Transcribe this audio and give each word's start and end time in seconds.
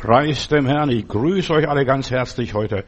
Preis 0.00 0.48
dem 0.48 0.64
Herrn. 0.64 0.88
Ich 0.88 1.06
grüße 1.06 1.52
euch 1.52 1.68
alle 1.68 1.84
ganz 1.84 2.10
herzlich 2.10 2.54
heute 2.54 2.86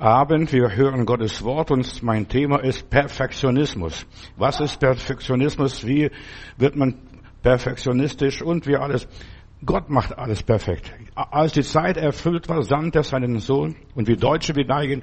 Abend. 0.00 0.52
Wir 0.52 0.74
hören 0.74 1.06
Gottes 1.06 1.44
Wort 1.44 1.70
und 1.70 2.02
mein 2.02 2.26
Thema 2.26 2.58
ist 2.64 2.90
Perfektionismus. 2.90 4.04
Was 4.36 4.58
ist 4.58 4.80
Perfektionismus? 4.80 5.86
Wie 5.86 6.10
wird 6.56 6.74
man 6.74 6.96
perfektionistisch 7.42 8.42
und 8.42 8.66
wie 8.66 8.76
alles? 8.76 9.06
Gott 9.64 9.88
macht 9.88 10.18
alles 10.18 10.42
perfekt. 10.42 10.92
Als 11.14 11.52
die 11.52 11.62
Zeit 11.62 11.96
erfüllt 11.96 12.48
war, 12.48 12.64
sandte 12.64 12.98
er 12.98 13.04
seinen 13.04 13.38
Sohn 13.38 13.76
und 13.94 14.08
wir 14.08 14.16
Deutsche, 14.16 14.56
wir 14.56 14.66
neigen 14.66 15.02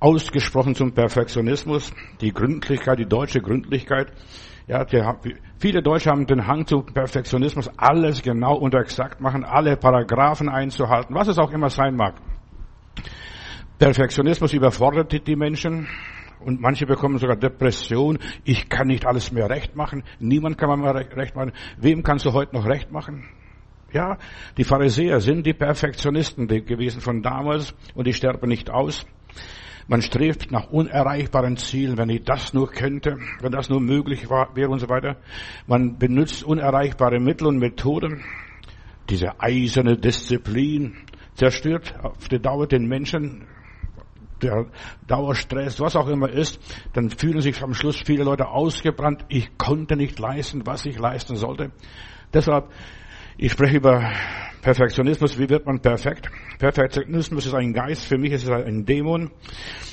ausgesprochen 0.00 0.74
zum 0.74 0.92
Perfektionismus. 0.92 1.94
Die 2.20 2.34
Gründlichkeit, 2.34 2.98
die 2.98 3.08
deutsche 3.08 3.40
Gründlichkeit. 3.40 4.12
Ja, 4.66 4.84
die, 4.84 5.02
viele 5.58 5.82
Deutsche 5.82 6.10
haben 6.10 6.26
den 6.26 6.46
Hang 6.46 6.66
zu 6.66 6.82
Perfektionismus, 6.82 7.70
alles 7.76 8.22
genau 8.22 8.56
und 8.56 8.74
exakt 8.74 9.20
machen, 9.20 9.44
alle 9.44 9.76
Paragraphen 9.76 10.48
einzuhalten, 10.48 11.14
was 11.14 11.28
es 11.28 11.38
auch 11.38 11.50
immer 11.50 11.68
sein 11.68 11.96
mag. 11.96 12.14
Perfektionismus 13.78 14.54
überfordert 14.54 15.26
die 15.26 15.36
Menschen 15.36 15.86
und 16.40 16.60
manche 16.60 16.86
bekommen 16.86 17.18
sogar 17.18 17.36
Depression. 17.36 18.18
Ich 18.44 18.70
kann 18.70 18.86
nicht 18.86 19.06
alles 19.06 19.32
mehr 19.32 19.50
recht 19.50 19.76
machen. 19.76 20.02
Niemand 20.18 20.56
kann 20.56 20.80
mir 20.80 20.94
recht 20.94 21.34
machen. 21.34 21.52
Wem 21.76 22.02
kannst 22.02 22.24
du 22.24 22.32
heute 22.32 22.54
noch 22.54 22.66
recht 22.66 22.90
machen? 22.90 23.28
Ja, 23.92 24.18
die 24.56 24.64
Pharisäer 24.64 25.20
sind 25.20 25.44
die 25.46 25.52
Perfektionisten 25.52 26.48
gewesen 26.48 27.00
von 27.00 27.22
damals 27.22 27.74
und 27.94 28.06
die 28.06 28.12
sterben 28.12 28.48
nicht 28.48 28.70
aus. 28.70 29.06
Man 29.86 30.00
strebt 30.00 30.50
nach 30.50 30.70
unerreichbaren 30.70 31.56
Zielen, 31.56 31.98
wenn 31.98 32.08
ich 32.08 32.24
das 32.24 32.54
nur 32.54 32.70
könnte, 32.70 33.18
wenn 33.40 33.52
das 33.52 33.68
nur 33.68 33.80
möglich 33.80 34.30
wäre 34.30 34.70
und 34.70 34.78
so 34.78 34.88
weiter. 34.88 35.16
Man 35.66 35.98
benutzt 35.98 36.42
unerreichbare 36.42 37.20
Mittel 37.20 37.46
und 37.46 37.58
Methoden. 37.58 38.24
Diese 39.10 39.40
eiserne 39.40 39.98
Disziplin 39.98 40.96
zerstört 41.34 41.94
auf 42.02 42.28
die 42.28 42.40
Dauer 42.40 42.66
den 42.66 42.86
Menschen, 42.86 43.46
der 44.42 44.66
Dauerstress, 45.06 45.80
was 45.80 45.96
auch 45.96 46.08
immer 46.08 46.28
ist, 46.28 46.60
dann 46.92 47.10
fühlen 47.10 47.40
sich 47.40 47.62
am 47.62 47.74
Schluss 47.74 48.00
viele 48.04 48.24
Leute 48.24 48.48
ausgebrannt. 48.48 49.24
Ich 49.28 49.56
konnte 49.58 49.96
nicht 49.96 50.18
leisten, 50.18 50.66
was 50.66 50.86
ich 50.86 50.98
leisten 50.98 51.36
sollte. 51.36 51.72
Deshalb, 52.32 52.70
ich 53.36 53.52
spreche 53.52 53.78
über 53.78 54.12
Perfektionismus, 54.62 55.38
wie 55.38 55.48
wird 55.50 55.66
man 55.66 55.80
perfekt? 55.80 56.30
Perfektionismus 56.58 57.46
ist 57.46 57.54
ein 57.54 57.72
Geist, 57.72 58.06
für 58.06 58.16
mich 58.16 58.32
ist 58.32 58.44
es 58.44 58.50
ein 58.50 58.86
Dämon. 58.86 59.30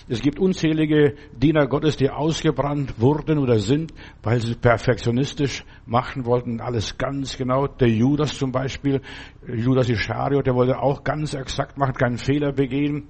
Es 0.07 0.21
gibt 0.21 0.39
unzählige 0.39 1.15
Diener 1.33 1.67
Gottes, 1.67 1.97
die 1.97 2.09
ausgebrannt 2.09 2.99
wurden 2.99 3.37
oder 3.37 3.59
sind, 3.59 3.93
weil 4.23 4.39
sie 4.39 4.55
perfektionistisch 4.55 5.65
machen 5.85 6.25
wollten, 6.25 6.61
alles 6.61 6.97
ganz 6.97 7.37
genau. 7.37 7.67
Der 7.67 7.89
Judas 7.89 8.37
zum 8.37 8.51
Beispiel, 8.51 9.01
Judas 9.47 9.89
Ischariot, 9.89 10.45
der 10.45 10.55
wollte 10.55 10.79
auch 10.79 11.03
ganz 11.03 11.33
exakt 11.33 11.77
machen, 11.77 11.93
keinen 11.93 12.17
Fehler 12.17 12.53
begehen 12.53 13.07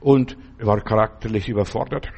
und 0.00 0.36
war 0.58 0.80
charakterlich 0.80 1.48
überfordert. 1.48 2.08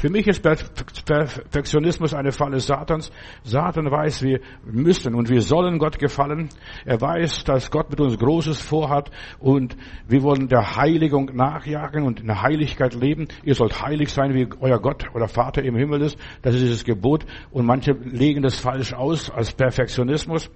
Für 0.00 0.08
mich 0.08 0.26
ist 0.28 0.42
Perfektionismus 0.42 2.14
eine 2.14 2.32
Falle 2.32 2.58
Satans. 2.58 3.12
Satan 3.44 3.90
weiß, 3.90 4.22
wir 4.22 4.40
müssen 4.64 5.14
und 5.14 5.28
wir 5.28 5.42
sollen 5.42 5.78
Gott 5.78 5.98
gefallen. 5.98 6.48
Er 6.86 7.02
weiß, 7.02 7.44
dass 7.44 7.70
Gott 7.70 7.90
mit 7.90 8.00
uns 8.00 8.16
Großes 8.16 8.62
vorhat 8.62 9.10
und 9.40 9.76
wir 10.08 10.22
wollen 10.22 10.48
der 10.48 10.76
Heiligung 10.76 11.36
nachjagen 11.36 12.04
und 12.04 12.20
in 12.20 12.28
der 12.28 12.40
Heiligkeit 12.40 12.94
leben. 12.94 13.28
Ihr 13.44 13.54
sollt 13.54 13.82
heilig 13.82 14.08
sein, 14.08 14.32
wie 14.32 14.48
euer 14.60 14.80
Gott 14.80 15.04
oder 15.14 15.28
Vater 15.28 15.62
im 15.62 15.76
Himmel 15.76 16.00
ist. 16.00 16.18
Das 16.40 16.54
ist 16.54 16.72
das 16.72 16.84
Gebot 16.84 17.26
und 17.50 17.66
manche 17.66 17.92
legen 17.92 18.40
das 18.40 18.58
falsch 18.58 18.94
aus 18.94 19.28
als 19.28 19.52
Perfektionismus. 19.52 20.50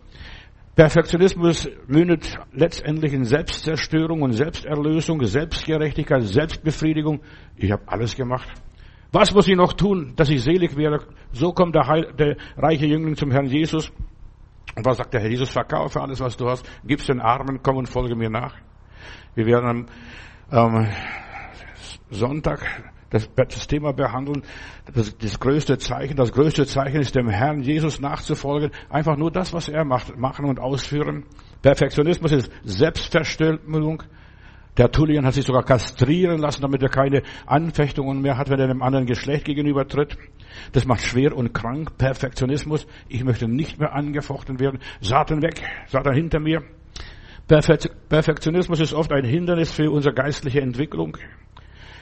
Perfektionismus 0.74 1.68
mündet 1.86 2.34
letztendlich 2.54 3.12
in 3.12 3.24
Selbstzerstörung 3.24 4.22
und 4.22 4.32
Selbsterlösung, 4.32 5.22
Selbstgerechtigkeit, 5.22 6.22
Selbstbefriedigung. 6.22 7.20
Ich 7.56 7.70
habe 7.70 7.82
alles 7.88 8.16
gemacht. 8.16 8.48
Was 9.14 9.32
muss 9.32 9.46
ich 9.46 9.54
noch 9.54 9.74
tun, 9.74 10.14
dass 10.16 10.28
ich 10.28 10.42
selig 10.42 10.76
werde? 10.76 11.06
So 11.30 11.52
kommt 11.52 11.76
der, 11.76 11.86
Heil, 11.86 12.12
der 12.18 12.36
reiche 12.56 12.86
Jüngling 12.86 13.14
zum 13.14 13.30
Herrn 13.30 13.46
Jesus. 13.46 13.92
Und 14.74 14.84
was 14.84 14.96
sagt 14.96 15.14
der 15.14 15.20
Herr 15.20 15.30
Jesus? 15.30 15.50
Verkaufe 15.50 16.00
alles, 16.00 16.18
was 16.18 16.36
du 16.36 16.48
hast, 16.48 16.68
gib's 16.84 17.06
den 17.06 17.20
Armen, 17.20 17.60
komm 17.62 17.76
und 17.76 17.88
folge 17.88 18.16
mir 18.16 18.28
nach. 18.28 18.56
Wir 19.36 19.46
werden 19.46 19.86
am 20.50 20.80
ähm, 20.80 20.88
Sonntag 22.10 22.66
das, 23.10 23.30
das 23.36 23.68
Thema 23.68 23.92
behandeln. 23.92 24.42
Das, 24.92 25.16
das 25.16 25.38
größte 25.38 25.78
Zeichen, 25.78 26.16
das 26.16 26.32
größte 26.32 26.66
Zeichen 26.66 27.00
ist 27.00 27.14
dem 27.14 27.28
Herrn 27.28 27.60
Jesus 27.60 28.00
nachzufolgen. 28.00 28.72
Einfach 28.90 29.16
nur 29.16 29.30
das, 29.30 29.52
was 29.52 29.68
er 29.68 29.84
macht, 29.84 30.18
machen 30.18 30.44
und 30.46 30.58
ausführen. 30.58 31.24
Perfektionismus 31.62 32.32
ist 32.32 32.50
Selbstverstellung. 32.64 34.02
Der 34.76 34.90
Tullian 34.90 35.24
hat 35.24 35.34
sich 35.34 35.44
sogar 35.44 35.62
kastrieren 35.62 36.38
lassen, 36.38 36.62
damit 36.62 36.82
er 36.82 36.88
keine 36.88 37.22
Anfechtungen 37.46 38.20
mehr 38.20 38.36
hat, 38.36 38.50
wenn 38.50 38.58
er 38.58 38.66
dem 38.66 38.82
anderen 38.82 39.06
Geschlecht 39.06 39.44
gegenüber 39.44 39.86
tritt. 39.86 40.16
Das 40.72 40.84
macht 40.84 41.02
schwer 41.02 41.36
und 41.36 41.52
krank. 41.52 41.96
Perfektionismus. 41.96 42.86
Ich 43.08 43.22
möchte 43.22 43.46
nicht 43.46 43.78
mehr 43.78 43.92
angefochten 43.92 44.58
werden. 44.58 44.80
Satan 45.00 45.42
weg. 45.42 45.62
Satan 45.86 46.14
hinter 46.14 46.40
mir. 46.40 46.62
Perfektionismus 47.46 48.80
ist 48.80 48.94
oft 48.94 49.12
ein 49.12 49.24
Hindernis 49.24 49.70
für 49.70 49.90
unsere 49.90 50.14
geistliche 50.14 50.60
Entwicklung. 50.60 51.18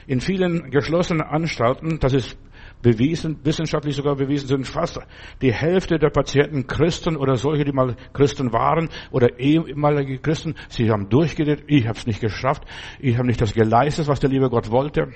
In 0.07 0.19
vielen 0.19 0.71
geschlossenen 0.71 1.21
Anstalten, 1.21 1.99
das 1.99 2.13
ist 2.13 2.37
bewiesen, 2.83 3.39
wissenschaftlich 3.43 3.95
sogar 3.95 4.15
bewiesen, 4.15 4.47
sind 4.47 4.67
fast 4.67 4.99
die 5.41 5.51
Hälfte 5.51 5.97
der 5.97 6.11
Patienten 6.11 6.67
Christen 6.67 7.15
oder 7.15 7.35
solche, 7.37 7.63
die 7.63 7.71
mal 7.71 7.95
Christen 8.13 8.53
waren 8.53 8.89
oder 9.09 9.39
ehemalige 9.39 10.19
Christen. 10.19 10.53
Sie 10.69 10.91
haben 10.91 11.09
durchgedreht, 11.09 11.63
ich 11.67 11.87
habe 11.87 11.97
es 11.97 12.05
nicht 12.05 12.21
geschafft, 12.21 12.63
ich 12.99 13.17
habe 13.17 13.25
nicht 13.25 13.41
das 13.41 13.53
geleistet, 13.53 14.07
was 14.07 14.19
der 14.19 14.29
liebe 14.29 14.49
Gott 14.49 14.69
wollte. 14.69 15.11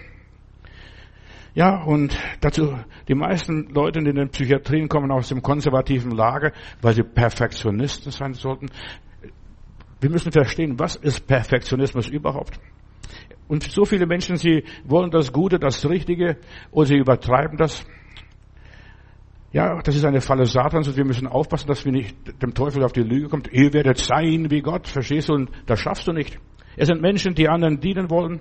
Ja, 1.53 1.83
und 1.83 2.17
dazu, 2.39 2.77
die 3.07 3.15
meisten 3.15 3.69
Leute 3.69 3.99
in 3.99 4.15
den 4.15 4.29
Psychiatrien 4.29 4.87
kommen 4.87 5.11
aus 5.11 5.29
dem 5.29 5.41
konservativen 5.41 6.11
Lager, 6.11 6.51
weil 6.81 6.93
sie 6.93 7.03
Perfektionisten 7.03 8.11
sein 8.11 8.33
sollten. 8.33 8.67
Wir 9.99 10.09
müssen 10.11 10.31
verstehen, 10.31 10.77
was 10.77 10.95
ist 10.95 11.25
Perfektionismus 11.25 12.07
überhaupt? 12.07 12.59
Und 13.47 13.63
so 13.63 13.85
viele 13.85 14.05
Menschen, 14.05 14.35
sie 14.35 14.63
wollen 14.83 15.09
das 15.11 15.31
Gute, 15.31 15.59
das 15.59 15.87
Richtige 15.87 16.37
und 16.71 16.85
sie 16.85 16.97
übertreiben 16.97 17.57
das. 17.57 17.85
Ja, 19.53 19.81
das 19.81 19.95
ist 19.95 20.03
eine 20.03 20.21
Falle 20.21 20.45
Satans 20.45 20.87
und 20.87 20.97
wir 20.97 21.05
müssen 21.05 21.25
aufpassen, 21.25 21.67
dass 21.67 21.85
wir 21.85 21.91
nicht 21.91 22.15
dem 22.41 22.53
Teufel 22.53 22.83
auf 22.83 22.91
die 22.91 23.01
Lüge 23.01 23.29
kommt. 23.29 23.51
Ihr 23.51 23.73
werdet 23.73 23.97
sein 23.97 24.51
wie 24.51 24.61
Gott, 24.61 24.87
verstehst 24.87 25.29
du? 25.29 25.33
Und 25.33 25.49
das 25.65 25.79
schaffst 25.79 26.07
du 26.07 26.11
nicht. 26.11 26.37
Es 26.75 26.87
sind 26.87 27.01
Menschen, 27.01 27.33
die 27.33 27.49
anderen 27.49 27.79
dienen 27.79 28.09
wollen. 28.11 28.39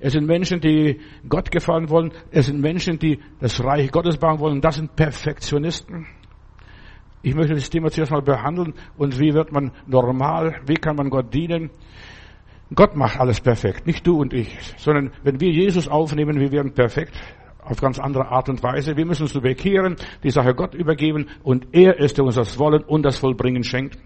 Es 0.00 0.14
sind 0.14 0.26
Menschen, 0.26 0.60
die 0.60 1.00
Gott 1.28 1.50
gefallen 1.50 1.90
wollen. 1.90 2.12
Es 2.30 2.46
sind 2.46 2.60
Menschen, 2.60 2.98
die 2.98 3.18
das 3.40 3.62
Reich 3.62 3.90
Gottes 3.90 4.16
bauen 4.16 4.38
wollen. 4.38 4.62
Das 4.62 4.76
sind 4.76 4.96
Perfektionisten. 4.96 6.06
Ich 7.20 7.34
möchte 7.34 7.54
das 7.54 7.68
Thema 7.68 7.90
zuerst 7.90 8.10
mal 8.10 8.22
behandeln. 8.22 8.72
Und 8.96 9.20
wie 9.20 9.34
wird 9.34 9.52
man 9.52 9.72
normal? 9.86 10.62
Wie 10.66 10.76
kann 10.76 10.96
man 10.96 11.10
Gott 11.10 11.34
dienen? 11.34 11.70
Gott 12.74 12.96
macht 12.96 13.20
alles 13.20 13.40
perfekt, 13.40 13.86
nicht 13.86 14.06
du 14.06 14.20
und 14.20 14.32
ich, 14.32 14.56
sondern 14.78 15.12
wenn 15.22 15.40
wir 15.40 15.50
Jesus 15.50 15.88
aufnehmen, 15.88 16.40
wir 16.40 16.50
werden 16.50 16.72
perfekt 16.72 17.12
auf 17.64 17.80
ganz 17.80 17.98
andere 17.98 18.28
Art 18.28 18.48
und 18.48 18.62
Weise. 18.62 18.96
Wir 18.96 19.06
müssen 19.06 19.22
uns 19.22 19.32
bekehren, 19.32 19.96
die 20.22 20.30
Sache 20.30 20.54
Gott 20.54 20.74
übergeben 20.74 21.26
und 21.42 21.68
er 21.72 21.98
ist, 21.98 22.18
der 22.18 22.24
uns 22.24 22.36
das 22.36 22.58
Wollen 22.58 22.82
und 22.82 23.02
das 23.02 23.18
Vollbringen 23.18 23.64
schenkt. 23.64 23.98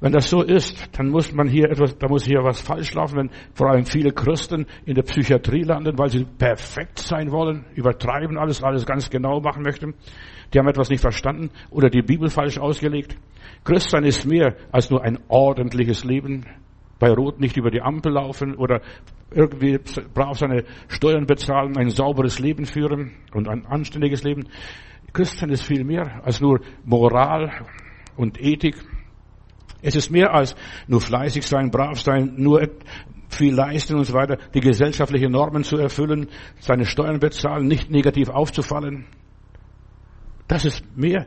Wenn 0.00 0.12
das 0.12 0.28
so 0.28 0.42
ist, 0.42 0.98
dann 0.98 1.10
muss 1.10 1.32
man 1.32 1.46
hier 1.46 1.70
etwas, 1.70 1.96
da 1.96 2.08
muss 2.08 2.24
hier 2.24 2.42
was 2.42 2.60
falsch 2.60 2.92
laufen, 2.92 3.18
wenn 3.18 3.30
vor 3.54 3.70
allem 3.70 3.84
viele 3.84 4.10
Christen 4.10 4.66
in 4.84 4.96
der 4.96 5.04
Psychiatrie 5.04 5.62
landen, 5.62 5.96
weil 5.96 6.08
sie 6.08 6.24
perfekt 6.24 6.98
sein 6.98 7.30
wollen, 7.30 7.66
übertreiben 7.76 8.36
alles, 8.36 8.64
alles 8.64 8.84
ganz 8.84 9.10
genau 9.10 9.40
machen 9.40 9.62
möchten. 9.62 9.94
Die 10.52 10.58
haben 10.58 10.66
etwas 10.66 10.90
nicht 10.90 11.02
verstanden 11.02 11.50
oder 11.70 11.88
die 11.88 12.02
Bibel 12.02 12.30
falsch 12.30 12.58
ausgelegt. 12.58 13.16
Christsein 13.62 14.02
ist 14.02 14.26
mehr 14.26 14.56
als 14.72 14.90
nur 14.90 15.04
ein 15.04 15.20
ordentliches 15.28 16.02
Leben 16.02 16.46
bei 16.98 17.10
Rot 17.10 17.40
nicht 17.40 17.56
über 17.56 17.70
die 17.70 17.82
Ampel 17.82 18.12
laufen 18.12 18.54
oder 18.54 18.80
irgendwie 19.30 19.78
brav 20.14 20.38
seine 20.38 20.64
Steuern 20.88 21.26
bezahlen, 21.26 21.76
ein 21.76 21.90
sauberes 21.90 22.38
Leben 22.38 22.66
führen 22.66 23.12
und 23.32 23.48
ein 23.48 23.66
anständiges 23.66 24.22
Leben. 24.22 24.48
Christen 25.12 25.50
ist 25.50 25.64
viel 25.64 25.84
mehr 25.84 26.24
als 26.24 26.40
nur 26.40 26.60
Moral 26.84 27.50
und 28.16 28.40
Ethik. 28.40 28.76
Es 29.82 29.96
ist 29.96 30.10
mehr 30.10 30.32
als 30.32 30.54
nur 30.86 31.00
fleißig 31.00 31.44
sein, 31.46 31.70
brav 31.70 32.00
sein, 32.00 32.34
nur 32.36 32.68
viel 33.28 33.54
leisten 33.54 33.96
und 33.96 34.04
so 34.04 34.14
weiter, 34.14 34.38
die 34.54 34.60
gesellschaftlichen 34.60 35.32
Normen 35.32 35.64
zu 35.64 35.76
erfüllen, 35.76 36.28
seine 36.60 36.84
Steuern 36.84 37.18
bezahlen, 37.18 37.66
nicht 37.66 37.90
negativ 37.90 38.28
aufzufallen. 38.28 39.06
Das 40.46 40.64
ist 40.64 40.84
mehr 40.96 41.26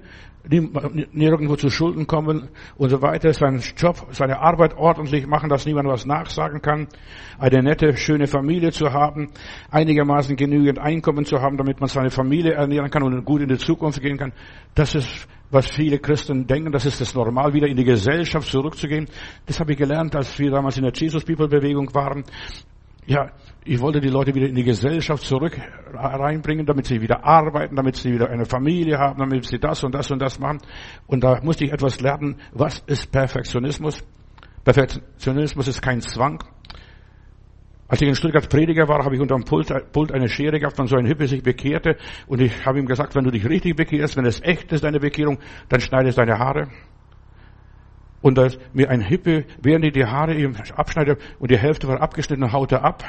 nirgendwo 0.49 1.55
zu 1.55 1.69
Schulden 1.69 2.07
kommen 2.07 2.49
und 2.77 2.89
so 2.89 3.01
weiter, 3.01 3.33
seinen 3.33 3.61
Job, 3.77 4.07
seine 4.11 4.39
Arbeit 4.39 4.77
ordentlich 4.77 5.27
machen, 5.27 5.49
dass 5.49 5.65
niemand 5.65 5.87
was 5.87 6.05
nachsagen 6.05 6.61
kann, 6.61 6.87
eine 7.39 7.63
nette, 7.63 7.97
schöne 7.97 8.27
Familie 8.27 8.71
zu 8.71 8.93
haben, 8.93 9.29
einigermaßen 9.71 10.35
genügend 10.35 10.79
Einkommen 10.79 11.25
zu 11.25 11.41
haben, 11.41 11.57
damit 11.57 11.79
man 11.79 11.89
seine 11.89 12.09
Familie 12.09 12.53
ernähren 12.53 12.89
kann 12.89 13.03
und 13.03 13.25
gut 13.25 13.41
in 13.41 13.49
die 13.49 13.57
Zukunft 13.57 14.01
gehen 14.01 14.17
kann. 14.17 14.33
Das 14.75 14.95
ist, 14.95 15.27
was 15.49 15.67
viele 15.67 15.99
Christen 15.99 16.47
denken, 16.47 16.71
das 16.71 16.85
ist 16.85 17.01
das 17.01 17.13
Normal, 17.15 17.53
wieder 17.53 17.67
in 17.67 17.77
die 17.77 17.83
Gesellschaft 17.83 18.47
zurückzugehen. 18.47 19.07
Das 19.45 19.59
habe 19.59 19.71
ich 19.71 19.77
gelernt, 19.77 20.15
als 20.15 20.37
wir 20.37 20.51
damals 20.51 20.77
in 20.77 20.83
der 20.83 20.93
Jesus 20.93 21.23
People 21.23 21.47
Bewegung 21.47 21.93
waren. 21.93 22.23
Ja, 23.07 23.31
ich 23.67 23.81
wollte 23.81 23.99
die 23.99 24.09
Leute 24.09 24.33
wieder 24.35 24.47
in 24.47 24.55
die 24.55 24.63
Gesellschaft 24.63 25.23
zurück 25.23 25.59
reinbringen, 25.91 26.67
damit 26.67 26.85
sie 26.85 27.01
wieder 27.01 27.25
arbeiten, 27.25 27.75
damit 27.75 27.95
sie 27.95 28.13
wieder 28.13 28.29
eine 28.29 28.45
Familie 28.45 28.99
haben, 28.99 29.17
damit 29.17 29.45
sie 29.45 29.57
das 29.57 29.83
und 29.83 29.95
das 29.95 30.11
und 30.11 30.21
das 30.21 30.39
machen. 30.39 30.59
Und 31.07 31.23
da 31.23 31.41
musste 31.41 31.65
ich 31.65 31.73
etwas 31.73 31.99
lernen. 31.99 32.39
Was 32.53 32.79
ist 32.85 33.11
Perfektionismus? 33.11 34.03
Perfektionismus 34.63 35.67
ist 35.67 35.81
kein 35.81 36.01
Zwang. 36.01 36.43
Als 37.87 38.01
ich 38.01 38.07
in 38.07 38.15
Stuttgart 38.15 38.47
Prediger 38.49 38.87
war, 38.87 39.03
habe 39.03 39.15
ich 39.15 39.21
unter 39.21 39.35
dem 39.35 39.45
Pult, 39.45 40.11
eine 40.11 40.29
Schere 40.29 40.59
gehabt, 40.59 40.77
wenn 40.77 40.87
so 40.87 40.95
ein 40.95 41.05
Hippe 41.05 41.27
sich 41.27 41.41
bekehrte. 41.41 41.97
Und 42.27 42.41
ich 42.41 42.65
habe 42.65 42.79
ihm 42.79 42.85
gesagt, 42.85 43.15
wenn 43.15 43.23
du 43.23 43.31
dich 43.31 43.47
richtig 43.47 43.75
bekehrst, 43.75 44.15
wenn 44.15 44.25
es 44.25 44.41
echt 44.43 44.71
ist, 44.71 44.83
deine 44.83 44.99
Bekehrung, 44.99 45.39
dann 45.69 45.81
schneidest 45.81 46.19
deine 46.19 46.37
Haare. 46.37 46.69
Und 48.21 48.37
als 48.37 48.59
mir 48.73 48.89
ein 48.89 49.01
Hippe, 49.01 49.45
während 49.61 49.85
ich 49.85 49.93
die 49.93 50.05
Haare 50.05 50.35
ihm 50.35 50.55
abschneide 50.75 51.17
und 51.39 51.49
die 51.49 51.57
Hälfte 51.57 51.87
war 51.87 52.01
abgeschnitten, 52.01 52.51
haut 52.51 52.71
er 52.71 52.83
ab. 52.83 53.03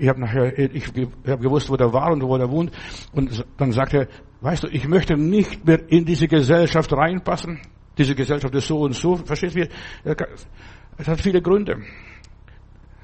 Ich 0.00 0.08
habe 0.08 0.18
nachher, 0.18 0.58
ich 0.58 0.86
habe 0.88 1.42
gewusst, 1.42 1.68
wo 1.68 1.76
der 1.76 1.92
war 1.92 2.10
und 2.10 2.22
wo 2.22 2.38
der 2.38 2.50
wohnt. 2.50 2.72
Und 3.12 3.44
dann 3.58 3.70
sagt 3.70 3.92
er, 3.92 4.08
weißt 4.40 4.62
du, 4.62 4.68
ich 4.68 4.88
möchte 4.88 5.14
nicht 5.14 5.66
mehr 5.66 5.78
in 5.92 6.06
diese 6.06 6.26
Gesellschaft 6.26 6.90
reinpassen. 6.90 7.60
Diese 7.98 8.14
Gesellschaft 8.14 8.54
ist 8.54 8.66
so 8.66 8.78
und 8.80 8.94
so. 8.94 9.16
Verstehst 9.16 9.56
du? 9.56 9.68
Es 10.96 11.06
hat 11.06 11.20
viele 11.20 11.42
Gründe. 11.42 11.82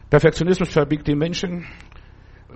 Perfektionismus 0.09 0.71
verbiegt 0.71 1.07
die 1.07 1.15
Menschen, 1.15 1.67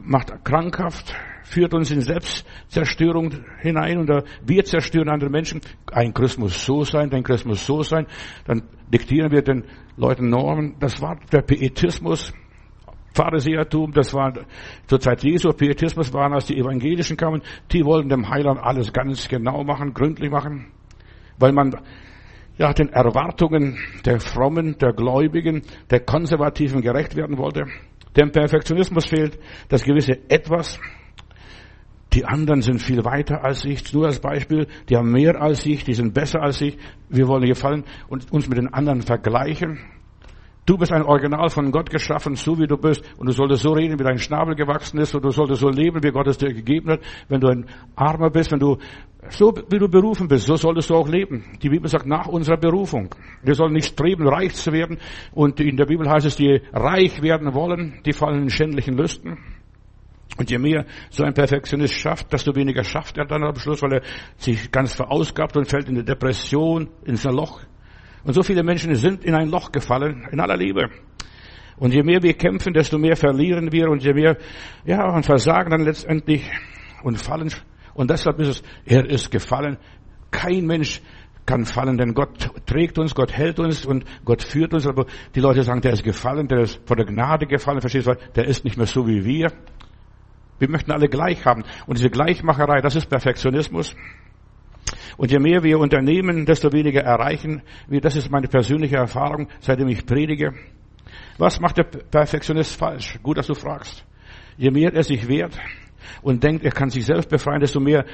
macht 0.00 0.32
krankhaft, 0.42 1.14
führt 1.42 1.74
uns 1.74 1.90
in 1.90 2.00
Selbstzerstörung 2.00 3.44
hinein 3.60 3.98
und 3.98 4.08
wir 4.46 4.64
zerstören 4.64 5.10
andere 5.10 5.28
Menschen. 5.28 5.60
Ein 5.92 6.14
Christ 6.14 6.38
muss 6.38 6.64
so 6.64 6.82
sein, 6.84 7.12
ein 7.12 7.24
Christ 7.24 7.44
muss 7.44 7.66
so 7.66 7.82
sein. 7.82 8.06
Dann 8.46 8.62
diktieren 8.88 9.30
wir 9.32 9.42
den 9.42 9.64
Leuten 9.98 10.30
Normen. 10.30 10.76
Das 10.80 11.02
war 11.02 11.18
der 11.30 11.42
Pietismus. 11.42 12.32
Pharisäertum, 13.14 13.92
das 13.92 14.14
war 14.14 14.32
zur 14.86 15.00
Zeit 15.00 15.22
Jesu, 15.24 15.50
Pietismus 15.52 16.12
waren, 16.12 16.32
als 16.32 16.46
die 16.46 16.58
Evangelischen 16.58 17.16
kamen, 17.16 17.42
die 17.72 17.84
wollten 17.84 18.08
dem 18.08 18.28
Heiland 18.28 18.60
alles 18.60 18.92
ganz 18.92 19.28
genau 19.28 19.64
machen, 19.64 19.94
gründlich 19.94 20.30
machen, 20.30 20.66
weil 21.38 21.52
man 21.52 21.76
ja, 22.56 22.72
den 22.72 22.90
Erwartungen 22.90 23.78
der 24.04 24.20
Frommen, 24.20 24.76
der 24.78 24.92
Gläubigen, 24.92 25.62
der 25.90 26.00
Konservativen 26.00 26.82
gerecht 26.82 27.16
werden 27.16 27.38
wollte. 27.38 27.64
Dem 28.16 28.32
Perfektionismus 28.32 29.06
fehlt 29.06 29.38
das 29.68 29.82
gewisse 29.82 30.18
Etwas, 30.28 30.78
die 32.12 32.24
anderen 32.24 32.60
sind 32.60 32.82
viel 32.82 33.04
weiter 33.04 33.44
als 33.44 33.64
ich. 33.64 33.92
Nur 33.92 34.06
als 34.06 34.18
Beispiel, 34.18 34.66
die 34.88 34.96
haben 34.96 35.12
mehr 35.12 35.40
als 35.40 35.64
ich, 35.64 35.84
die 35.84 35.94
sind 35.94 36.12
besser 36.12 36.42
als 36.42 36.60
ich. 36.60 36.76
Wir 37.08 37.28
wollen 37.28 37.46
gefallen 37.46 37.84
und 38.08 38.32
uns 38.32 38.48
mit 38.48 38.58
den 38.58 38.72
anderen 38.74 39.02
vergleichen. 39.02 39.78
Du 40.70 40.78
bist 40.78 40.92
ein 40.92 41.02
Original 41.02 41.50
von 41.50 41.72
Gott 41.72 41.90
geschaffen, 41.90 42.36
so 42.36 42.56
wie 42.56 42.68
du 42.68 42.76
bist. 42.76 43.02
Und 43.18 43.26
du 43.26 43.32
solltest 43.32 43.62
so 43.62 43.72
reden, 43.72 43.98
wie 43.98 44.04
dein 44.04 44.18
Schnabel 44.18 44.54
gewachsen 44.54 45.00
ist. 45.00 45.12
Und 45.16 45.24
du 45.24 45.30
solltest 45.32 45.62
so 45.62 45.68
leben, 45.68 46.00
wie 46.00 46.12
Gott 46.12 46.28
es 46.28 46.38
dir 46.38 46.54
gegeben 46.54 46.90
hat. 46.90 47.00
Wenn 47.28 47.40
du 47.40 47.48
ein 47.48 47.66
Armer 47.96 48.30
bist, 48.30 48.52
wenn 48.52 48.60
du 48.60 48.76
so 49.30 49.52
wie 49.68 49.80
du 49.80 49.88
berufen 49.88 50.28
bist, 50.28 50.46
so 50.46 50.54
solltest 50.54 50.88
du 50.88 50.94
auch 50.94 51.08
leben. 51.08 51.44
Die 51.60 51.68
Bibel 51.68 51.88
sagt 51.88 52.06
nach 52.06 52.28
unserer 52.28 52.56
Berufung. 52.56 53.12
Wir 53.42 53.56
sollen 53.56 53.72
nicht 53.72 53.86
streben, 53.86 54.28
reich 54.28 54.54
zu 54.54 54.70
werden. 54.70 54.98
Und 55.32 55.58
in 55.58 55.76
der 55.76 55.86
Bibel 55.86 56.08
heißt 56.08 56.26
es, 56.26 56.36
die 56.36 56.60
reich 56.72 57.20
werden 57.20 57.52
wollen, 57.52 58.00
die 58.06 58.12
fallen 58.12 58.44
in 58.44 58.50
schändlichen 58.50 58.96
Lüsten. 58.96 59.38
Und 60.38 60.52
je 60.52 60.58
mehr 60.58 60.86
so 61.10 61.24
ein 61.24 61.34
Perfektionist 61.34 61.94
schafft, 61.94 62.32
desto 62.32 62.54
weniger 62.54 62.84
schafft 62.84 63.18
er 63.18 63.24
dann 63.24 63.42
am 63.42 63.56
Schluss, 63.56 63.82
weil 63.82 63.94
er 63.94 64.02
sich 64.36 64.70
ganz 64.70 64.94
verausgabt 64.94 65.56
und 65.56 65.66
fällt 65.68 65.88
in 65.88 65.96
eine 65.96 66.04
Depression, 66.04 66.88
ins 67.04 67.24
Loch. 67.24 67.60
Und 68.24 68.34
so 68.34 68.42
viele 68.42 68.62
Menschen 68.62 68.94
sind 68.94 69.24
in 69.24 69.34
ein 69.34 69.48
Loch 69.48 69.72
gefallen, 69.72 70.26
in 70.30 70.40
aller 70.40 70.56
Liebe. 70.56 70.90
Und 71.76 71.94
je 71.94 72.02
mehr 72.02 72.22
wir 72.22 72.34
kämpfen, 72.34 72.74
desto 72.74 72.98
mehr 72.98 73.16
verlieren 73.16 73.72
wir 73.72 73.88
und 73.88 74.02
je 74.02 74.12
mehr, 74.12 74.36
ja, 74.84 75.08
und 75.08 75.24
versagen 75.24 75.70
dann 75.70 75.82
letztendlich 75.82 76.44
und 77.02 77.16
fallen. 77.16 77.50
Und 77.94 78.10
deshalb 78.10 78.38
ist 78.40 78.48
es, 78.48 78.62
er 78.84 79.08
ist 79.08 79.30
gefallen. 79.30 79.78
Kein 80.30 80.66
Mensch 80.66 81.00
kann 81.46 81.64
fallen, 81.64 81.96
denn 81.96 82.14
Gott 82.14 82.50
trägt 82.66 82.98
uns, 82.98 83.14
Gott 83.14 83.32
hält 83.32 83.58
uns 83.58 83.84
und 83.86 84.04
Gott 84.24 84.42
führt 84.42 84.74
uns. 84.74 84.86
Aber 84.86 85.06
die 85.34 85.40
Leute 85.40 85.62
sagen, 85.62 85.80
der 85.80 85.92
ist 85.92 86.04
gefallen, 86.04 86.48
der 86.48 86.60
ist 86.60 86.80
von 86.86 86.96
der 86.96 87.06
Gnade 87.06 87.46
gefallen, 87.46 87.80
verstehst 87.80 88.06
du? 88.06 88.14
Der 88.36 88.44
ist 88.44 88.64
nicht 88.64 88.76
mehr 88.76 88.86
so 88.86 89.06
wie 89.06 89.24
wir. 89.24 89.50
Wir 90.58 90.68
möchten 90.68 90.92
alle 90.92 91.08
gleich 91.08 91.44
haben. 91.46 91.64
Und 91.86 91.98
diese 91.98 92.10
Gleichmacherei, 92.10 92.82
das 92.82 92.94
ist 92.94 93.06
Perfektionismus. 93.06 93.96
Und 95.16 95.30
je 95.30 95.38
mehr 95.38 95.62
wir 95.62 95.78
unternehmen, 95.78 96.46
desto 96.46 96.72
weniger 96.72 97.02
erreichen 97.02 97.62
wir. 97.88 98.00
Das 98.00 98.16
ist 98.16 98.30
meine 98.30 98.48
persönliche 98.48 98.96
Erfahrung, 98.96 99.48
seitdem 99.60 99.88
ich 99.88 100.04
predige. 100.06 100.52
Was 101.38 101.60
macht 101.60 101.78
der 101.78 101.84
Perfektionist 101.84 102.76
falsch? 102.76 103.18
Gut, 103.22 103.38
dass 103.38 103.46
du 103.46 103.54
fragst. 103.54 104.04
Je 104.56 104.70
mehr 104.70 104.92
er 104.92 105.02
sich 105.02 105.26
wehrt 105.26 105.58
und 106.22 106.42
denkt, 106.42 106.64
er 106.64 106.72
kann 106.72 106.90
sich 106.90 107.06
selbst 107.06 107.30
befreien, 107.30 107.60
desto 107.60 107.80
mehr 107.80 108.04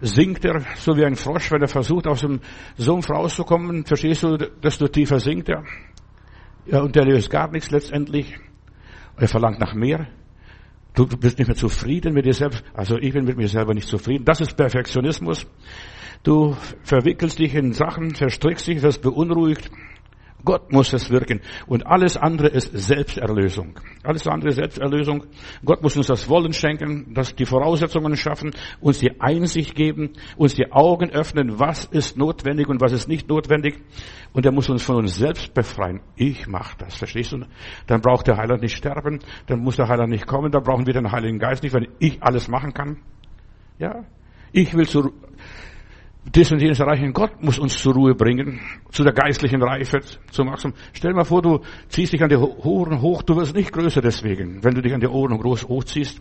sinkt 0.00 0.44
er, 0.44 0.60
so 0.76 0.96
wie 0.96 1.04
ein 1.04 1.16
Frosch, 1.16 1.50
wenn 1.50 1.62
er 1.62 1.68
versucht, 1.68 2.06
aus 2.06 2.20
dem 2.20 2.40
Sumpf 2.76 3.08
rauszukommen. 3.10 3.84
Verstehst 3.86 4.22
du, 4.22 4.36
desto 4.36 4.88
tiefer 4.88 5.20
sinkt 5.20 5.48
er. 5.48 5.64
Ja, 6.66 6.80
und 6.80 6.96
er 6.96 7.04
löst 7.04 7.30
gar 7.30 7.50
nichts 7.50 7.70
letztendlich. 7.70 8.38
Er 9.16 9.28
verlangt 9.28 9.60
nach 9.60 9.74
mehr. 9.74 10.08
Du 10.94 11.06
bist 11.06 11.38
nicht 11.38 11.48
mehr 11.48 11.56
zufrieden 11.56 12.14
mit 12.14 12.24
dir 12.24 12.34
selbst. 12.34 12.62
Also 12.72 12.96
ich 12.96 13.12
bin 13.12 13.24
mit 13.24 13.36
mir 13.36 13.48
selber 13.48 13.74
nicht 13.74 13.88
zufrieden. 13.88 14.24
Das 14.24 14.40
ist 14.40 14.56
Perfektionismus. 14.56 15.46
Du 16.22 16.56
verwickelst 16.84 17.38
dich 17.38 17.54
in 17.54 17.72
Sachen, 17.72 18.14
verstrickst 18.14 18.68
dich, 18.68 18.80
das 18.80 18.98
beunruhigt. 18.98 19.70
Gott 20.44 20.72
muss 20.72 20.92
es 20.92 21.10
wirken. 21.10 21.40
Und 21.66 21.86
alles 21.86 22.16
andere 22.16 22.48
ist 22.48 22.70
Selbsterlösung. 22.72 23.78
Alles 24.02 24.26
andere 24.26 24.50
ist 24.50 24.56
Selbsterlösung. 24.56 25.24
Gott 25.64 25.82
muss 25.82 25.96
uns 25.96 26.06
das 26.06 26.28
Wollen 26.28 26.52
schenken, 26.52 27.14
dass 27.14 27.34
die 27.34 27.46
Voraussetzungen 27.46 28.16
schaffen, 28.16 28.50
uns 28.80 28.98
die 28.98 29.20
Einsicht 29.20 29.74
geben, 29.74 30.12
uns 30.36 30.54
die 30.54 30.70
Augen 30.72 31.10
öffnen, 31.10 31.58
was 31.58 31.84
ist 31.86 32.16
notwendig 32.16 32.68
und 32.68 32.80
was 32.80 32.92
ist 32.92 33.08
nicht 33.08 33.28
notwendig. 33.28 33.80
Und 34.32 34.44
er 34.44 34.52
muss 34.52 34.68
uns 34.68 34.82
von 34.82 34.96
uns 34.96 35.16
selbst 35.16 35.54
befreien. 35.54 36.00
Ich 36.16 36.46
mache 36.46 36.76
das, 36.78 36.96
verstehst 36.96 37.32
du? 37.32 37.44
Dann 37.86 38.00
braucht 38.00 38.26
der 38.26 38.36
Heiland 38.36 38.62
nicht 38.62 38.76
sterben, 38.76 39.20
dann 39.46 39.60
muss 39.60 39.76
der 39.76 39.88
Heiland 39.88 40.10
nicht 40.10 40.26
kommen, 40.26 40.50
dann 40.50 40.62
brauchen 40.62 40.86
wir 40.86 40.92
den 40.92 41.10
Heiligen 41.10 41.38
Geist 41.38 41.62
nicht, 41.62 41.74
wenn 41.74 41.88
ich 41.98 42.22
alles 42.22 42.48
machen 42.48 42.74
kann. 42.74 42.98
Ja? 43.78 44.04
Ich 44.52 44.74
will 44.74 44.86
zur 44.86 45.12
das 46.32 46.52
und 46.52 46.60
jenes 46.60 46.80
erreichen. 46.80 47.12
Gott 47.12 47.42
muss 47.42 47.58
uns 47.58 47.76
zur 47.78 47.94
Ruhe 47.94 48.14
bringen, 48.14 48.60
zu 48.90 49.04
der 49.04 49.12
geistlichen 49.12 49.62
Reife, 49.62 50.00
zum 50.30 50.48
Wachstum. 50.48 50.72
Stell 50.92 51.10
dir 51.10 51.16
mal 51.16 51.24
vor, 51.24 51.42
du 51.42 51.60
ziehst 51.88 52.12
dich 52.12 52.22
an 52.22 52.30
die 52.30 52.36
Ohren 52.36 53.00
hoch, 53.00 53.22
du 53.22 53.36
wirst 53.36 53.54
nicht 53.54 53.72
größer 53.72 54.00
deswegen, 54.00 54.64
wenn 54.64 54.74
du 54.74 54.82
dich 54.82 54.94
an 54.94 55.00
die 55.00 55.06
Ohren 55.06 55.38
groß 55.38 55.68
hochziehst. 55.68 56.20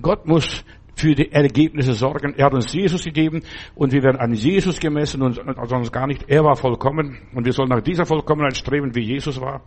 Gott 0.00 0.26
muss 0.26 0.64
für 0.94 1.14
die 1.14 1.32
Ergebnisse 1.32 1.94
sorgen. 1.94 2.34
Er 2.36 2.46
hat 2.46 2.54
uns 2.54 2.72
Jesus 2.72 3.04
gegeben 3.04 3.42
und 3.74 3.92
wir 3.92 4.02
werden 4.02 4.18
an 4.18 4.34
Jesus 4.34 4.78
gemessen 4.78 5.22
und 5.22 5.40
sonst 5.66 5.92
gar 5.92 6.06
nicht. 6.06 6.24
Er 6.28 6.44
war 6.44 6.56
vollkommen 6.56 7.18
und 7.34 7.44
wir 7.46 7.52
sollen 7.52 7.70
nach 7.70 7.80
dieser 7.80 8.04
Vollkommenheit 8.04 8.56
streben, 8.56 8.94
wie 8.94 9.02
Jesus 9.02 9.40
war. 9.40 9.62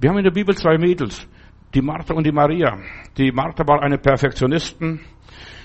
Wir 0.00 0.08
haben 0.08 0.18
in 0.18 0.24
der 0.24 0.30
Bibel 0.30 0.56
zwei 0.56 0.78
Mädels, 0.78 1.28
die 1.74 1.82
Martha 1.82 2.14
und 2.14 2.26
die 2.26 2.32
Maria. 2.32 2.78
Die 3.18 3.30
Martha 3.30 3.66
war 3.66 3.82
eine 3.82 3.98
Perfektionistin, 3.98 5.00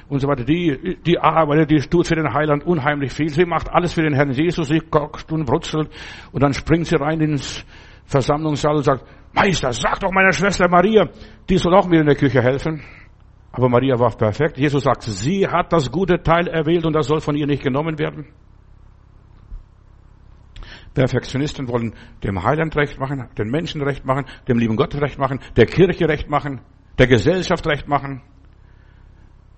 und 0.10 0.20
so 0.20 0.28
weiter. 0.28 0.44
Die, 0.44 0.98
die 1.06 1.20
arbeitet, 1.20 1.72
die 1.72 1.80
tut 1.88 2.08
für 2.08 2.16
den 2.16 2.34
Heiland 2.34 2.66
unheimlich 2.66 3.12
viel. 3.12 3.30
Sie 3.30 3.46
macht 3.46 3.70
alles 3.70 3.94
für 3.94 4.02
den 4.02 4.14
Herrn 4.14 4.32
Jesus. 4.32 4.68
Sie 4.68 4.80
kocht 4.80 5.32
und 5.32 5.46
brutzelt. 5.46 5.90
Und 6.32 6.44
dann 6.44 6.54
springt 6.54 6.88
sie 6.88 6.96
rein 6.96 7.22
ins 7.22 7.66
Versammlungssaal 8.06 8.76
und 8.76 8.84
sagt, 8.84 9.06
Meister, 9.34 9.72
sag 9.74 10.00
doch 10.00 10.12
meiner 10.12 10.32
Schwester 10.32 10.70
Maria, 10.70 11.10
die 11.50 11.58
soll 11.58 11.74
auch 11.76 11.88
mir 11.88 12.00
in 12.02 12.06
der 12.06 12.16
Küche 12.16 12.42
helfen. 12.42 12.82
Aber 13.52 13.70
Maria 13.70 13.98
war 14.00 14.16
perfekt. 14.16 14.58
Jesus 14.58 14.84
sagt, 14.84 15.04
sie 15.04 15.48
hat 15.48 15.72
das 15.72 15.92
gute 15.92 16.22
Teil 16.22 16.48
erwählt 16.48 16.86
und 16.86 16.94
das 16.94 17.08
soll 17.08 17.22
von 17.22 17.36
ihr 17.36 17.48
nicht 17.48 17.64
genommen 17.64 17.98
werden. 17.98 18.28
Perfektionisten 20.94 21.68
wollen 21.68 21.94
dem 22.24 22.42
Heiland 22.42 22.76
recht 22.78 22.98
machen, 23.00 23.28
den 23.38 23.50
Menschen 23.50 23.82
recht 23.82 24.06
machen, 24.06 24.26
dem 24.48 24.58
lieben 24.58 24.78
Gott 24.78 24.96
recht 24.96 25.20
machen, 25.20 25.40
der 25.58 25.66
Kirche 25.66 26.08
recht 26.08 26.30
machen, 26.30 26.62
der 26.98 27.08
Gesellschaft 27.08 27.68
recht 27.68 27.88
machen. 27.88 28.22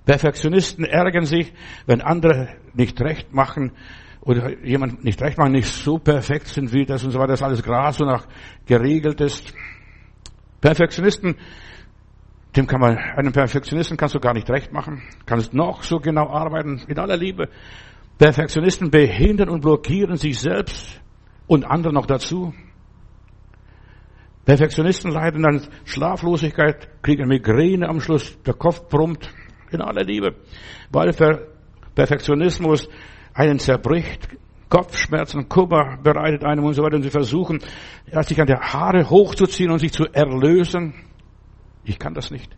Perfektionisten 0.08 0.86
ärgern 0.86 1.26
sich, 1.26 1.54
wenn 1.86 2.00
andere 2.00 2.56
nicht 2.74 3.00
recht 3.02 3.34
machen 3.34 3.74
oder 4.22 4.58
jemand 4.64 5.04
nicht 5.04 5.22
recht 5.22 5.38
machen, 5.38 5.52
nicht 5.52 5.68
so 5.68 5.98
perfekt 5.98 6.48
sind 6.48 6.72
wie 6.72 6.86
das 6.86 7.04
und 7.04 7.12
so 7.12 7.20
weiter, 7.20 7.34
dass 7.34 7.44
alles 7.44 7.62
Gras 7.62 8.00
und 8.00 8.08
auch 8.08 8.26
geregelt 8.66 9.20
ist. 9.20 9.54
Perfektionisten, 10.62 11.36
dem 12.56 12.68
kann 12.68 12.80
man, 12.80 12.98
einem 12.98 13.34
Perfektionisten 13.34 13.98
kannst 13.98 14.16
du 14.16 14.22
gar 14.22 14.34
nicht 14.34 14.50
recht 14.50 14.72
machen, 14.72 15.04
kannst 15.26 15.54
noch 15.54 15.84
so 15.84 15.98
genau 15.98 16.30
arbeiten, 16.30 16.82
in 16.88 16.98
aller 16.98 17.18
Liebe. 17.18 17.50
Perfektionisten 18.18 18.90
behindern 18.90 19.50
und 19.50 19.60
blockieren 19.60 20.16
sich 20.16 20.40
selbst 20.40 21.02
und 21.48 21.66
andere 21.66 21.92
noch 21.92 22.06
dazu. 22.06 22.54
Perfektionisten 24.46 25.12
leiden 25.12 25.46
an 25.46 25.68
Schlaflosigkeit, 25.84 27.04
kriegen 27.04 27.28
Migräne 27.28 27.90
am 27.90 28.00
Schluss, 28.00 28.42
der 28.44 28.54
Kopf 28.54 28.88
brummt 28.88 29.30
in 29.72 29.82
aller 29.82 30.04
Liebe, 30.04 30.36
weil 30.92 31.14
Perfektionismus 31.96 32.88
einen 33.34 33.60
zerbricht, 33.60 34.30
Kopfschmerzen, 34.70 35.48
Kummer 35.48 35.98
bereitet 36.04 36.44
einem 36.44 36.66
und 36.66 36.74
so 36.74 36.84
weiter 36.84 36.98
und 36.98 37.04
sie 37.04 37.10
versuchen, 37.10 37.60
sich 38.22 38.42
an 38.42 38.48
der 38.48 38.60
Haare 38.60 39.10
hochzuziehen 39.10 39.72
und 39.72 39.80
sich 39.80 39.94
zu 39.94 40.06
erlösen. 40.06 40.94
Ich 41.86 41.98
kann 42.00 42.14
das 42.14 42.32
nicht. 42.32 42.56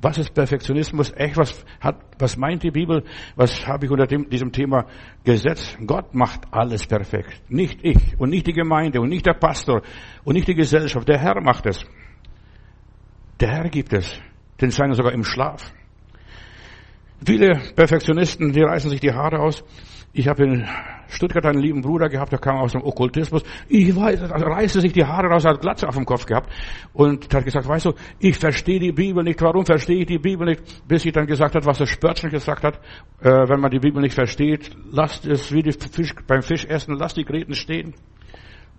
Was 0.00 0.18
ist 0.18 0.34
Perfektionismus? 0.34 1.12
Echt, 1.16 1.36
was 1.38 1.64
hat, 1.80 1.96
was 2.18 2.36
meint 2.36 2.62
die 2.62 2.70
Bibel? 2.70 3.04
Was 3.36 3.66
habe 3.66 3.86
ich 3.86 3.90
unter 3.90 4.06
dem, 4.06 4.28
diesem 4.28 4.52
Thema 4.52 4.84
gesetzt? 5.24 5.78
Gott 5.86 6.14
macht 6.14 6.42
alles 6.52 6.86
perfekt. 6.86 7.42
Nicht 7.48 7.80
ich 7.82 8.18
und 8.18 8.28
nicht 8.28 8.46
die 8.46 8.52
Gemeinde 8.52 9.00
und 9.00 9.08
nicht 9.08 9.24
der 9.24 9.32
Pastor 9.32 9.80
und 10.22 10.34
nicht 10.34 10.46
die 10.46 10.54
Gesellschaft. 10.54 11.08
Der 11.08 11.18
Herr 11.18 11.40
macht 11.40 11.64
es. 11.64 11.86
Der 13.40 13.48
Herr 13.48 13.68
gibt 13.70 13.94
es. 13.94 14.20
Den 14.60 14.70
seinen 14.70 14.92
sogar 14.92 15.12
im 15.12 15.24
Schlaf. 15.24 15.72
Viele 17.26 17.58
Perfektionisten, 17.74 18.52
die 18.52 18.62
reißen 18.62 18.90
sich 18.90 19.00
die 19.00 19.12
Haare 19.12 19.38
aus. 19.38 19.64
Ich 20.12 20.28
habe 20.28 20.44
in 20.44 20.68
Stuttgart 21.08 21.44
einen 21.46 21.60
lieben 21.60 21.80
Bruder 21.80 22.08
gehabt, 22.08 22.32
der 22.32 22.38
kam 22.38 22.56
aus 22.56 22.72
dem 22.72 22.82
Okkultismus. 22.82 23.42
Ich 23.68 23.96
weiß, 23.96 24.30
also 24.30 24.46
reißte 24.46 24.80
sich 24.80 24.92
die 24.92 25.04
Haare 25.04 25.28
raus, 25.28 25.44
hat 25.44 25.60
Glatze 25.60 25.88
auf 25.88 25.96
dem 25.96 26.04
Kopf 26.04 26.26
gehabt 26.26 26.50
und 26.92 27.32
hat 27.34 27.44
gesagt, 27.44 27.66
weißt 27.66 27.86
du, 27.86 27.94
ich 28.18 28.36
verstehe 28.38 28.78
die 28.78 28.92
Bibel 28.92 29.24
nicht. 29.24 29.40
Warum 29.40 29.64
verstehe 29.64 30.00
ich 30.00 30.06
die 30.06 30.18
Bibel 30.18 30.46
nicht? 30.46 30.86
Bis 30.86 31.04
ich 31.04 31.12
dann 31.12 31.26
gesagt 31.26 31.54
hat, 31.54 31.64
was 31.64 31.78
der 31.78 31.86
Spörtchen 31.86 32.30
gesagt 32.30 32.62
hat, 32.62 32.76
äh, 33.20 33.48
wenn 33.48 33.60
man 33.60 33.70
die 33.70 33.80
Bibel 33.80 34.02
nicht 34.02 34.14
versteht, 34.14 34.70
lasst 34.90 35.26
es 35.26 35.50
wie 35.52 35.62
die 35.62 35.72
Fisch, 35.72 36.14
beim 36.26 36.42
Fisch 36.42 36.66
essen, 36.66 36.96
lasst 36.96 37.16
die 37.16 37.24
Gräten 37.24 37.54
stehen. 37.54 37.94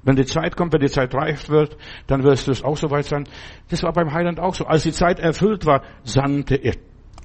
Wenn 0.04 0.16
die 0.16 0.25
Zeit 0.25 0.56
kommt, 0.56 0.72
wenn 0.72 0.82
die 0.82 0.90
Zeit 0.90 1.14
reif 1.16 1.50
wird, 1.50 1.78
dann 2.06 2.24
wirst 2.24 2.48
du 2.48 2.52
es 2.52 2.64
auch 2.64 2.78
soweit 2.78 3.06
sein. 3.06 3.28
Das 3.70 3.82
war 3.82 3.92
beim 3.92 4.14
Heiland 4.14 4.40
auch 4.40 4.54
so. 4.54 4.66
Als 4.66 4.84
die 4.84 4.92
Zeit 4.92 5.20
erfüllt 5.20 5.66
war, 5.66 5.82
sandte 6.04 6.56
er, 6.56 6.75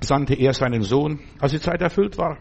sandte 0.01 0.35
er 0.35 0.53
seinen 0.53 0.83
Sohn. 0.83 1.21
Als 1.41 1.53
die 1.53 1.61
Zeit 1.61 1.81
erfüllt 1.81 2.19
war. 2.19 2.39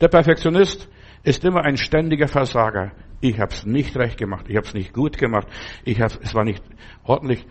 Der 0.00 0.08
Perfektionist 0.08 0.88
ist 1.22 1.44
immer 1.44 1.62
ein 1.62 1.76
ständiger 1.76 2.28
Versager. 2.28 2.92
Ich 3.20 3.38
habe 3.38 3.52
es 3.52 3.64
nicht 3.64 3.96
recht 3.96 4.18
gemacht, 4.18 4.46
ich 4.48 4.56
habe 4.56 4.66
es 4.66 4.74
nicht 4.74 4.92
gut 4.92 5.16
gemacht, 5.16 5.46
ich 5.84 6.00
hab, 6.00 6.10
es 6.20 6.34
war 6.34 6.42
nicht 6.42 6.62
ordentlich. 7.04 7.46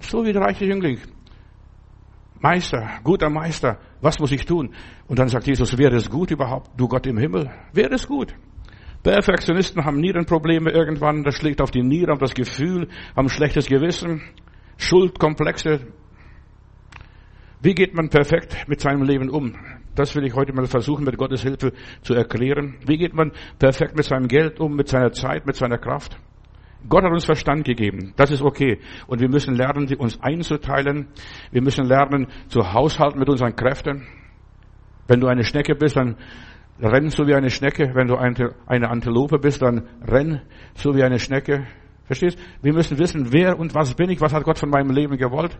So 0.00 0.24
wie 0.24 0.32
der 0.32 0.40
reiche 0.40 0.64
Jüngling. 0.64 0.98
Meister, 2.40 2.88
guter 3.04 3.28
Meister, 3.28 3.78
was 4.00 4.18
muss 4.18 4.32
ich 4.32 4.46
tun? 4.46 4.74
Und 5.08 5.18
dann 5.18 5.28
sagt 5.28 5.46
Jesus, 5.46 5.76
wäre 5.76 5.96
es 5.96 6.08
gut 6.08 6.30
überhaupt, 6.30 6.70
du 6.78 6.88
Gott 6.88 7.06
im 7.06 7.18
Himmel? 7.18 7.50
Wäre 7.74 7.94
es 7.94 8.08
gut? 8.08 8.34
Perfektionisten 9.02 9.84
haben 9.84 10.00
Nierenprobleme 10.00 10.70
irgendwann, 10.70 11.22
das 11.22 11.34
schlägt 11.34 11.60
auf 11.60 11.70
die 11.70 11.82
Nieren, 11.82 12.12
auf 12.12 12.18
das 12.18 12.32
Gefühl, 12.32 12.88
haben 13.14 13.28
schlechtes 13.28 13.66
Gewissen, 13.66 14.22
Schuldkomplexe. 14.78 15.80
Wie 17.62 17.74
geht 17.74 17.94
man 17.94 18.08
perfekt 18.08 18.68
mit 18.68 18.80
seinem 18.80 19.02
Leben 19.02 19.28
um? 19.28 19.54
Das 19.94 20.16
will 20.16 20.24
ich 20.24 20.34
heute 20.34 20.54
mal 20.54 20.64
versuchen, 20.66 21.04
mit 21.04 21.18
Gottes 21.18 21.42
Hilfe 21.42 21.72
zu 22.00 22.14
erklären. 22.14 22.76
Wie 22.86 22.96
geht 22.96 23.12
man 23.12 23.32
perfekt 23.58 23.96
mit 23.96 24.06
seinem 24.06 24.28
Geld 24.28 24.60
um, 24.60 24.74
mit 24.74 24.88
seiner 24.88 25.12
Zeit, 25.12 25.46
mit 25.46 25.56
seiner 25.56 25.76
Kraft? 25.76 26.16
Gott 26.88 27.04
hat 27.04 27.12
uns 27.12 27.26
Verstand 27.26 27.64
gegeben. 27.64 28.14
Das 28.16 28.30
ist 28.30 28.40
okay. 28.40 28.80
Und 29.06 29.20
wir 29.20 29.28
müssen 29.28 29.54
lernen, 29.54 29.94
uns 29.96 30.18
einzuteilen. 30.22 31.08
Wir 31.50 31.60
müssen 31.60 31.84
lernen, 31.84 32.28
zu 32.48 32.72
haushalten 32.72 33.18
mit 33.18 33.28
unseren 33.28 33.54
Kräften. 33.54 34.06
Wenn 35.06 35.20
du 35.20 35.26
eine 35.26 35.44
Schnecke 35.44 35.74
bist, 35.74 35.96
dann 35.96 36.16
renn 36.80 37.10
so 37.10 37.26
wie 37.26 37.34
eine 37.34 37.50
Schnecke. 37.50 37.90
Wenn 37.94 38.06
du 38.06 38.16
eine 38.16 38.88
Antilope 38.88 39.38
bist, 39.38 39.60
dann 39.60 39.86
renn 40.00 40.40
so 40.74 40.94
wie 40.94 41.02
eine 41.02 41.18
Schnecke. 41.18 41.66
Verstehst? 42.10 42.40
Wir 42.60 42.72
müssen 42.72 42.98
wissen, 42.98 43.32
wer 43.32 43.56
und 43.56 43.72
was 43.72 43.94
bin 43.94 44.10
ich, 44.10 44.20
was 44.20 44.32
hat 44.32 44.42
Gott 44.42 44.58
von 44.58 44.68
meinem 44.68 44.90
Leben 44.90 45.16
gewollt. 45.16 45.56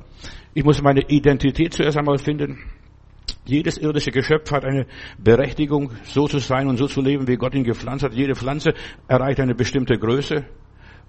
Ich 0.52 0.64
muss 0.64 0.83
meine 0.83 1.02
Identität 1.02 1.75
zuerst 1.75 1.97
einmal 1.97 2.19
finden. 2.19 2.59
Jedes 3.45 3.78
irdische 3.78 4.11
Geschöpf 4.11 4.50
hat 4.50 4.64
eine 4.64 4.87
Berechtigung, 5.16 5.92
so 6.02 6.26
zu 6.26 6.40
sein 6.40 6.66
und 6.66 6.76
so 6.76 6.88
zu 6.88 7.02
leben, 7.02 7.28
wie 7.28 7.37
Gott 7.37 7.54
ihn 7.54 7.62
gepflanzt 7.62 8.02
hat. 8.02 8.14
Jede 8.14 8.35
Pflanze 8.35 8.75
erreicht 9.07 9.38
eine 9.38 9.54
bestimmte 9.54 9.97
Größe. 9.97 10.45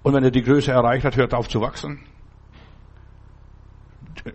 Und 0.04 0.14
wenn 0.14 0.22
er 0.22 0.30
die 0.30 0.42
Größe 0.42 0.70
erreicht 0.70 1.04
hat, 1.04 1.16
hört 1.16 1.34
auf 1.34 1.48
zu 1.48 1.60
wachsen. 1.60 1.98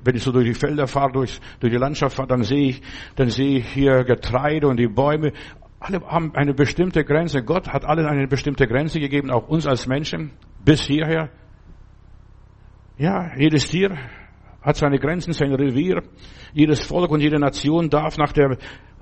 Wenn 0.03 0.17
ich 0.17 0.23
so 0.23 0.33
durch 0.33 0.45
die 0.45 0.55
Felder 0.55 0.87
fahre, 0.87 1.13
durch, 1.13 1.39
durch 1.61 1.71
die 1.71 1.79
Landschaft 1.79 2.17
fahre, 2.17 2.27
dann 2.27 2.43
sehe 2.43 2.71
ich, 2.71 2.81
dann 3.15 3.29
sehe 3.29 3.59
ich 3.59 3.69
hier 3.69 4.03
Getreide 4.03 4.67
und 4.67 4.75
die 4.75 4.89
Bäume. 4.89 5.31
Alle 5.79 6.01
haben 6.07 6.33
eine 6.35 6.53
bestimmte 6.53 7.03
Grenze. 7.03 7.43
Gott 7.43 7.69
hat 7.69 7.85
allen 7.85 8.05
eine 8.05 8.27
bestimmte 8.27 8.67
Grenze 8.67 8.99
gegeben, 8.99 9.29
auch 9.29 9.47
uns 9.47 9.67
als 9.67 9.87
Menschen, 9.87 10.31
bis 10.65 10.81
hierher. 10.81 11.29
Ja, 12.97 13.35
jedes 13.37 13.67
Tier 13.67 13.95
hat 14.61 14.75
seine 14.75 14.97
Grenzen, 14.97 15.33
sein 15.33 15.53
Revier. 15.53 16.01
Jedes 16.53 16.81
Volk 16.81 17.11
und 17.11 17.21
jede 17.21 17.39
Nation 17.39 17.89
darf 17.89 18.17
nach 18.17 18.33
der 18.33 18.57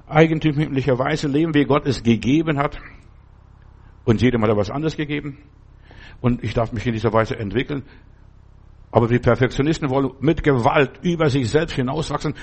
eigentümlichen 0.07 0.99
Weise 0.99 1.27
leben, 1.27 1.53
wie 1.53 1.63
Gott 1.63 1.87
es 1.87 2.03
gegeben 2.03 2.57
hat. 2.57 2.77
Und 4.03 4.21
jedem 4.21 4.41
hat 4.43 4.49
er 4.49 4.57
was 4.57 4.69
anderes 4.69 4.97
gegeben. 4.97 5.37
Und 6.21 6.43
ich 6.43 6.53
darf 6.53 6.71
mich 6.71 6.85
in 6.85 6.93
dieser 6.93 7.13
Weise 7.13 7.37
entwickeln. 7.37 7.83
Aber 8.91 9.07
die 9.07 9.19
Perfektionisten 9.19 9.89
wollen 9.89 10.11
mit 10.19 10.43
Gewalt 10.43 10.99
über 11.01 11.29
sich 11.29 11.49
selbst 11.49 11.75
hinauswachsen. 11.75 12.35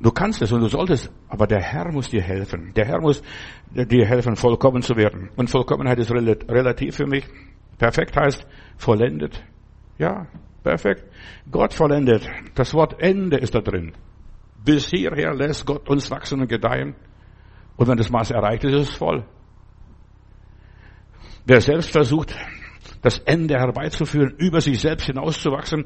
Du 0.00 0.10
kannst 0.10 0.42
es 0.42 0.52
und 0.52 0.60
du 0.60 0.68
solltest, 0.68 1.10
aber 1.28 1.46
der 1.46 1.60
Herr 1.60 1.90
muss 1.92 2.10
dir 2.10 2.22
helfen. 2.22 2.72
Der 2.74 2.84
Herr 2.86 3.00
muss 3.00 3.22
dir 3.70 4.06
helfen, 4.06 4.36
vollkommen 4.36 4.82
zu 4.82 4.96
werden. 4.96 5.30
Und 5.36 5.50
Vollkommenheit 5.50 5.98
ist 5.98 6.10
relativ 6.10 6.96
für 6.96 7.06
mich. 7.06 7.24
Perfekt 7.78 8.16
heißt 8.16 8.46
vollendet. 8.76 9.42
Ja, 9.98 10.26
Perfekt. 10.64 11.04
Gott 11.50 11.74
vollendet. 11.74 12.26
Das 12.54 12.72
Wort 12.72 12.98
Ende 12.98 13.36
ist 13.36 13.54
da 13.54 13.60
drin. 13.60 13.92
Bis 14.64 14.88
hierher 14.88 15.34
lässt 15.34 15.66
Gott 15.66 15.88
uns 15.90 16.10
wachsen 16.10 16.40
und 16.40 16.48
gedeihen. 16.48 16.96
Und 17.76 17.86
wenn 17.86 17.98
das 17.98 18.08
Maß 18.08 18.30
erreicht 18.30 18.64
ist, 18.64 18.72
ist 18.72 18.88
es 18.88 18.96
voll. 18.96 19.26
Wer 21.44 21.60
selbst 21.60 21.90
versucht, 21.90 22.34
das 23.02 23.18
Ende 23.18 23.58
herbeizuführen, 23.58 24.34
über 24.38 24.62
sich 24.62 24.80
selbst 24.80 25.04
hinauszuwachsen, 25.04 25.84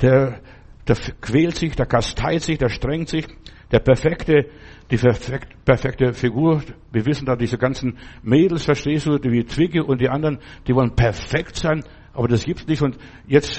der, 0.00 0.40
der 0.86 0.96
quält 1.20 1.56
sich, 1.56 1.74
der 1.74 1.86
kasteit 1.86 2.42
sich, 2.42 2.58
der 2.58 2.68
strengt 2.68 3.08
sich. 3.08 3.26
Der 3.70 3.80
perfekte, 3.80 4.50
die 4.90 4.96
perfekt, 4.96 5.64
perfekte 5.64 6.12
Figur, 6.12 6.62
wir 6.92 7.06
wissen 7.06 7.24
da 7.26 7.34
diese 7.34 7.58
ganzen 7.58 7.98
Mädels, 8.22 8.64
verstehst 8.64 9.06
du, 9.06 9.18
wie 9.22 9.44
Twiggy 9.44 9.80
und 9.80 10.00
die 10.00 10.08
anderen, 10.08 10.38
die 10.66 10.74
wollen 10.74 10.94
perfekt 10.94 11.56
sein, 11.56 11.82
aber 12.12 12.28
das 12.28 12.44
gibt's 12.44 12.66
nicht. 12.66 12.82
Und 12.82 12.98
jetzt 13.26 13.58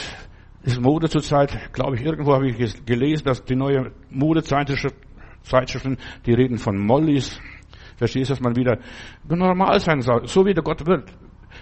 ist 0.63 0.79
Mode 0.79 1.09
zurzeit, 1.09 1.73
glaube 1.73 1.95
ich, 1.95 2.03
irgendwo 2.03 2.33
habe 2.33 2.47
ich 2.47 2.85
gelesen, 2.85 3.25
dass 3.25 3.43
die 3.43 3.55
neue 3.55 3.91
Modezeitschriften, 4.09 5.97
die 6.25 6.33
reden 6.33 6.57
von 6.57 6.77
Mollys. 6.77 7.39
Verstehst 7.97 8.29
du, 8.29 8.33
dass 8.33 8.41
man 8.41 8.55
wieder 8.55 8.77
normal 9.27 9.79
sein 9.79 10.01
soll, 10.01 10.27
so 10.27 10.45
wie 10.45 10.53
der 10.53 10.63
Gott 10.63 10.85
wird 10.85 11.11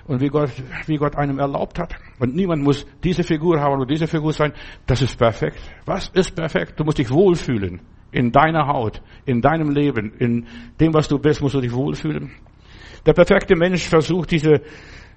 und 0.08 0.22
wie 0.22 0.28
Gott, 0.28 0.52
wie 0.86 0.98
Gott 0.98 1.16
einem 1.16 1.40
erlaubt 1.40 1.80
hat. 1.80 1.96
Und 2.20 2.36
niemand 2.36 2.64
muss 2.64 2.86
diese 3.04 3.24
Figur 3.24 3.60
haben 3.60 3.76
oder 3.76 3.86
diese 3.86 4.08
Figur 4.08 4.34
sein. 4.34 4.54
Das 4.86 5.02
ist 5.02 5.18
perfekt. 5.18 5.60
Was 5.86 6.10
ist 6.10 6.36
perfekt? 6.36 6.80
Du 6.80 6.84
musst 6.84 6.98
dich 6.98 7.10
wohlfühlen. 7.10 7.82
In 8.12 8.32
deiner 8.32 8.68
Haut, 8.68 9.02
in 9.26 9.42
deinem 9.42 9.72
Leben, 9.72 10.14
in 10.20 10.46
dem, 10.80 10.94
was 10.94 11.08
du 11.08 11.18
bist, 11.18 11.42
musst 11.42 11.56
du 11.56 11.62
dich 11.62 11.74
wohlfühlen. 11.74 12.32
Der 13.06 13.14
perfekte 13.14 13.56
Mensch 13.56 13.88
versucht, 13.88 14.32
diese 14.32 14.62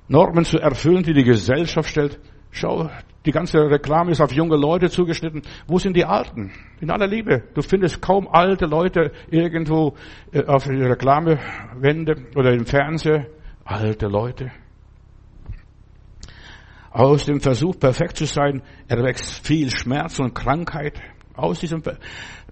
Normen 0.09 0.45
zu 0.45 0.59
erfüllen, 0.59 1.02
die 1.02 1.12
die 1.12 1.25
Gesellschaft 1.25 1.90
stellt. 1.90 2.19
Schau, 2.50 2.88
die 3.26 3.33
ganze 3.33 3.59
Reklame 3.59 4.12
ist 4.12 4.21
auf 4.21 4.33
junge 4.33 4.57
Leute 4.57 4.88
zugeschnitten. 4.88 5.43
Wo 5.66 5.78
sind 5.78 5.97
die 5.97 6.05
Alten? 6.05 6.52
In 6.81 6.90
aller 6.90 7.07
Liebe. 7.07 7.43
Du 7.55 7.61
findest 7.61 8.00
kaum 8.00 8.28
alte 8.28 8.66
Leute 8.66 9.12
irgendwo 9.31 9.95
äh, 10.33 10.45
auf 10.45 10.66
Reklamewände 10.69 12.16
oder 12.35 12.52
im 12.52 12.64
Fernsehen. 12.64 13.26
Alte 13.64 14.07
Leute. 14.07 14.52
Aus 16.97 17.26
dem 17.26 17.43
Versuch, 17.43 17.79
perfekt 17.79 18.17
zu 18.17 18.25
sein, 18.25 18.62
erwächst 18.88 19.47
viel 19.47 19.71
Schmerz 19.71 20.19
und 20.19 20.35
Krankheit. 20.35 20.99
Aus 21.35 21.61
diesem 21.61 21.83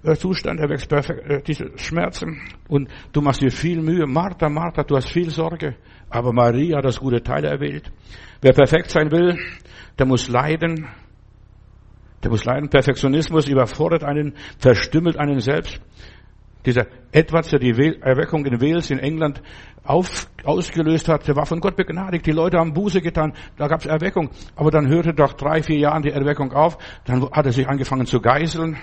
äh, 0.03 0.17
Zustand 0.17 0.61
erwächst 0.61 0.87
perfekt, 0.87 1.31
äh, 1.31 1.41
diese 1.41 1.71
Schmerzen. 1.79 2.43
Und 2.69 2.91
du 3.15 3.23
machst 3.23 3.41
dir 3.41 3.51
viel 3.51 3.81
Mühe. 3.81 4.07
Martha, 4.07 4.51
Martha, 4.51 4.83
du 4.83 4.97
hast 4.97 5.09
viel 5.09 5.31
Sorge. 5.31 5.77
Aber 6.11 6.35
Maria 6.35 6.77
hat 6.77 6.85
das 6.85 7.01
gute 7.01 7.23
Teil 7.23 7.47
erwählt. 7.47 7.91
Wer 8.43 8.53
perfekt 8.53 8.91
sein 8.91 9.11
will, 9.11 9.39
der 9.99 10.05
muss 10.05 10.29
leiden. 10.29 10.89
Der 12.23 12.31
muss 12.31 12.45
leiden. 12.45 12.69
Perfektionismus 12.69 13.49
überfordert 13.49 14.05
einen, 14.05 14.35
verstümmelt 14.59 15.17
einen 15.17 15.41
selbst. 15.41 15.81
Dieser 16.67 16.87
Edwards, 17.13 17.51
der 17.51 17.59
die 17.59 17.71
Erweckung 18.01 18.47
in 18.47 18.61
Wales 18.61 18.91
in 18.91 18.99
England 18.99 19.43
auf, 19.83 20.29
ausgelöst 20.45 21.09
hat, 21.09 21.29
der 21.29 21.37
war 21.37 21.45
von 21.45 21.61
Gott 21.61 21.77
begnadigt. 21.77 22.27
Die 22.27 22.33
Leute 22.33 22.59
haben 22.59 22.73
Buße 22.73 23.03
getan, 23.03 23.35
da 23.57 23.69
gab 23.69 23.81
es 23.81 23.87
Erweckung. 23.87 24.31
Aber 24.57 24.71
dann 24.71 24.89
hörte 24.89 25.13
doch 25.13 25.35
drei, 25.35 25.63
vier 25.63 25.79
Jahre 25.79 26.01
die 26.01 26.11
Erweckung 26.11 26.53
auf. 26.53 26.79
Dann 27.05 27.29
hat 27.31 27.47
er 27.47 27.53
sich 27.53 27.69
angefangen 27.69 28.07
zu 28.07 28.21
geißeln. 28.21 28.79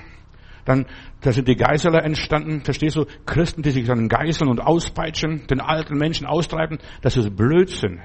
Dann, 0.66 0.86
da 1.22 1.32
sind 1.32 1.48
die 1.48 1.56
Geißler 1.56 2.04
entstanden, 2.04 2.62
verstehst 2.62 2.96
du? 2.96 3.06
Christen, 3.26 3.64
die 3.64 3.72
sich 3.72 3.88
dann 3.88 4.08
geißeln 4.08 4.50
und 4.50 4.60
auspeitschen, 4.60 5.48
den 5.48 5.60
alten 5.60 5.98
Menschen 5.98 6.28
austreiben, 6.28 6.78
das 7.02 7.18
ist 7.18 7.36
Blödsinn. 7.36 8.00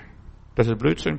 Das 0.55 0.67
ist 0.67 0.79
Blödsinn. 0.79 1.19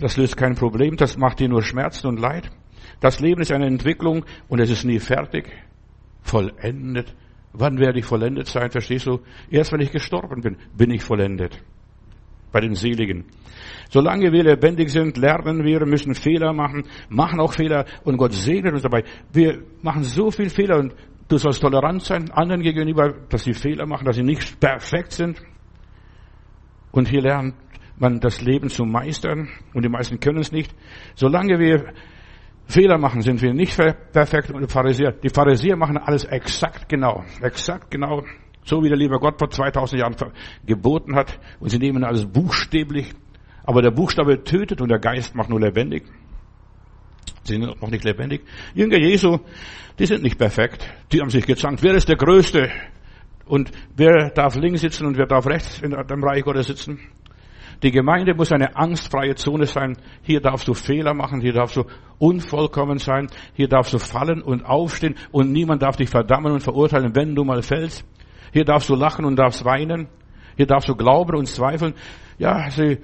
Das 0.00 0.16
löst 0.16 0.36
kein 0.36 0.56
Problem, 0.56 0.96
das 0.96 1.16
macht 1.16 1.38
dir 1.38 1.48
nur 1.48 1.62
Schmerzen 1.62 2.08
und 2.08 2.18
Leid. 2.18 2.50
Das 2.98 3.20
Leben 3.20 3.40
ist 3.40 3.52
eine 3.52 3.66
Entwicklung 3.66 4.24
und 4.48 4.60
es 4.60 4.70
ist 4.70 4.84
nie 4.84 4.98
fertig. 4.98 5.50
Vollendet. 6.22 7.14
Wann 7.52 7.78
werde 7.78 7.98
ich 7.98 8.04
vollendet 8.04 8.46
sein? 8.46 8.70
Verstehst 8.70 9.06
du? 9.06 9.20
Erst 9.50 9.72
wenn 9.72 9.80
ich 9.80 9.90
gestorben 9.90 10.40
bin, 10.40 10.56
bin 10.76 10.90
ich 10.90 11.02
vollendet. 11.02 11.62
Bei 12.52 12.60
den 12.60 12.74
Seligen. 12.74 13.26
Solange 13.90 14.32
wir 14.32 14.44
lebendig 14.44 14.90
sind, 14.90 15.16
lernen 15.16 15.64
wir, 15.64 15.84
müssen 15.86 16.14
Fehler 16.14 16.52
machen, 16.52 16.84
machen 17.08 17.40
auch 17.40 17.52
Fehler 17.52 17.86
und 18.04 18.16
Gott 18.16 18.32
segnet 18.32 18.72
uns 18.72 18.82
dabei. 18.82 19.04
Wir 19.32 19.62
machen 19.82 20.04
so 20.04 20.30
viel 20.30 20.48
Fehler 20.48 20.78
und 20.78 20.94
du 21.28 21.38
sollst 21.38 21.60
tolerant 21.60 22.02
sein 22.02 22.30
anderen 22.30 22.62
gegenüber, 22.62 23.14
dass 23.28 23.44
sie 23.44 23.54
Fehler 23.54 23.86
machen, 23.86 24.04
dass 24.04 24.16
sie 24.16 24.22
nicht 24.22 24.60
perfekt 24.60 25.12
sind. 25.12 25.40
Und 26.92 27.08
hier 27.08 27.22
lernt 27.22 27.54
man 27.98 28.20
das 28.20 28.40
Leben 28.40 28.68
zu 28.68 28.84
meistern 28.84 29.48
und 29.74 29.84
die 29.84 29.88
meisten 29.88 30.18
können 30.18 30.38
es 30.38 30.52
nicht. 30.52 30.74
Solange 31.14 31.58
wir 31.58 31.92
Fehler 32.70 32.98
machen, 32.98 33.22
sind 33.22 33.42
wir 33.42 33.52
nicht 33.52 33.76
perfekt 34.12 34.50
und 34.50 34.70
Pharisäer, 34.70 35.12
die 35.12 35.28
Pharisäer 35.28 35.76
machen 35.76 35.98
alles 35.98 36.24
exakt 36.24 36.88
genau, 36.88 37.24
exakt 37.42 37.90
genau, 37.90 38.24
so 38.64 38.82
wie 38.82 38.88
der 38.88 38.96
liebe 38.96 39.18
Gott 39.18 39.38
vor 39.38 39.50
2000 39.50 40.00
Jahren 40.00 40.16
geboten 40.64 41.14
hat 41.14 41.38
und 41.58 41.68
sie 41.68 41.78
nehmen 41.78 42.04
alles 42.04 42.26
buchstäblich 42.26 43.14
aber 43.70 43.82
der 43.82 43.90
Buchstabe 43.90 44.42
tötet 44.42 44.80
und 44.80 44.88
der 44.88 44.98
Geist 44.98 45.34
macht 45.34 45.48
nur 45.50 45.60
lebendig. 45.60 46.04
Sie 47.44 47.54
sind 47.54 47.80
noch 47.80 47.90
nicht 47.90 48.04
lebendig. 48.04 48.42
Jünger 48.74 48.98
Jesu, 48.98 49.38
die 49.98 50.06
sind 50.06 50.22
nicht 50.22 50.38
perfekt. 50.38 50.86
Die 51.12 51.20
haben 51.20 51.30
sich 51.30 51.46
gezankt. 51.46 51.82
Wer 51.82 51.94
ist 51.94 52.08
der 52.08 52.16
Größte? 52.16 52.70
Und 53.46 53.70
wer 53.96 54.30
darf 54.30 54.56
links 54.56 54.80
sitzen 54.80 55.06
und 55.06 55.16
wer 55.16 55.26
darf 55.26 55.46
rechts 55.46 55.80
in 55.82 55.90
dem 55.90 56.24
Reich 56.24 56.42
Gottes 56.42 56.66
sitzen? 56.66 56.98
Die 57.82 57.90
Gemeinde 57.90 58.34
muss 58.34 58.52
eine 58.52 58.76
angstfreie 58.76 59.34
Zone 59.36 59.66
sein. 59.66 59.96
Hier 60.22 60.40
darfst 60.40 60.68
du 60.68 60.74
Fehler 60.74 61.14
machen, 61.14 61.40
hier 61.40 61.54
darfst 61.54 61.76
du 61.76 61.84
unvollkommen 62.18 62.98
sein, 62.98 63.28
hier 63.54 63.68
darfst 63.68 63.94
du 63.94 63.98
fallen 63.98 64.42
und 64.42 64.64
aufstehen 64.64 65.14
und 65.32 65.50
niemand 65.50 65.82
darf 65.82 65.96
dich 65.96 66.10
verdammen 66.10 66.52
und 66.52 66.60
verurteilen, 66.60 67.14
wenn 67.16 67.34
du 67.34 67.44
mal 67.44 67.62
fällst. 67.62 68.04
Hier 68.52 68.64
darfst 68.64 68.90
du 68.90 68.94
lachen 68.94 69.24
und 69.24 69.36
darfst 69.36 69.64
weinen. 69.64 70.08
Hier 70.56 70.66
darfst 70.66 70.88
du 70.88 70.94
glauben 70.94 71.36
und 71.36 71.46
zweifeln. 71.46 71.94
Ja, 72.38 72.68
sie 72.70 72.98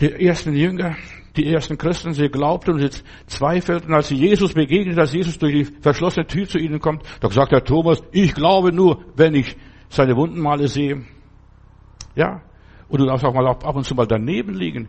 die 0.00 0.12
ersten 0.26 0.54
Jünger, 0.54 0.96
die 1.36 1.46
ersten 1.46 1.78
Christen, 1.78 2.12
sie 2.12 2.28
glaubten 2.28 2.72
und 2.74 2.80
sie 2.80 3.02
zweifelten, 3.26 3.94
als 3.94 4.08
sie 4.08 4.16
Jesus 4.16 4.52
begegnet, 4.52 4.98
als 4.98 5.12
Jesus 5.12 5.38
durch 5.38 5.52
die 5.52 5.64
verschlossene 5.64 6.26
Tür 6.26 6.46
zu 6.46 6.58
ihnen 6.58 6.80
kommt. 6.80 7.02
Da 7.20 7.30
sagt 7.30 7.52
der 7.52 7.64
Thomas, 7.64 8.02
ich 8.12 8.34
glaube 8.34 8.72
nur, 8.72 9.04
wenn 9.16 9.34
ich 9.34 9.56
seine 9.88 10.16
Wundenmale 10.16 10.68
sehe. 10.68 11.04
Ja. 12.14 12.42
Und 12.94 13.00
du 13.00 13.06
darfst 13.06 13.24
auch 13.24 13.34
mal 13.34 13.48
ab 13.48 13.74
und 13.74 13.82
zu 13.82 13.96
mal 13.96 14.06
daneben 14.06 14.54
liegen. 14.54 14.88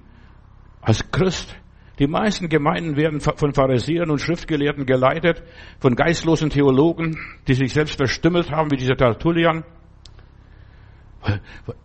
Als 0.79 1.09
Christ. 1.09 1.57
Die 1.97 2.05
meisten 2.05 2.49
Gemeinden 2.49 2.97
werden 2.97 3.19
von 3.19 3.51
Pharisäern 3.51 4.11
und 4.11 4.19
Schriftgelehrten 4.19 4.85
geleitet, 4.85 5.41
von 5.79 5.95
geistlosen 5.95 6.51
Theologen, 6.51 7.17
die 7.47 7.55
sich 7.55 7.73
selbst 7.73 7.95
verstümmelt 7.95 8.51
haben, 8.51 8.69
wie 8.69 8.75
dieser 8.75 8.95
Tertullian 8.95 9.63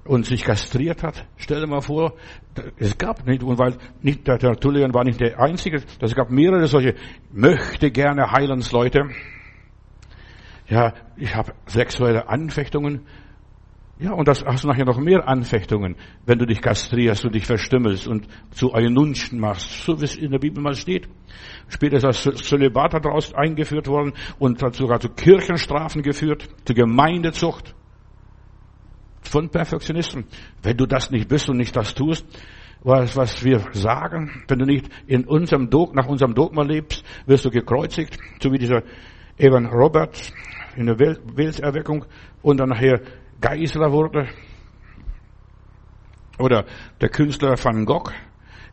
und 0.05 0.27
sich 0.27 0.45
kastriert 0.45 1.03
hat. 1.03 1.27
Stell 1.39 1.63
dir 1.63 1.67
mal 1.67 1.81
vor, 1.81 2.13
es 2.77 2.99
gab 2.99 3.27
nicht, 3.27 3.43
und 3.43 3.59
weil 3.59 3.79
nicht, 4.03 4.29
der 4.29 4.39
Tertullian 4.39 4.93
war 4.93 5.05
nicht 5.05 5.21
der 5.23 5.41
Einzige, 5.41 5.83
es 6.03 6.15
gab 6.15 6.31
mehrere 6.31 6.67
solche 6.67 6.97
möchte 7.33 7.91
gerne 7.91 8.31
Heilandsleute. 8.31 9.09
Ja, 10.69 10.93
ich 11.17 11.35
habe 11.35 11.55
sexuelle 11.65 12.29
Anfechtungen. 12.29 13.07
Ja, 14.01 14.13
und 14.13 14.27
das 14.29 14.43
hast 14.47 14.65
du 14.65 14.69
nachher 14.69 14.87
noch 14.87 14.99
mehr 14.99 15.29
Anfechtungen, 15.29 15.95
wenn 16.25 16.39
du 16.39 16.47
dich 16.47 16.63
kastrierst 16.63 17.27
und 17.27 17.35
dich 17.35 17.45
verstümmelst 17.45 18.09
und 18.09 18.27
zu 18.51 18.73
Eunuchen 18.73 19.39
machst, 19.39 19.85
so 19.85 20.01
wie 20.01 20.05
es 20.05 20.17
in 20.17 20.31
der 20.31 20.39
Bibel 20.39 20.63
mal 20.63 20.75
steht. 20.75 21.07
Später 21.69 21.97
ist 21.99 22.05
das 22.05 22.23
Zölibat 22.37 22.95
daraus 22.95 23.35
eingeführt 23.35 23.89
worden 23.89 24.15
und 24.39 24.63
hat 24.63 24.75
sogar 24.75 25.01
zu 25.01 25.11
Kirchenstrafen 25.11 26.01
geführt, 26.01 26.49
zu 26.65 26.73
Gemeindezucht 26.73 27.75
von 29.21 29.51
Perfektionisten. 29.51 30.25
Wenn 30.63 30.79
du 30.79 30.87
das 30.87 31.11
nicht 31.11 31.29
bist 31.29 31.51
und 31.51 31.59
nicht 31.59 31.77
das 31.77 31.95
tust, 31.95 32.25
was, 32.83 33.15
was 33.19 33.45
wir 33.45 33.67
sagen, 33.73 34.45
wenn 34.49 34.61
du 34.61 34.65
nicht 34.65 34.89
in 35.09 35.27
unserem 35.27 35.69
Dog, 35.69 35.95
nach 35.95 36.07
unserem 36.07 36.35
Dogma 36.35 36.63
lebst, 36.63 37.05
wirst 37.27 37.45
du 37.45 37.51
gekreuzigt, 37.51 38.17
so 38.43 38.51
wie 38.51 38.59
dieser 38.59 38.83
Evan 39.37 39.67
Robert 39.67 40.33
in 40.77 40.87
der 40.87 40.99
Welterweckung 40.99 42.07
und 42.41 42.61
dann 42.61 42.71
nachher 42.71 43.03
Geisler 43.41 43.93
wurde. 43.93 44.29
Oder 46.39 46.65
der 47.01 47.09
Künstler 47.09 47.55
Van 47.63 47.85
Gogh, 47.85 48.11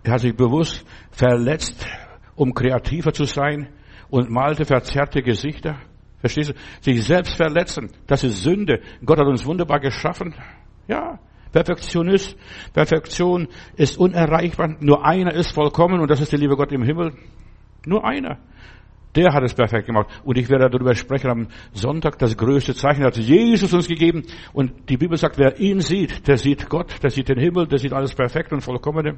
er 0.03 0.13
hat 0.13 0.21
sich 0.21 0.36
bewusst 0.36 0.86
verletzt, 1.12 1.86
um 2.36 2.53
kreativer 2.53 3.12
zu 3.12 3.25
sein 3.25 3.69
und 4.10 4.30
malte 4.30 4.65
verzerrte 4.65 5.21
Gesichter. 5.21 5.77
Verstehst 6.19 6.51
du? 6.51 6.53
Sich 6.82 7.03
selbst 7.06 7.36
verletzen, 7.36 7.91
das 8.08 8.23
ist 8.23 8.43
Sünde. 8.43 8.82
Gott 9.06 9.19
hat 9.19 9.27
uns 9.27 9.45
wunderbar 9.45 9.80
geschaffen. 9.80 10.34
Ja, 10.88 11.19
Perfektionist, 11.51 12.38
Perfektion 12.73 13.47
ist 13.75 13.97
unerreichbar. 13.97 14.75
Nur 14.80 15.06
einer 15.06 15.34
ist 15.34 15.53
vollkommen 15.53 15.99
und 15.99 16.10
das 16.10 16.21
ist 16.21 16.32
der 16.32 16.39
liebe 16.39 16.56
Gott 16.56 16.71
im 16.71 16.84
Himmel. 16.84 17.13
Nur 17.86 18.06
einer. 18.06 18.39
Der 19.15 19.34
hat 19.34 19.43
es 19.43 19.54
perfekt 19.54 19.88
gemacht. 19.88 20.08
Und 20.24 20.38
ich 20.38 20.50
werde 20.50 20.70
darüber 20.70 20.93
sprechen 20.93 21.30
am 21.30 21.48
Sonntag. 21.74 22.20
Das 22.20 22.38
größte 22.38 22.76
Zeichen 22.76 23.04
hat 23.04 23.17
Jesus 23.17 23.74
uns 23.74 23.88
gegeben. 23.88 24.24
Und 24.54 24.89
die 24.89 24.98
Bibel 24.98 25.17
sagt, 25.17 25.38
wer 25.38 25.60
ihn 25.60 25.80
sieht, 25.80 26.28
der 26.28 26.38
sieht 26.38 26.70
Gott, 26.70 27.02
der 27.02 27.10
sieht 27.10 27.30
den 27.30 27.39
Himmel, 27.39 27.67
der 27.67 27.80
sieht 27.80 27.93
alles 27.93 28.13
perfekt 28.13 28.54
und 28.54 28.62
vollkommene. 28.62 29.17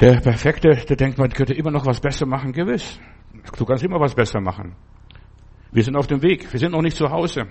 Der 0.00 0.20
Perfekte, 0.20 0.70
der 0.88 0.96
denkt, 0.96 1.18
man 1.18 1.30
könnte 1.30 1.54
immer 1.54 1.70
noch 1.70 1.84
was 1.84 2.00
besser 2.00 2.26
machen, 2.26 2.52
gewiss. 2.52 3.00
Du 3.56 3.64
kannst 3.64 3.84
immer 3.84 3.98
was 4.00 4.14
besser 4.14 4.40
machen. 4.40 4.74
Wir 5.72 5.82
sind 5.82 5.96
auf 5.96 6.06
dem 6.06 6.22
Weg. 6.22 6.52
Wir 6.52 6.60
sind 6.60 6.72
noch 6.72 6.82
nicht 6.82 6.96
zu 6.96 7.10
Hause. 7.10 7.46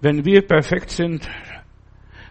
Wenn 0.00 0.24
wir 0.24 0.42
perfekt 0.42 0.90
sind, 0.90 1.28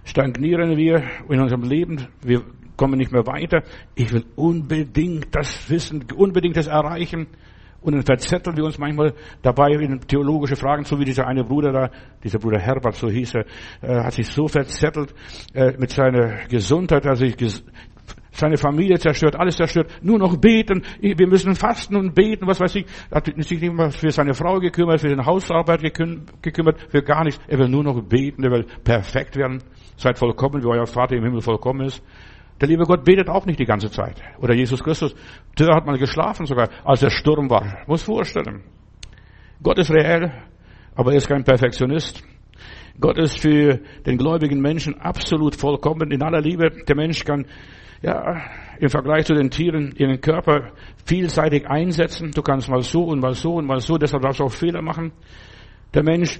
stagnieren 0.04 0.78
wir 0.78 1.04
in 1.30 1.40
unserem 1.40 1.64
Leben. 1.64 2.08
Wir 2.22 2.44
kommen 2.84 2.98
nicht 2.98 3.14
mehr 3.14 3.26
weiter. 3.26 3.64
Ich 3.96 4.12
will 4.12 4.26
unbedingt 4.36 5.34
das 5.34 5.70
wissen, 5.70 6.04
unbedingt 6.18 6.58
das 6.58 6.68
erreichen. 6.68 7.28
Und 7.80 7.94
dann 7.94 8.04
verzetteln 8.04 8.58
wir 8.58 8.66
uns 8.66 8.78
manchmal 8.78 9.14
dabei 9.42 9.72
in 9.72 10.02
theologische 10.02 10.58
Fragen, 10.58 10.84
so 10.84 11.00
wie 11.00 11.06
dieser 11.06 11.26
eine 11.26 11.46
Bruder 11.46 11.72
da, 11.72 11.90
dieser 12.22 12.40
Bruder 12.40 12.60
Herbert, 12.60 12.96
so 12.96 13.10
hieß 13.10 13.36
er, 13.36 13.46
äh, 13.82 14.04
hat 14.04 14.12
sich 14.12 14.28
so 14.28 14.50
verzettelt 14.50 15.14
äh, 15.54 15.78
mit 15.78 15.92
seiner 15.92 16.46
Gesundheit, 16.50 17.06
dass 17.06 17.22
er 17.22 17.30
sich 17.30 17.64
seine 18.32 18.58
Familie 18.58 19.00
zerstört, 19.00 19.38
alles 19.38 19.56
zerstört, 19.56 19.90
nur 20.02 20.20
noch 20.20 20.36
beten, 20.36 20.84
wir 21.00 21.28
müssen 21.28 21.56
fasten 21.56 21.96
und 21.96 22.14
beten, 22.14 22.48
was 22.48 22.60
weiß 22.60 22.76
ich. 22.76 22.86
Hat 23.14 23.28
sich 23.28 23.36
nicht 23.38 23.62
mehr 23.62 23.92
für 23.92 24.12
seine 24.12 24.34
Frau 24.34 24.60
gekümmert, 24.60 25.00
für 25.00 25.10
seine 25.10 25.26
Hausarbeit 25.26 25.82
gekümmert, 25.82 26.86
für 26.90 27.02
gar 27.02 27.24
nichts. 27.24 27.40
Er 27.48 27.60
will 27.60 27.70
nur 27.70 27.84
noch 27.84 28.02
beten, 28.02 28.44
er 28.44 28.52
will 28.52 28.66
perfekt 28.84 29.38
werden. 29.38 29.64
Seid 29.96 30.18
vollkommen, 30.18 30.62
wie 30.62 30.68
euer 30.68 30.88
Vater 30.88 31.16
im 31.16 31.24
Himmel 31.24 31.42
vollkommen 31.42 31.86
ist. 31.86 32.04
Der 32.62 32.68
liebe 32.68 32.84
Gott 32.84 33.04
betet 33.04 33.30
auch 33.30 33.46
nicht 33.46 33.60
die 33.60 33.66
ganze 33.66 33.90
Zeit. 33.90 34.22
Oder 34.40 34.54
Jesus 34.54 34.84
Christus, 34.84 35.16
der 35.58 35.76
hat 35.76 35.86
mal 35.86 35.98
geschlafen 35.98 36.46
sogar, 36.46 36.70
als 36.84 37.02
der 37.02 37.10
Sturm 37.10 37.50
war. 37.50 37.84
Muss 37.88 38.04
vorstellen. 38.04 38.64
Gott 39.62 39.80
ist 39.80 39.92
reell, 39.92 40.32
aber 40.96 41.12
er 41.12 41.18
ist 41.18 41.28
kein 41.28 41.44
Perfektionist. 41.44 42.24
Gott 43.00 43.18
ist 43.18 43.40
für 43.40 43.80
den 44.06 44.18
gläubigen 44.18 44.62
Menschen 44.62 45.00
absolut 45.00 45.56
vollkommen 45.56 46.12
in 46.12 46.22
aller 46.22 46.42
Liebe. 46.42 46.70
Der 46.88 46.96
Mensch 46.96 47.24
kann 47.24 47.46
ja, 48.04 48.42
im 48.80 48.90
Vergleich 48.90 49.26
zu 49.26 49.34
den 49.34 49.50
Tieren 49.50 49.94
ihren 49.98 50.20
Körper 50.22 50.74
vielseitig 51.06 51.68
einsetzen. 51.68 52.32
Du 52.32 52.42
kannst 52.42 52.70
mal 52.70 52.82
so 52.82 53.06
und 53.06 53.22
mal 53.22 53.34
so 53.34 53.56
und 53.56 53.66
mal 53.66 53.80
so, 53.80 53.98
deshalb 53.98 54.22
darfst 54.22 54.42
du 54.42 54.44
auch 54.44 54.52
Fehler 54.52 54.82
machen. 54.82 55.12
Der 55.94 56.04
Mensch 56.04 56.40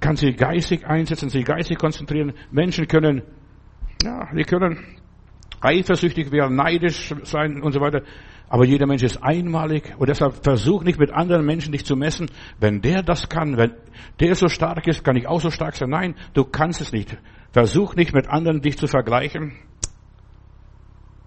kann 0.00 0.16
sich 0.16 0.36
geistig 0.36 0.86
einsetzen, 0.86 1.28
sich 1.28 1.44
geistig 1.44 1.78
konzentrieren. 1.78 2.32
Menschen 2.50 2.88
können, 2.88 3.22
ja, 4.02 4.28
die 4.34 4.44
können 4.44 4.78
eifersüchtig 5.62 6.32
werden, 6.32 6.56
neidisch 6.56 7.14
sein 7.24 7.62
und 7.62 7.72
so 7.72 7.80
weiter. 7.80 8.02
Aber 8.48 8.66
jeder 8.66 8.86
Mensch 8.86 9.02
ist 9.02 9.22
einmalig 9.22 9.94
und 9.96 10.10
deshalb 10.10 10.44
versuch 10.44 10.84
nicht 10.84 10.98
mit 10.98 11.10
anderen 11.10 11.46
Menschen 11.46 11.72
dich 11.72 11.86
zu 11.86 11.96
messen. 11.96 12.30
Wenn 12.60 12.82
der 12.82 13.02
das 13.02 13.28
kann, 13.28 13.56
wenn 13.56 13.72
der 14.20 14.34
so 14.34 14.48
stark 14.48 14.86
ist, 14.86 15.04
kann 15.04 15.16
ich 15.16 15.26
auch 15.26 15.40
so 15.40 15.50
stark 15.50 15.74
sein. 15.74 15.88
Nein, 15.88 16.14
du 16.34 16.44
kannst 16.44 16.80
es 16.80 16.92
nicht. 16.92 17.16
Versuch 17.52 17.94
nicht 17.94 18.12
mit 18.12 18.28
anderen 18.28 18.60
dich 18.60 18.76
zu 18.76 18.86
vergleichen. 18.86 19.52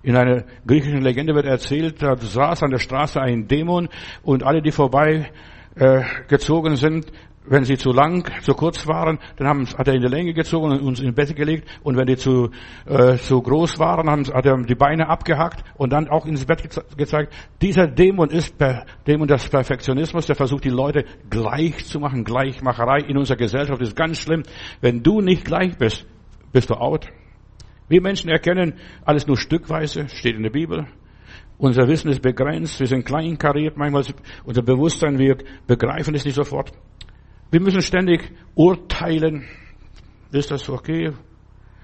In 0.03 0.15
einer 0.15 0.43
griechischen 0.67 1.01
Legende 1.01 1.33
wird 1.33 1.47
erzählt, 1.47 2.03
da 2.03 2.15
saß 2.15 2.61
an 2.61 2.69
der 2.69 2.77
Straße 2.77 3.19
ein 3.19 3.47
Dämon 3.47 3.89
und 4.21 4.43
alle, 4.43 4.61
die 4.61 4.71
vorbei 4.71 5.31
äh, 5.75 6.03
gezogen 6.27 6.75
sind, 6.75 7.11
wenn 7.47 7.63
sie 7.63 7.77
zu 7.77 7.91
lang, 7.91 8.29
zu 8.41 8.53
kurz 8.53 8.87
waren, 8.87 9.19
dann 9.37 9.47
haben, 9.47 9.67
hat 9.77 9.87
er 9.87 9.93
in 9.93 10.01
die 10.01 10.07
Länge 10.07 10.33
gezogen 10.33 10.71
und 10.71 10.81
uns 10.81 10.99
in 10.99 11.13
Bett 11.13 11.35
gelegt. 11.35 11.67
Und 11.83 11.97
wenn 11.97 12.07
die 12.07 12.17
zu, 12.17 12.49
äh, 12.85 13.17
zu 13.17 13.41
groß 13.41 13.79
waren, 13.79 14.09
haben, 14.09 14.25
hat 14.33 14.45
er 14.45 14.57
die 14.63 14.75
Beine 14.75 15.09
abgehackt 15.09 15.63
und 15.77 15.93
dann 15.93 16.07
auch 16.07 16.25
ins 16.25 16.45
Bett 16.45 16.67
gezeigt. 16.97 17.33
Dieser 17.61 17.87
Dämon 17.87 18.29
ist 18.29 18.57
per, 18.57 18.85
Dämon 19.07 19.27
des 19.27 19.47
Perfektionismus, 19.49 20.25
der 20.25 20.35
versucht, 20.35 20.63
die 20.63 20.69
Leute 20.69 21.05
gleich 21.29 21.85
zu 21.85 21.99
machen. 21.99 22.23
Gleichmacherei 22.23 22.99
in 22.99 23.17
unserer 23.17 23.37
Gesellschaft 23.37 23.81
ist 23.81 23.95
ganz 23.95 24.19
schlimm. 24.19 24.43
Wenn 24.81 25.03
du 25.03 25.21
nicht 25.21 25.45
gleich 25.45 25.77
bist, 25.77 26.05
bist 26.51 26.69
du 26.69 26.75
out. 26.75 27.07
Wir 27.87 28.01
Menschen 28.01 28.29
erkennen 28.29 28.73
alles 29.03 29.27
nur 29.27 29.37
stückweise, 29.37 30.07
steht 30.09 30.35
in 30.35 30.43
der 30.43 30.49
Bibel. 30.49 30.87
Unser 31.57 31.87
Wissen 31.87 32.09
ist 32.09 32.21
begrenzt, 32.21 32.79
wir 32.79 32.87
sind 32.87 33.05
kleinkariert, 33.05 33.77
manchmal 33.77 34.03
unser 34.43 34.61
Bewusstsein, 34.61 35.17
wir 35.17 35.37
begreifen 35.67 36.13
es 36.15 36.25
nicht 36.25 36.35
sofort. 36.35 36.71
Wir 37.51 37.61
müssen 37.61 37.81
ständig 37.81 38.31
urteilen. 38.55 39.45
Ist 40.31 40.51
das 40.51 40.69
okay? 40.69 41.11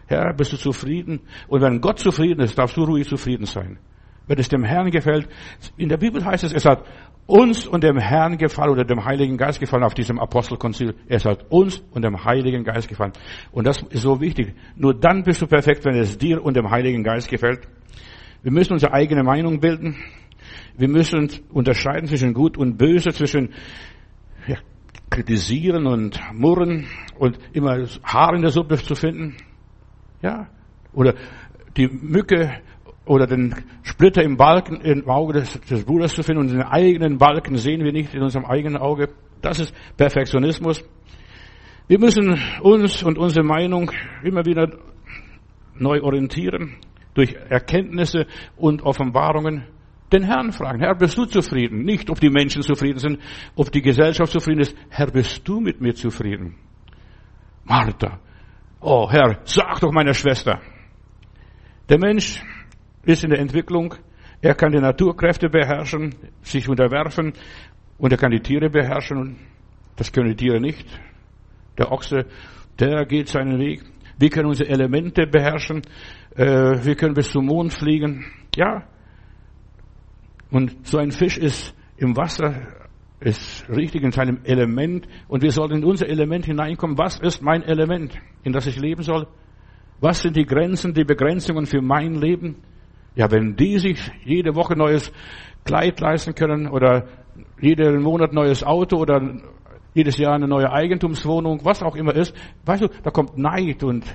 Herr, 0.08 0.34
bist 0.34 0.52
du 0.52 0.58
zufrieden? 0.58 1.21
Und 1.47 1.62
wenn 1.62 1.80
Gott 1.80 2.00
zufrieden 2.00 2.41
ist, 2.41 2.58
darfst 2.58 2.76
du 2.76 2.84
ruhig 2.84 3.08
zufrieden 3.08 3.45
sein. 3.45 3.80
Wenn 4.28 4.39
es 4.39 4.50
dem 4.50 4.63
Herrn 4.63 4.91
gefällt. 4.91 5.28
In 5.78 5.89
der 5.89 5.97
Bibel 5.97 6.24
heißt 6.24 6.43
es, 6.43 6.54
es 6.54 6.65
hat 6.65 6.84
uns 7.28 7.65
und 7.65 7.84
dem 7.84 7.97
Herrn 7.97 8.38
gefallen 8.38 8.71
oder 8.71 8.84
dem 8.84 9.06
Heiligen 9.06 9.38
Geist 9.38 9.60
gefallen 9.60 9.84
auf 9.84 9.93
diesem 9.93 10.19
Apostelkonzil. 10.19 10.95
Es 11.08 11.26
hat 11.26 11.50
uns 11.50 11.82
und 11.91 12.04
dem 12.04 12.24
Heiligen 12.24 12.63
Geist 12.63 12.89
gefallen. 12.89 13.13
Und 13.52 13.65
das 13.65 13.82
ist 13.89 14.02
so 14.02 14.19
wichtig. 14.19 14.54
Nur 14.76 14.93
dann 14.93 15.24
bist 15.24 15.41
du 15.41 15.47
perfekt, 15.47 15.86
wenn 15.86 15.95
es 15.95 16.17
dir 16.17 16.43
und 16.43 16.56
dem 16.56 16.69
Heiligen 16.69 17.04
Geist 17.04 17.30
gefällt. 17.30 17.67
Wir 18.43 18.52
müssen 18.52 18.74
unsere 18.74 18.93
eigene 18.93 19.24
Meinung 19.24 19.60
bilden. 19.60 19.95
Wir 20.78 20.88
müssen 20.88 21.30
unterscheiden 21.50 22.08
zwischen 22.08 22.34
Gut 22.34 22.58
und 22.58 22.78
Böse, 22.78 23.12
zwischen 23.12 23.54
kritisieren 25.12 25.86
und 25.86 26.19
murren 26.34 26.88
und 27.19 27.38
immer 27.54 27.86
Haar 28.04 28.34
in 28.34 28.41
der 28.41 28.50
Suppe 28.50 28.78
zu 28.78 28.95
finden. 28.95 29.36
Ja, 30.24 30.47
oder 30.93 31.13
die 31.78 31.88
Mücke 31.88 32.62
oder 33.06 33.28
den 33.28 33.54
Splitter 33.84 34.24
im 34.24 34.38
Balken, 34.38 34.82
im 34.82 35.08
Auge 35.10 35.34
des, 35.34 35.60
des 35.62 35.84
Bruders 35.86 36.13
zu 36.13 36.24
finden 36.24 36.41
und 36.41 36.52
den 36.52 36.63
eigenen 36.63 37.17
Balken 37.17 37.58
sehen 37.58 37.84
wir 37.84 37.91
nicht 37.91 38.13
in 38.13 38.21
unserem 38.21 38.45
eigenen 38.45 38.78
Auge. 38.78 39.10
Das 39.41 39.60
ist 39.60 39.74
Perfektionismus. 39.97 40.84
Wir 41.88 42.00
müssen 42.00 42.39
uns 42.62 43.04
und 43.04 43.17
unsere 43.17 43.45
Meinung 43.45 43.91
immer 44.24 44.45
wieder 44.45 44.69
neu 45.76 46.02
orientieren 46.02 46.78
durch 47.13 47.34
Erkenntnisse 47.50 48.28
und 48.56 48.84
Offenbarungen 48.84 49.65
den 50.12 50.24
Herrn 50.24 50.52
fragen. 50.52 50.80
Herr, 50.80 50.95
bist 50.95 51.17
du 51.17 51.26
zufrieden? 51.26 51.84
Nicht, 51.84 52.10
ob 52.10 52.19
die 52.19 52.30
Menschen 52.30 52.62
zufrieden 52.62 53.00
sind, 53.00 53.19
ob 53.56 53.71
die 53.71 53.82
Gesellschaft 53.82 54.32
zufrieden 54.32 54.62
ist. 54.62 54.76
Herr, 54.89 55.08
bist 55.08 55.47
du 55.47 55.60
mit 55.60 55.82
mir 55.82 55.93
zufrieden? 55.93 56.56
Martha. 57.63 58.19
Oh, 58.80 59.10
Herr, 59.10 59.39
sag 59.43 59.80
doch 59.80 59.91
meiner 59.91 60.13
Schwester. 60.13 60.60
Der 61.89 62.00
Mensch 62.00 62.41
ist 63.06 63.24
in 63.24 63.30
der 63.30 63.39
Entwicklung. 63.39 63.93
Er 64.41 64.56
kann 64.56 64.71
die 64.71 64.80
Naturkräfte 64.80 65.50
beherrschen, 65.50 66.15
sich 66.41 66.67
unterwerfen 66.67 67.34
und 67.97 68.12
er 68.12 68.17
kann 68.17 68.32
die 68.32 68.39
Tiere 68.39 68.69
beherrschen. 68.69 69.38
Das 69.95 70.12
können 70.12 70.30
die 70.30 70.36
Tiere 70.36 70.60
nicht. 70.60 70.88
Der 71.78 71.91
Ochse, 71.91 72.26
der 72.80 73.06
geht 73.06 73.28
seinen 73.28 73.60
Weg. 73.60 73.84
Wir 74.17 74.30
können 74.30 74.47
unsere 74.47 74.69
Elemente 74.69 75.28
beherrschen. 75.28 75.82
Äh, 76.36 76.84
wir 76.84 76.95
können 76.95 77.13
bis 77.13 77.32
zum 77.32 77.45
Mond 77.45 77.74
fliegen. 77.74 78.26
Ja. 78.56 78.84
Und 80.52 80.86
so 80.86 80.98
ein 80.98 81.12
Fisch 81.12 81.38
ist 81.38 81.74
im 81.98 82.16
Wasser, 82.18 82.54
ist 83.22 83.68
richtig 83.70 84.04
in 84.04 84.12
seinem 84.12 84.40
Element. 84.44 85.08
Und 85.28 85.44
wir 85.44 85.52
sollen 85.52 85.78
in 85.78 85.84
unser 85.84 86.08
Element 86.08 86.46
hineinkommen. 86.46 86.98
Was 86.98 87.20
ist 87.20 87.42
mein 87.42 87.64
Element, 87.64 88.20
in 88.44 88.52
das 88.52 88.68
ich 88.68 88.80
leben 88.80 89.04
soll? 89.04 89.28
Was 90.02 90.22
sind 90.22 90.36
die 90.36 90.46
Grenzen, 90.46 90.94
die 90.94 91.04
Begrenzungen 91.04 91.66
für 91.66 91.82
mein 91.82 92.16
Leben? 92.16 92.58
Ja, 93.16 93.30
wenn 93.32 93.56
die 93.56 93.78
sich 93.78 94.00
jede 94.26 94.56
Woche 94.56 94.76
neues 94.76 95.12
Kleid 95.64 96.00
leisten 96.00 96.34
können 96.34 96.68
oder 96.68 97.08
jeden 97.62 98.02
Monat 98.02 98.34
neues 98.34 98.64
Auto 98.64 98.98
oder 98.98 99.22
jedes 99.94 100.18
Jahr 100.18 100.34
eine 100.34 100.48
neue 100.48 100.72
Eigentumswohnung, 100.72 101.64
was 101.64 101.84
auch 101.84 101.96
immer 101.96 102.16
ist, 102.16 102.34
weißt 102.66 102.84
du, 102.84 102.88
da 103.04 103.12
kommt 103.12 103.38
Neid 103.38 103.84
und 103.84 104.06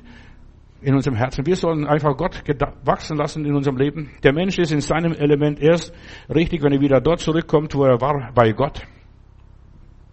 in 0.87 0.95
unserem 0.95 1.17
Herzen. 1.17 1.45
Wir 1.45 1.57
sollen 1.57 1.85
einfach 1.85 2.17
Gott 2.17 2.45
wachsen 2.85 3.17
lassen 3.17 3.45
in 3.45 3.57
unserem 3.57 3.77
Leben. 3.77 4.09
Der 4.23 4.33
Mensch 4.33 4.57
ist 4.57 4.71
in 4.71 4.81
seinem 4.81 5.15
Element 5.15 5.59
erst 5.59 5.93
richtig, 6.33 6.63
wenn 6.63 6.73
er 6.73 6.81
wieder 6.81 7.01
dort 7.01 7.19
zurückkommt, 7.19 7.75
wo 7.75 7.83
er 7.83 8.01
war, 8.01 8.31
bei 8.33 8.53
Gott. 8.53 8.87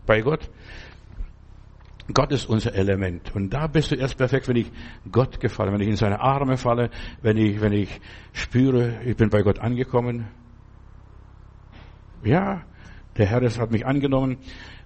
Bei 0.07 0.21
Gott. 0.21 0.49
Gott 2.11 2.31
ist 2.31 2.49
unser 2.49 2.73
Element. 2.73 3.35
Und 3.35 3.53
da 3.53 3.67
bist 3.67 3.91
du 3.91 3.95
erst 3.95 4.17
perfekt, 4.17 4.47
wenn 4.47 4.55
ich 4.55 4.71
Gott 5.11 5.39
gefalle, 5.39 5.71
wenn 5.71 5.79
ich 5.79 5.89
in 5.89 5.95
seine 5.95 6.19
Arme 6.19 6.57
falle, 6.57 6.89
wenn 7.21 7.37
ich, 7.37 7.61
wenn 7.61 7.71
ich 7.71 8.01
spüre, 8.31 8.99
ich 9.05 9.15
bin 9.15 9.29
bei 9.29 9.43
Gott 9.43 9.59
angekommen. 9.59 10.27
Ja, 12.23 12.63
der 13.15 13.27
Herr 13.27 13.47
hat 13.47 13.71
mich 13.71 13.85
angenommen. 13.85 14.37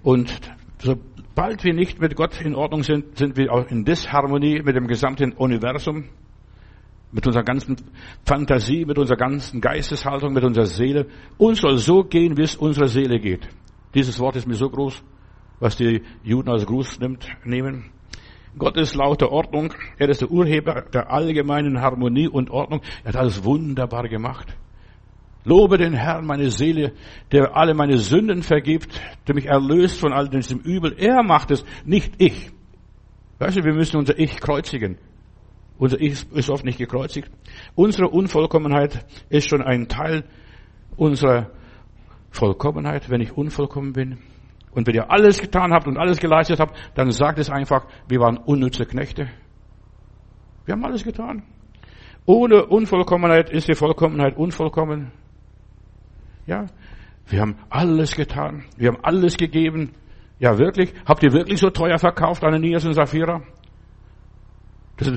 Und 0.03 0.37
sobald 0.79 1.63
wir 1.63 1.73
nicht 1.73 1.99
mit 1.99 2.15
Gott 2.15 2.41
in 2.41 2.55
Ordnung 2.55 2.83
sind, 2.83 3.17
sind 3.17 3.37
wir 3.37 3.51
auch 3.51 3.67
in 3.67 3.85
Disharmonie 3.85 4.61
mit 4.61 4.75
dem 4.75 4.87
gesamten 4.87 5.33
Universum, 5.33 6.05
mit 7.11 7.25
unserer 7.25 7.43
ganzen 7.43 7.77
Fantasie, 8.25 8.85
mit 8.85 8.97
unserer 8.97 9.17
ganzen 9.17 9.61
Geisteshaltung, 9.61 10.33
mit 10.33 10.43
unserer 10.43 10.65
Seele. 10.65 11.07
Uns 11.37 11.59
soll 11.61 11.77
so 11.77 12.03
gehen, 12.03 12.37
wie 12.37 12.43
es 12.43 12.55
unserer 12.55 12.87
Seele 12.87 13.19
geht. 13.19 13.47
Dieses 13.93 14.19
Wort 14.19 14.35
ist 14.35 14.47
mir 14.47 14.55
so 14.55 14.69
groß 14.69 15.03
was 15.59 15.75
die 15.75 16.03
Juden 16.23 16.49
als 16.49 16.65
Gruß 16.65 16.99
nimmt, 16.99 17.27
nehmen. 17.43 17.91
Gott 18.57 18.77
ist 18.77 18.95
lauter 18.95 19.31
Ordnung. 19.31 19.73
Er 19.97 20.09
ist 20.09 20.21
der 20.21 20.31
Urheber 20.31 20.81
der 20.93 21.11
allgemeinen 21.11 21.81
Harmonie 21.81 22.27
und 22.27 22.49
Ordnung. 22.49 22.81
Er 23.03 23.09
hat 23.09 23.17
alles 23.17 23.43
wunderbar 23.43 24.07
gemacht. 24.07 24.55
Lobe 25.47 25.77
den 25.77 25.93
Herrn, 25.93 26.25
meine 26.25 26.51
Seele, 26.51 26.91
der 27.31 27.55
alle 27.55 27.73
meine 27.73 27.97
Sünden 27.99 28.43
vergibt, 28.43 28.89
der 29.27 29.33
mich 29.33 29.45
erlöst 29.45 29.97
von 29.97 30.11
all 30.11 30.27
diesem 30.27 30.59
Übel. 30.59 30.93
Er 30.97 31.23
macht 31.23 31.51
es, 31.51 31.63
nicht 31.85 32.15
ich. 32.21 32.51
Weißt 33.39 33.55
du, 33.55 33.63
wir 33.63 33.73
müssen 33.73 33.95
unser 33.95 34.19
Ich 34.19 34.41
kreuzigen. 34.41 34.97
Unser 35.77 36.01
Ich 36.01 36.29
ist 36.33 36.49
oft 36.49 36.65
nicht 36.65 36.77
gekreuzigt. 36.77 37.31
Unsere 37.75 38.09
Unvollkommenheit 38.09 39.05
ist 39.29 39.49
schon 39.49 39.61
ein 39.61 39.87
Teil 39.87 40.25
unserer 40.97 41.49
Vollkommenheit, 42.29 43.09
wenn 43.09 43.21
ich 43.21 43.37
unvollkommen 43.37 43.93
bin. 43.93 44.17
Und 44.71 44.85
wenn 44.85 44.95
ihr 44.95 45.09
alles 45.09 45.39
getan 45.39 45.71
habt 45.71 45.87
und 45.87 45.97
alles 45.97 46.19
geleistet 46.19 46.59
habt, 46.59 46.77
dann 46.95 47.09
sagt 47.11 47.39
es 47.39 47.49
einfach, 47.49 47.85
wir 48.09 48.19
waren 48.19 48.35
unnütze 48.35 48.85
Knechte. 48.85 49.29
Wir 50.65 50.73
haben 50.73 50.83
alles 50.83 51.05
getan. 51.05 51.43
Ohne 52.25 52.65
Unvollkommenheit 52.65 53.49
ist 53.49 53.69
die 53.69 53.75
Vollkommenheit 53.75 54.35
unvollkommen. 54.35 55.13
Ja, 56.47 56.65
wir 57.27 57.41
haben 57.41 57.57
alles 57.69 58.15
getan. 58.15 58.63
Wir 58.77 58.87
haben 58.87 59.03
alles 59.03 59.37
gegeben. 59.37 59.91
Ja, 60.39 60.57
wirklich? 60.57 60.93
Habt 61.05 61.21
ihr 61.23 61.33
wirklich 61.33 61.59
so 61.59 61.69
teuer 61.69 61.99
verkauft, 61.99 62.43
Ananias 62.43 62.85
und 62.85 62.93
Sapphira? 62.93 63.41
Das, 64.95 65.11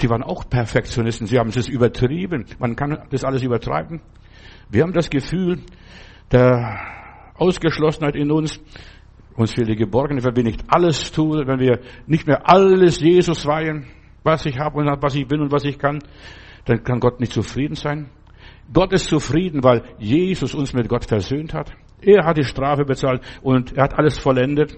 die 0.00 0.08
waren 0.08 0.22
auch 0.22 0.48
Perfektionisten. 0.48 1.26
Sie 1.26 1.38
haben 1.38 1.50
es 1.50 1.68
übertrieben. 1.68 2.46
Man 2.58 2.76
kann 2.76 3.06
das 3.10 3.24
alles 3.24 3.42
übertreiben. 3.42 4.00
Wir 4.70 4.82
haben 4.82 4.92
das 4.92 5.10
Gefühl, 5.10 5.60
der 6.30 6.78
Ausgeschlossenheit 7.34 8.14
in 8.14 8.30
uns. 8.30 8.60
Uns 9.34 9.52
fehlt 9.52 9.68
die 9.68 9.76
Geborgenheit, 9.76 10.24
wenn 10.24 10.36
wir 10.36 10.44
nicht 10.44 10.64
alles 10.68 11.10
tun, 11.10 11.46
wenn 11.46 11.58
wir 11.58 11.80
nicht 12.06 12.26
mehr 12.26 12.48
alles 12.48 13.00
Jesus 13.00 13.46
weihen, 13.46 13.86
was 14.22 14.46
ich 14.46 14.58
habe 14.58 14.78
und 14.78 15.02
was 15.02 15.14
ich 15.14 15.26
bin 15.26 15.40
und 15.40 15.50
was 15.50 15.64
ich 15.64 15.78
kann, 15.78 16.00
dann 16.66 16.84
kann 16.84 17.00
Gott 17.00 17.18
nicht 17.18 17.32
zufrieden 17.32 17.74
sein. 17.74 18.10
Gott 18.72 18.92
ist 18.92 19.08
zufrieden, 19.08 19.62
weil 19.62 19.82
Jesus 19.98 20.54
uns 20.54 20.72
mit 20.72 20.88
Gott 20.88 21.04
versöhnt 21.04 21.52
hat. 21.52 21.72
Er 22.00 22.24
hat 22.24 22.36
die 22.36 22.44
Strafe 22.44 22.84
bezahlt 22.84 23.22
und 23.42 23.72
er 23.72 23.84
hat 23.84 23.98
alles 23.98 24.18
vollendet. 24.18 24.76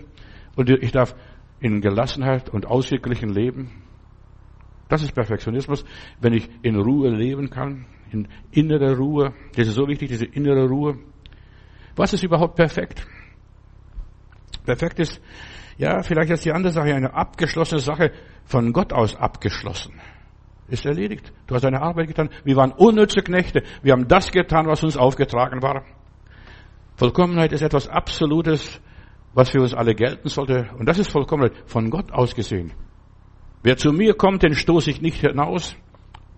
Und 0.56 0.70
ich 0.70 0.92
darf 0.92 1.14
in 1.60 1.80
Gelassenheit 1.80 2.50
und 2.50 2.66
ausgeglichen 2.66 3.30
leben. 3.30 3.70
Das 4.88 5.02
ist 5.02 5.14
Perfektionismus, 5.14 5.84
wenn 6.20 6.34
ich 6.34 6.48
in 6.62 6.76
Ruhe 6.76 7.10
leben 7.10 7.50
kann, 7.50 7.86
in 8.10 8.28
innerer 8.50 8.96
Ruhe. 8.96 9.32
Das 9.56 9.66
ist 9.66 9.74
so 9.74 9.88
wichtig, 9.88 10.08
diese 10.08 10.26
innere 10.26 10.68
Ruhe. 10.68 10.98
Was 11.96 12.12
ist 12.12 12.22
überhaupt 12.22 12.56
perfekt? 12.56 13.06
Perfekt 14.64 14.98
ist, 14.98 15.20
ja, 15.78 16.02
vielleicht 16.02 16.30
ist 16.30 16.44
die 16.44 16.52
andere 16.52 16.72
Sache 16.72 16.94
eine 16.94 17.14
abgeschlossene 17.14 17.80
Sache, 17.80 18.12
von 18.44 18.72
Gott 18.72 18.92
aus 18.92 19.16
abgeschlossen. 19.16 20.00
Ist 20.68 20.86
erledigt. 20.86 21.32
Du 21.46 21.54
hast 21.54 21.62
deine 21.62 21.82
Arbeit 21.82 22.08
getan. 22.08 22.30
Wir 22.44 22.56
waren 22.56 22.72
unnütze 22.72 23.20
Knechte. 23.20 23.62
Wir 23.82 23.92
haben 23.92 24.08
das 24.08 24.30
getan, 24.30 24.66
was 24.66 24.82
uns 24.82 24.96
aufgetragen 24.96 25.62
war. 25.62 25.84
Vollkommenheit 26.96 27.52
ist 27.52 27.62
etwas 27.62 27.88
Absolutes, 27.88 28.80
was 29.34 29.50
für 29.50 29.60
uns 29.60 29.74
alle 29.74 29.94
gelten 29.94 30.28
sollte. 30.28 30.70
Und 30.78 30.86
das 30.86 30.98
ist 30.98 31.10
Vollkommenheit 31.10 31.54
von 31.66 31.90
Gott 31.90 32.12
aus 32.12 32.34
gesehen. 32.34 32.72
Wer 33.62 33.76
zu 33.76 33.92
mir 33.92 34.14
kommt, 34.14 34.42
den 34.42 34.54
stoße 34.54 34.90
ich 34.90 35.02
nicht 35.02 35.20
hinaus. 35.20 35.76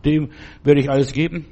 Dem 0.04 0.30
werde 0.64 0.80
ich 0.80 0.90
alles 0.90 1.12
geben. 1.12 1.46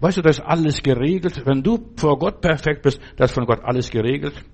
Weißt 0.00 0.18
du, 0.18 0.22
das 0.22 0.38
ist 0.38 0.44
alles 0.44 0.82
geregelt. 0.82 1.42
Wenn 1.46 1.62
du 1.62 1.78
vor 1.96 2.18
Gott 2.18 2.40
perfekt 2.40 2.82
bist, 2.82 3.00
das 3.16 3.30
ist 3.30 3.34
von 3.34 3.46
Gott 3.46 3.60
alles 3.64 3.90
geregelt. 3.90 4.44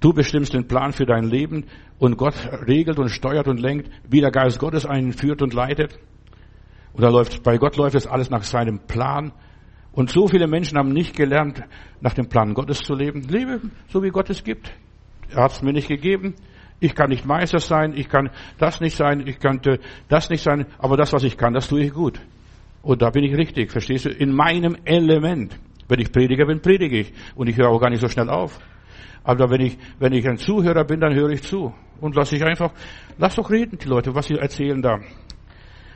Du 0.00 0.12
bestimmst 0.12 0.52
den 0.52 0.68
Plan 0.68 0.92
für 0.92 1.06
dein 1.06 1.24
Leben 1.24 1.66
und 1.98 2.16
Gott 2.16 2.34
regelt 2.66 2.98
und 2.98 3.08
steuert 3.08 3.48
und 3.48 3.58
lenkt, 3.58 3.90
wie 4.08 4.20
der 4.20 4.30
Geist 4.30 4.58
Gottes 4.58 4.84
einen 4.84 5.12
führt 5.12 5.40
und 5.40 5.54
leitet. 5.54 5.98
Da 6.96 7.08
läuft, 7.08 7.42
bei 7.42 7.58
Gott 7.58 7.76
läuft 7.76 7.96
es 7.96 8.06
alles 8.06 8.30
nach 8.30 8.44
seinem 8.44 8.80
Plan. 8.86 9.32
Und 9.92 10.10
so 10.10 10.28
viele 10.28 10.46
Menschen 10.46 10.78
haben 10.78 10.92
nicht 10.92 11.16
gelernt, 11.16 11.62
nach 12.00 12.14
dem 12.14 12.28
Plan 12.28 12.54
Gottes 12.54 12.78
zu 12.78 12.94
leben. 12.94 13.22
Lebe 13.22 13.60
so, 13.88 14.02
wie 14.02 14.10
Gott 14.10 14.30
es 14.30 14.42
gibt. 14.44 14.72
Er 15.30 15.44
hat 15.44 15.52
es 15.52 15.62
mir 15.62 15.72
nicht 15.72 15.88
gegeben. 15.88 16.34
Ich 16.80 16.94
kann 16.94 17.10
nicht 17.10 17.24
Meister 17.24 17.60
sein, 17.60 17.94
ich 17.96 18.08
kann 18.08 18.30
das 18.58 18.80
nicht 18.80 18.96
sein, 18.96 19.26
ich 19.26 19.38
könnte 19.38 19.78
das 20.08 20.28
nicht 20.28 20.42
sein, 20.42 20.66
aber 20.78 20.96
das, 20.96 21.12
was 21.12 21.22
ich 21.22 21.36
kann, 21.36 21.54
das 21.54 21.68
tue 21.68 21.82
ich 21.82 21.92
gut. 21.92 22.20
Und 22.82 23.00
da 23.00 23.10
bin 23.10 23.24
ich 23.24 23.34
richtig, 23.34 23.70
verstehst 23.70 24.04
du? 24.04 24.10
In 24.10 24.34
meinem 24.34 24.76
Element. 24.84 25.58
Wenn 25.88 26.00
ich 26.00 26.12
Prediger 26.12 26.46
bin, 26.46 26.60
predige 26.60 26.98
ich. 26.98 27.12
Und 27.34 27.48
ich 27.48 27.56
höre 27.56 27.70
auch 27.70 27.80
gar 27.80 27.90
nicht 27.90 28.00
so 28.00 28.08
schnell 28.08 28.28
auf. 28.28 28.58
Aber 29.22 29.50
wenn 29.50 29.60
ich, 29.60 29.78
wenn 29.98 30.12
ich 30.12 30.28
ein 30.28 30.36
Zuhörer 30.36 30.84
bin, 30.84 31.00
dann 31.00 31.14
höre 31.14 31.30
ich 31.30 31.42
zu. 31.42 31.72
Und 32.00 32.14
lass 32.16 32.32
ich 32.32 32.44
einfach, 32.44 32.72
lass 33.16 33.36
doch 33.36 33.50
reden, 33.50 33.78
die 33.78 33.88
Leute, 33.88 34.14
was 34.14 34.26
sie 34.26 34.34
erzählen 34.34 34.82
da. 34.82 34.98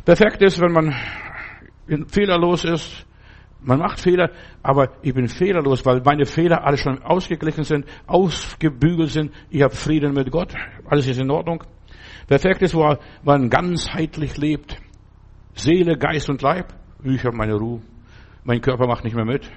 Perfekt 0.09 0.41
ist, 0.41 0.59
wenn 0.59 0.73
man 0.73 0.95
fehlerlos 2.09 2.65
ist. 2.65 3.05
Man 3.61 3.79
macht 3.79 4.01
Fehler, 4.01 4.31
aber 4.63 4.89
ich 5.03 5.13
bin 5.13 5.29
fehlerlos, 5.29 5.85
weil 5.85 6.01
meine 6.03 6.25
Fehler 6.25 6.65
alle 6.65 6.79
schon 6.79 7.03
ausgeglichen 7.03 7.65
sind, 7.65 7.85
ausgebügelt 8.07 9.11
sind. 9.11 9.33
Ich 9.51 9.61
habe 9.61 9.75
Frieden 9.75 10.15
mit 10.15 10.31
Gott. 10.31 10.55
Alles 10.89 11.07
ist 11.07 11.21
in 11.21 11.31
Ordnung. 11.31 11.63
Perfekt 12.27 12.63
ist, 12.63 12.75
wo 12.75 12.97
man 13.23 13.51
ganzheitlich 13.51 14.39
lebt. 14.39 14.81
Seele, 15.53 15.99
Geist 15.99 16.31
und 16.31 16.41
Leib. 16.41 16.73
Ich 17.05 17.23
habe 17.27 17.37
meine 17.37 17.57
Ruhe. 17.57 17.83
Mein 18.45 18.63
Körper 18.63 18.87
macht 18.87 19.05
nicht 19.05 19.15
mehr 19.15 19.27
mit. 19.27 19.51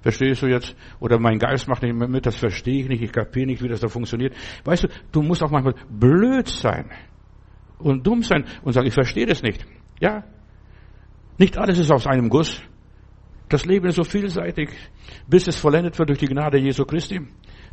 Verstehst 0.00 0.42
du 0.42 0.48
jetzt? 0.48 0.74
Oder 0.98 1.20
mein 1.20 1.38
Geist 1.38 1.68
macht 1.68 1.84
nicht 1.84 1.94
mehr 1.94 2.08
mit, 2.08 2.26
das 2.26 2.34
verstehe 2.34 2.80
ich 2.80 2.88
nicht, 2.88 3.00
ich 3.00 3.12
kapiere 3.12 3.46
nicht, 3.46 3.62
wie 3.62 3.68
das 3.68 3.78
da 3.78 3.86
funktioniert. 3.86 4.34
Weißt 4.64 4.82
du, 4.82 4.88
du 5.12 5.22
musst 5.22 5.44
auch 5.44 5.52
manchmal 5.52 5.76
blöd 5.88 6.48
sein 6.48 6.90
und 7.78 8.04
dumm 8.04 8.22
sein 8.22 8.44
und 8.64 8.72
sagen, 8.72 8.88
ich 8.88 8.94
verstehe 8.94 9.26
das 9.26 9.40
nicht. 9.40 9.64
Ja? 10.00 10.24
Nicht 11.38 11.58
alles 11.58 11.78
ist 11.78 11.92
aus 11.92 12.06
einem 12.06 12.28
Guss. 12.28 12.60
Das 13.48 13.64
Leben 13.64 13.86
ist 13.86 13.96
so 13.96 14.04
vielseitig, 14.04 14.70
bis 15.26 15.46
es 15.46 15.56
vollendet 15.56 15.98
wird 15.98 16.08
durch 16.08 16.18
die 16.18 16.26
Gnade 16.26 16.58
Jesu 16.58 16.84
Christi. 16.84 17.20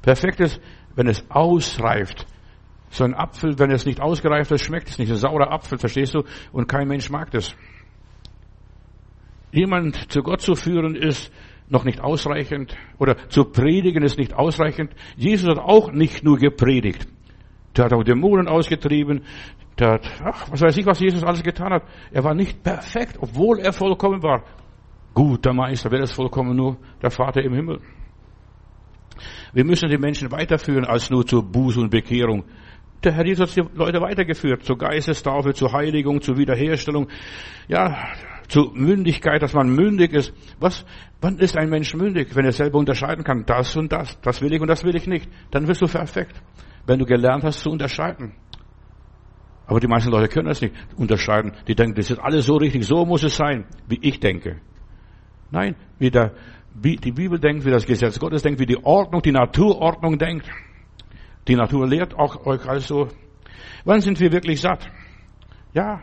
Perfekt 0.01 0.39
ist, 0.39 0.60
wenn 0.95 1.07
es 1.07 1.23
ausreift. 1.29 2.25
So 2.89 3.05
ein 3.05 3.13
Apfel, 3.13 3.57
wenn 3.57 3.71
es 3.71 3.86
nicht 3.86 4.01
ausgereift 4.01 4.51
ist, 4.51 4.63
schmeckt 4.63 4.89
es 4.89 4.99
nicht. 4.99 5.10
Ein 5.10 5.17
saurer 5.17 5.51
Apfel, 5.51 5.77
verstehst 5.77 6.13
du? 6.13 6.23
Und 6.51 6.67
kein 6.67 6.88
Mensch 6.88 7.10
mag 7.10 7.31
das. 7.31 7.55
Jemand 9.51 10.12
zu 10.12 10.21
Gott 10.21 10.41
zu 10.41 10.55
führen 10.55 10.95
ist 10.95 11.31
noch 11.69 11.86
nicht 11.86 12.01
ausreichend 12.01 12.75
oder 12.99 13.15
zu 13.29 13.45
predigen 13.45 14.03
ist 14.03 14.17
nicht 14.17 14.34
ausreichend. 14.34 14.93
Jesus 15.15 15.49
hat 15.49 15.57
auch 15.57 15.91
nicht 15.91 16.23
nur 16.23 16.38
gepredigt. 16.38 17.07
Der 17.77 17.86
hat 17.86 17.93
auch 17.93 18.03
Dämonen 18.03 18.49
ausgetrieben. 18.49 19.23
Hat, 19.79 20.07
ach, 20.23 20.51
was 20.51 20.62
weiß 20.62 20.77
ich, 20.77 20.86
was 20.86 20.99
Jesus 20.99 21.23
alles 21.23 21.41
getan 21.41 21.73
hat. 21.73 21.84
Er 22.12 22.23
war 22.23 22.36
nicht 22.36 22.62
perfekt, 22.62 23.17
obwohl 23.19 23.60
er 23.60 23.73
vollkommen 23.73 24.21
war. 24.21 24.43
Guter 25.13 25.53
Meister, 25.53 25.89
wer 25.91 26.01
ist 26.01 26.13
vollkommen? 26.13 26.55
Nur 26.55 26.77
der 27.01 27.10
Vater 27.10 27.41
im 27.41 27.53
Himmel. 27.53 27.79
Wir 29.53 29.65
müssen 29.65 29.89
die 29.89 29.97
Menschen 29.97 30.31
weiterführen 30.31 30.86
als 30.86 31.10
nur 31.10 31.25
zur 31.25 31.43
Buße 31.43 31.79
und 31.79 31.89
Bekehrung. 31.89 32.45
Der 33.03 33.13
Herr 33.13 33.25
Jesus 33.25 33.57
hat 33.57 33.57
die 33.57 33.77
Leute 33.77 33.99
weitergeführt 33.99 34.63
zur 34.63 34.77
Geistestaufe, 34.77 35.53
zur 35.53 35.73
Heiligung, 35.73 36.21
zur 36.21 36.38
Wiederherstellung. 36.38 37.07
Ja, 37.67 37.97
zu 38.47 38.71
Mündigkeit, 38.73 39.41
dass 39.41 39.53
man 39.53 39.73
mündig 39.73 40.13
ist. 40.13 40.34
Was, 40.60 40.86
wann 41.19 41.39
ist 41.39 41.57
ein 41.57 41.69
Mensch 41.69 41.93
mündig? 41.95 42.36
Wenn 42.36 42.45
er 42.45 42.51
selber 42.51 42.77
unterscheiden 42.77 43.23
kann, 43.23 43.45
das 43.45 43.75
und 43.75 43.91
das, 43.91 44.19
das 44.21 44.41
will 44.41 44.53
ich 44.53 44.62
und 44.62 44.67
das 44.67 44.84
will 44.84 44.95
ich 44.95 45.07
nicht, 45.07 45.29
dann 45.49 45.67
wirst 45.67 45.81
du 45.81 45.88
perfekt. 45.88 46.41
Wenn 46.86 46.99
du 46.99 47.05
gelernt 47.05 47.43
hast 47.43 47.62
zu 47.62 47.71
unterscheiden. 47.71 48.34
Aber 49.71 49.79
die 49.79 49.88
meisten 49.88 50.12
Leute 50.12 50.27
können 50.27 50.49
das 50.49 50.60
nicht 50.60 50.75
unterscheiden. 50.97 51.53
Die 51.65 51.75
denken, 51.75 51.95
das 51.95 52.12
ist 52.12 52.19
alles 52.19 52.45
so 52.45 52.57
richtig, 52.57 52.86
so 52.86 53.05
muss 53.05 53.23
es 53.23 53.38
sein, 53.38 53.63
wie 53.88 53.99
ich 54.01 54.19
denke. 54.19 54.60
Nein, 55.49 55.77
wie 55.97 56.12
der, 56.12 56.34
die 56.73 56.97
Bibel 57.13 57.39
denkt, 57.39 57.63
wie 57.63 57.71
das 57.71 57.86
Gesetz 57.86 58.19
Gottes 58.19 58.41
denkt, 58.41 58.60
wie 58.60 58.65
die 58.65 58.84
Ordnung, 58.84 59.21
die 59.21 59.31
Naturordnung 59.31 60.17
denkt. 60.17 60.45
Die 61.47 61.55
Natur 61.55 61.88
lehrt 61.88 62.13
auch 62.19 62.45
euch 62.45 62.67
also. 62.67 63.07
Wann 63.86 64.01
sind 64.01 64.19
wir 64.19 64.34
wirklich 64.34 64.60
satt? 64.60 64.91
Ja, 65.73 66.01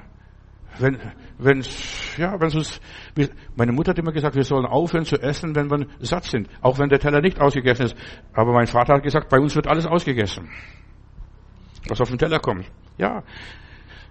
wenn, 0.78 0.96
wenn, 1.36 1.62
ja, 2.16 2.40
wenn 2.40 2.50
uns, 2.50 2.80
meine 3.54 3.72
Mutter 3.72 3.90
hat 3.90 3.98
immer 3.98 4.12
gesagt, 4.12 4.34
wir 4.34 4.44
sollen 4.44 4.64
aufhören 4.64 5.04
zu 5.04 5.16
essen, 5.20 5.54
wenn 5.54 5.70
wir 5.70 5.86
satt 5.98 6.24
sind. 6.24 6.48
Auch 6.62 6.78
wenn 6.78 6.88
der 6.88 7.00
Teller 7.00 7.20
nicht 7.20 7.38
ausgegessen 7.38 7.84
ist. 7.84 7.96
Aber 8.32 8.54
mein 8.54 8.66
Vater 8.66 8.94
hat 8.94 9.02
gesagt, 9.02 9.28
bei 9.28 9.38
uns 9.38 9.54
wird 9.54 9.66
alles 9.66 9.84
ausgegessen. 9.84 10.48
Was 11.86 12.00
auf 12.00 12.08
den 12.08 12.16
Teller 12.16 12.38
kommt. 12.38 12.64
Ja. 12.98 13.22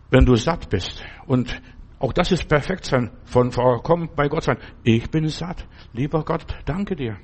Wenn 0.09 0.25
du 0.25 0.35
satt 0.35 0.69
bist. 0.69 1.03
Und 1.25 1.61
auch 1.99 2.13
das 2.13 2.31
ist 2.31 2.47
perfekt 2.47 2.85
sein, 2.85 3.11
von 3.25 3.51
vollkommen 3.51 4.09
bei 4.15 4.27
Gott 4.27 4.43
sein. 4.43 4.57
Ich 4.83 5.09
bin 5.09 5.27
satt. 5.27 5.65
Lieber 5.93 6.23
Gott, 6.23 6.45
danke 6.65 6.95
dir. 6.95 7.17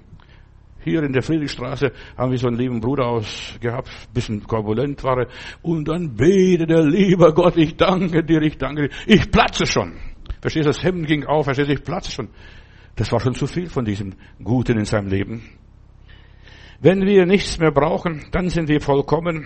Hier 0.84 1.02
in 1.04 1.14
der 1.14 1.22
Friedrichstraße 1.22 1.94
haben 2.18 2.32
wir 2.32 2.38
so 2.38 2.48
einen 2.48 2.58
lieben 2.58 2.82
Bruder 2.82 3.06
aus 3.06 3.58
gehabt, 3.62 3.90
bisschen 4.14 4.44
korbulent 4.44 5.02
war 5.04 5.18
er. 5.20 5.28
Und 5.62 5.88
dann 5.88 6.14
betet 6.16 6.70
der 6.70 6.84
lieber 6.84 7.34
Gott, 7.34 7.56
ich 7.56 7.78
danke 7.78 8.24
dir, 8.24 8.42
ich 8.42 8.58
danke 8.58 8.90
dir. 8.90 8.96
Ich 9.06 9.32
platze 9.32 9.66
schon. 9.66 9.94
Verstehst 10.42 10.66
du, 10.66 10.70
das 10.72 10.84
Hemd 10.84 11.08
ging 11.08 11.24
auf, 11.26 11.46
verstehst 11.46 11.70
du, 11.70 11.74
ich 11.74 11.84
platze 11.84 12.12
schon. 12.12 12.28
Das 12.96 13.12
war 13.14 13.22
schon 13.22 13.34
zu 13.34 13.48
viel 13.48 13.70
von 13.70 13.86
diesem 13.86 14.16
Guten 14.44 14.78
in 14.78 14.86
seinem 14.86 15.08
Leben. 15.08 15.44
Wenn 16.82 17.06
wir 17.06 17.26
nichts 17.26 17.60
mehr 17.60 17.72
brauchen, 17.72 18.26
dann 18.32 18.50
sind 18.50 18.68
wir 18.68 18.82
vollkommen, 18.82 19.46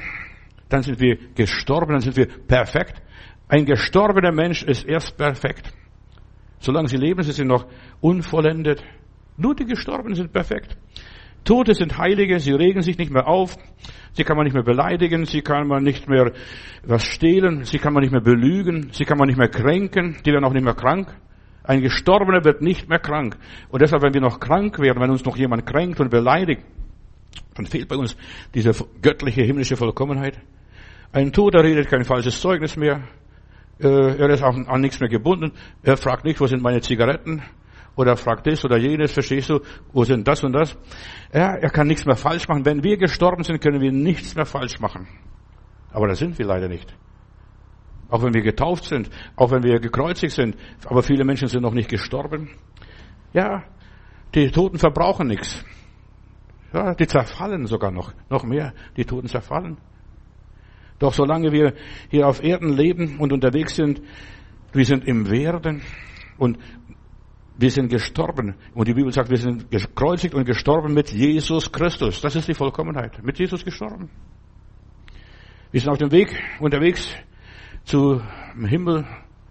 dann 0.70 0.84
sind 0.84 1.00
wir 1.00 1.18
gestorben, 1.36 1.94
dann 1.94 2.02
sind 2.02 2.18
wir 2.18 2.28
perfekt. 2.28 3.02
Ein 3.48 3.66
gestorbener 3.66 4.32
Mensch 4.32 4.64
ist 4.64 4.86
erst 4.86 5.18
perfekt. 5.18 5.74
Solange 6.60 6.88
sie 6.88 6.98
leben, 6.98 7.22
sie 7.24 7.32
sind 7.32 7.48
noch 7.48 7.66
unvollendet. 8.02 8.84
Nur 9.38 9.56
die 9.56 9.66
Gestorbenen 9.66 10.16
sind 10.16 10.34
perfekt. 10.34 10.78
Tote 11.44 11.74
sind 11.74 11.98
Heilige, 11.98 12.40
sie 12.40 12.52
regen 12.52 12.82
sich 12.82 12.98
nicht 12.98 13.10
mehr 13.12 13.26
auf, 13.26 13.56
sie 14.12 14.26
kann 14.26 14.36
man 14.36 14.44
nicht 14.44 14.54
mehr 14.54 14.64
beleidigen, 14.64 15.24
sie 15.24 15.42
kann 15.42 15.66
man 15.68 15.82
nicht 15.82 16.10
mehr 16.10 16.34
was 16.84 17.04
stehlen, 17.04 17.64
sie 17.64 17.78
kann 17.78 17.94
man 17.94 18.02
nicht 18.02 18.12
mehr 18.12 18.22
belügen, 18.22 18.90
sie 18.92 19.06
kann 19.06 19.18
man 19.18 19.28
nicht 19.28 19.38
mehr 19.38 19.48
kränken, 19.48 20.18
die 20.26 20.34
werden 20.34 20.44
auch 20.44 20.52
nicht 20.52 20.66
mehr 20.66 20.74
krank. 20.74 21.08
Ein 21.64 21.82
Gestorbener 21.82 22.44
wird 22.44 22.62
nicht 22.62 22.90
mehr 22.90 23.00
krank. 23.00 23.38
Und 23.70 23.82
deshalb, 23.82 24.02
wenn 24.02 24.14
wir 24.14 24.22
noch 24.22 24.42
krank 24.42 24.78
werden, 24.80 25.02
wenn 25.02 25.10
uns 25.10 25.24
noch 25.24 25.38
jemand 25.38 25.66
kränkt 25.66 26.02
und 26.02 26.10
beleidigt, 26.10 26.64
dann 27.56 27.66
fehlt 27.66 27.88
bei 27.88 27.96
uns 27.96 28.18
diese 28.54 28.72
göttliche 29.02 29.44
himmlische 29.44 29.78
Vollkommenheit. 29.78 30.40
Ein 31.12 31.32
Toter 31.32 31.64
redet 31.64 31.90
kein 31.90 32.04
falsches 32.04 32.40
Zeugnis 32.40 32.76
mehr. 32.76 33.04
Äh, 33.80 34.18
er 34.18 34.30
ist 34.30 34.44
auch 34.44 34.56
an 34.56 34.82
nichts 34.82 35.00
mehr 35.00 35.10
gebunden. 35.10 35.54
Er 35.84 35.98
fragt 35.98 36.26
nicht, 36.26 36.40
wo 36.40 36.48
sind 36.48 36.62
meine 36.62 36.82
Zigaretten? 36.82 37.44
oder 37.98 38.16
fragt 38.16 38.48
das 38.48 38.64
oder 38.64 38.78
jenes, 38.78 39.12
verstehst 39.12 39.50
du, 39.50 39.60
wo 39.92 40.04
sind 40.04 40.28
das 40.28 40.44
und 40.44 40.54
das. 40.54 40.78
Ja, 41.34 41.56
er 41.56 41.70
kann 41.70 41.88
nichts 41.88 42.06
mehr 42.06 42.16
falsch 42.16 42.48
machen. 42.48 42.64
Wenn 42.64 42.84
wir 42.84 42.96
gestorben 42.96 43.44
sind, 43.44 43.60
können 43.60 43.82
wir 43.82 43.92
nichts 43.92 44.36
mehr 44.36 44.46
falsch 44.46 44.80
machen. 44.80 45.08
Aber 45.92 46.08
das 46.08 46.20
sind 46.20 46.38
wir 46.38 46.46
leider 46.46 46.70
nicht. 46.70 46.96
Auch 48.10 48.24
wenn 48.24 48.34
wir 48.34 48.44
getauft 48.44 48.86
sind, 48.86 49.10
auch 49.36 49.52
wenn 49.52 49.64
wir 49.64 49.80
gekreuzigt 49.80 50.34
sind, 50.34 50.56
aber 50.86 51.02
viele 51.02 51.26
Menschen 51.26 51.48
sind 51.48 51.64
noch 51.64 51.74
nicht 51.74 51.90
gestorben. 51.90 52.50
Ja, 53.34 53.64
die 54.34 54.50
Toten 54.52 54.78
verbrauchen 54.78 55.28
nichts. 55.28 55.66
Ja, 56.74 56.94
die 56.94 57.08
zerfallen 57.08 57.66
sogar 57.66 57.92
noch, 57.92 58.14
noch 58.30 58.44
mehr. 58.44 58.74
Die 58.96 59.06
Toten 59.06 59.28
zerfallen. 59.28 59.78
Doch 61.00 61.14
solange 61.14 61.52
wir 61.52 61.74
hier 62.10 62.28
auf 62.28 62.44
Erden 62.44 62.76
leben 62.76 63.20
und 63.20 63.32
unterwegs 63.32 63.76
sind, 63.76 64.02
wir 64.74 64.86
sind 64.86 65.08
im 65.08 65.30
Werden 65.30 65.82
und 66.38 66.58
wir 67.58 67.72
sind 67.72 67.90
gestorben. 67.90 68.56
Und 68.74 68.88
die 68.88 68.94
Bibel 68.94 69.12
sagt, 69.12 69.30
wir 69.30 69.38
sind 69.38 69.72
gekreuzigt 69.72 70.34
und 70.34 70.46
gestorben 70.46 70.94
mit 70.94 71.12
Jesus 71.12 71.72
Christus. 71.72 72.22
Das 72.22 72.36
ist 72.36 72.48
die 72.48 72.54
Vollkommenheit. 72.54 73.24
Mit 73.24 73.40
Jesus 73.40 73.66
gestorben. 73.66 74.10
Wir 75.72 75.82
sind 75.82 75.90
auf 75.90 75.98
dem 75.98 76.12
Weg, 76.12 76.30
unterwegs 76.60 77.16
zum 77.84 78.22
Himmel. 78.66 79.06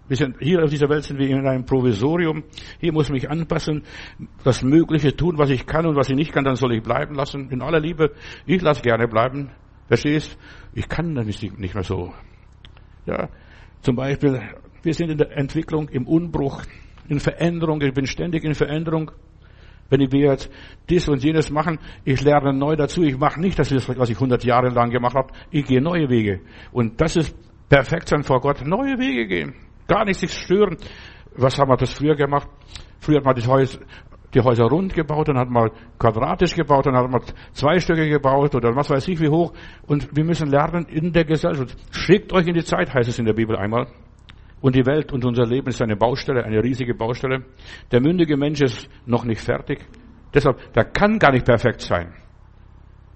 Wir 0.07 0.15
sind, 0.15 0.37
hier 0.39 0.63
auf 0.63 0.69
dieser 0.69 0.87
Welt 0.89 1.03
sind 1.03 1.19
wir 1.19 1.27
in 1.27 1.45
einem 1.45 1.65
Provisorium. 1.65 2.43
Hier 2.79 2.93
muss 2.93 3.07
ich 3.07 3.11
mich 3.11 3.29
anpassen, 3.29 3.83
das 4.43 4.63
Mögliche 4.63 5.15
tun, 5.15 5.37
was 5.37 5.49
ich 5.49 5.65
kann 5.65 5.85
und 5.85 5.97
was 5.97 6.09
ich 6.09 6.15
nicht 6.15 6.31
kann, 6.31 6.45
dann 6.45 6.55
soll 6.55 6.73
ich 6.73 6.81
bleiben 6.81 7.13
lassen. 7.13 7.49
In 7.49 7.61
aller 7.61 7.81
Liebe, 7.81 8.13
ich 8.45 8.61
lasse 8.61 8.81
gerne 8.81 9.07
bleiben. 9.07 9.51
Verstehst? 9.87 10.37
Ich 10.73 10.87
kann 10.87 11.15
dann 11.15 11.25
nicht, 11.25 11.41
nicht 11.57 11.73
mehr 11.73 11.83
so. 11.83 12.13
Ja, 13.05 13.29
zum 13.81 13.95
Beispiel, 13.95 14.41
wir 14.83 14.93
sind 14.93 15.09
in 15.09 15.17
der 15.17 15.35
Entwicklung, 15.37 15.89
im 15.89 16.07
Unbruch 16.07 16.63
in 17.09 17.19
Veränderung, 17.19 17.81
ich 17.81 17.93
bin 17.93 18.05
ständig 18.05 18.43
in 18.43 18.53
Veränderung. 18.53 19.11
Wenn 19.89 20.01
ich 20.01 20.11
jetzt 20.11 20.51
dies 20.89 21.07
und 21.07 21.23
jenes 21.23 21.49
machen, 21.49 21.79
ich 22.03 22.21
lerne 22.21 22.51
neu 22.51 22.75
dazu. 22.75 23.03
Ich 23.03 23.17
mache 23.17 23.39
nicht 23.39 23.57
das, 23.57 23.71
was 23.71 24.09
ich 24.09 24.17
100 24.17 24.43
Jahre 24.43 24.67
lang 24.69 24.89
gemacht 24.89 25.15
habe. 25.15 25.33
Ich 25.49 25.65
gehe 25.65 25.81
neue 25.81 26.09
Wege. 26.09 26.41
Und 26.73 26.99
das 26.99 27.15
ist 27.15 27.33
perfekt 27.69 28.09
sein 28.09 28.23
vor 28.23 28.41
Gott. 28.41 28.65
Neue 28.65 28.99
Wege 28.99 29.25
gehen. 29.27 29.55
Gar 29.87 30.03
nicht 30.03 30.19
sich 30.19 30.33
stören. 30.33 30.75
Was 31.35 31.57
haben 31.57 31.69
wir 31.69 31.77
das 31.77 31.93
früher 31.93 32.15
gemacht? 32.15 32.49
Früher 32.99 33.17
hat 33.17 33.25
man 33.25 33.35
das 33.35 33.47
Haus 33.47 33.79
die 34.33 34.41
Häuser 34.41 34.65
rund 34.65 34.93
gebaut, 34.93 35.29
dann 35.29 35.37
hat 35.37 35.49
man 35.49 35.69
quadratisch 35.97 36.55
gebaut, 36.55 36.85
dann 36.85 36.95
hat 36.95 37.09
man 37.09 37.21
zwei 37.53 37.79
Stücke 37.79 38.07
gebaut 38.09 38.55
oder 38.55 38.75
was 38.75 38.89
weiß 38.89 39.07
ich 39.07 39.19
wie 39.21 39.29
hoch. 39.29 39.53
Und 39.87 40.15
wir 40.15 40.23
müssen 40.25 40.49
lernen 40.49 40.85
in 40.85 41.13
der 41.13 41.25
Gesellschaft. 41.25 41.75
Schickt 41.91 42.33
euch 42.33 42.47
in 42.47 42.53
die 42.53 42.63
Zeit, 42.63 42.93
heißt 42.93 43.07
es 43.07 43.19
in 43.19 43.25
der 43.25 43.33
Bibel 43.33 43.55
einmal. 43.55 43.87
Und 44.59 44.75
die 44.75 44.85
Welt 44.85 45.13
und 45.13 45.23
unser 45.23 45.45
Leben 45.45 45.67
ist 45.67 45.81
eine 45.81 45.95
Baustelle, 45.95 46.43
eine 46.43 46.63
riesige 46.63 46.93
Baustelle. 46.93 47.45
Der 47.91 48.01
mündige 48.01 48.37
Mensch 48.37 48.61
ist 48.61 48.89
noch 49.05 49.23
nicht 49.23 49.41
fertig. 49.41 49.85
Deshalb, 50.33 50.73
der 50.73 50.85
kann 50.85 51.19
gar 51.19 51.31
nicht 51.31 51.45
perfekt 51.45 51.81
sein. 51.81 52.13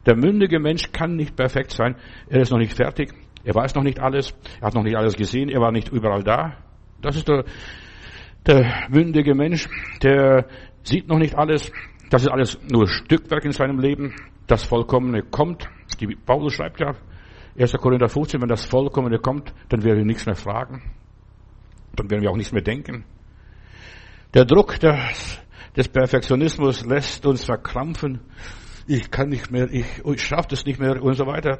Der 0.05 0.15
mündige 0.15 0.59
Mensch 0.59 0.91
kann 0.91 1.15
nicht 1.15 1.35
perfekt 1.35 1.71
sein. 1.71 1.95
Er 2.29 2.41
ist 2.41 2.51
noch 2.51 2.57
nicht 2.57 2.73
fertig. 2.73 3.11
Er 3.43 3.55
weiß 3.55 3.75
noch 3.75 3.83
nicht 3.83 3.99
alles. 3.99 4.35
Er 4.59 4.67
hat 4.67 4.75
noch 4.75 4.83
nicht 4.83 4.95
alles 4.95 5.15
gesehen. 5.15 5.49
Er 5.49 5.61
war 5.61 5.71
nicht 5.71 5.89
überall 5.89 6.23
da. 6.23 6.57
Das 7.01 7.15
ist 7.15 7.27
der, 7.27 7.43
der 8.45 8.87
mündige 8.89 9.35
Mensch. 9.35 9.67
Der 10.01 10.47
sieht 10.83 11.07
noch 11.07 11.17
nicht 11.17 11.35
alles. 11.35 11.71
Das 12.09 12.23
ist 12.23 12.29
alles 12.29 12.59
nur 12.69 12.87
Stückwerk 12.87 13.45
in 13.45 13.51
seinem 13.51 13.79
Leben. 13.79 14.13
Das 14.47 14.63
Vollkommene 14.65 15.23
kommt. 15.23 15.69
Die 15.99 16.15
Paulus 16.15 16.53
schreibt 16.53 16.79
ja, 16.79 16.95
1. 17.57 17.73
Korinther 17.73 18.09
15, 18.09 18.41
wenn 18.41 18.49
das 18.49 18.65
Vollkommene 18.65 19.19
kommt, 19.19 19.53
dann 19.69 19.83
werden 19.83 19.97
wir 19.97 20.05
nichts 20.05 20.25
mehr 20.25 20.35
fragen. 20.35 20.81
Dann 21.95 22.09
werden 22.09 22.21
wir 22.21 22.31
auch 22.31 22.37
nichts 22.37 22.51
mehr 22.51 22.61
denken. 22.61 23.05
Der 24.33 24.45
Druck 24.45 24.79
des, 24.79 25.39
des 25.75 25.87
Perfektionismus 25.89 26.85
lässt 26.85 27.25
uns 27.25 27.43
verkrampfen. 27.43 28.21
Ich 28.87 29.11
kann 29.11 29.29
nicht 29.29 29.51
mehr, 29.51 29.69
ich, 29.71 29.85
ich 30.03 30.21
schaffe 30.21 30.49
das 30.49 30.65
nicht 30.65 30.79
mehr 30.79 31.01
und 31.01 31.13
so 31.15 31.25
weiter. 31.25 31.59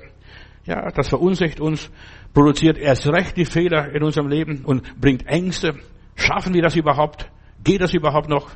Ja, 0.66 0.90
das 0.92 1.10
verunsichert 1.10 1.60
uns, 1.60 1.92
produziert 2.34 2.78
erst 2.78 3.08
recht 3.08 3.36
die 3.36 3.46
Fehler 3.46 3.94
in 3.94 4.04
unserem 4.04 4.28
Leben 4.28 4.64
und 4.64 5.00
bringt 5.00 5.28
Ängste. 5.28 5.80
Schaffen 6.16 6.54
wir 6.54 6.62
das 6.62 6.76
überhaupt? 6.76 7.30
Geht 7.64 7.82
das 7.82 7.94
überhaupt 7.94 8.30
noch? 8.30 8.52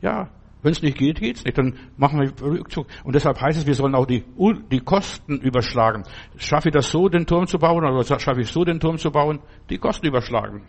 Ja, 0.00 0.28
wenn 0.62 0.72
es 0.72 0.82
nicht 0.82 0.98
geht, 0.98 1.20
geht's 1.20 1.44
nicht. 1.44 1.56
Dann 1.56 1.74
machen 1.96 2.20
wir 2.20 2.32
Rückzug. 2.42 2.86
Und 3.04 3.14
deshalb 3.14 3.40
heißt 3.40 3.58
es, 3.58 3.66
wir 3.66 3.74
sollen 3.74 3.94
auch 3.94 4.06
die, 4.06 4.24
die 4.70 4.80
Kosten 4.80 5.38
überschlagen. 5.40 6.02
Schaffe 6.36 6.68
ich 6.68 6.74
das 6.74 6.90
so, 6.90 7.08
den 7.08 7.26
Turm 7.26 7.46
zu 7.46 7.58
bauen, 7.58 7.84
oder 7.84 8.18
schaffe 8.18 8.40
ich 8.40 8.48
so, 8.48 8.64
den 8.64 8.80
Turm 8.80 8.98
zu 8.98 9.10
bauen? 9.10 9.38
Die 9.70 9.78
Kosten 9.78 10.06
überschlagen. 10.06 10.62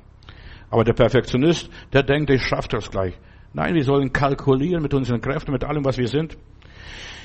Aber 0.70 0.84
der 0.84 0.94
Perfektionist, 0.94 1.70
der 1.92 2.04
denkt, 2.04 2.30
ich 2.30 2.44
schaffe 2.44 2.68
das 2.70 2.92
gleich. 2.92 3.16
Nein, 3.54 3.74
wir 3.74 3.84
sollen 3.84 4.14
kalkulieren 4.14 4.84
mit 4.84 4.94
unseren 4.94 5.22
Kräften, 5.22 5.52
mit 5.52 5.64
allem, 5.64 5.84
was 5.84 5.98
wir 5.98 6.08
sind. 6.08 6.38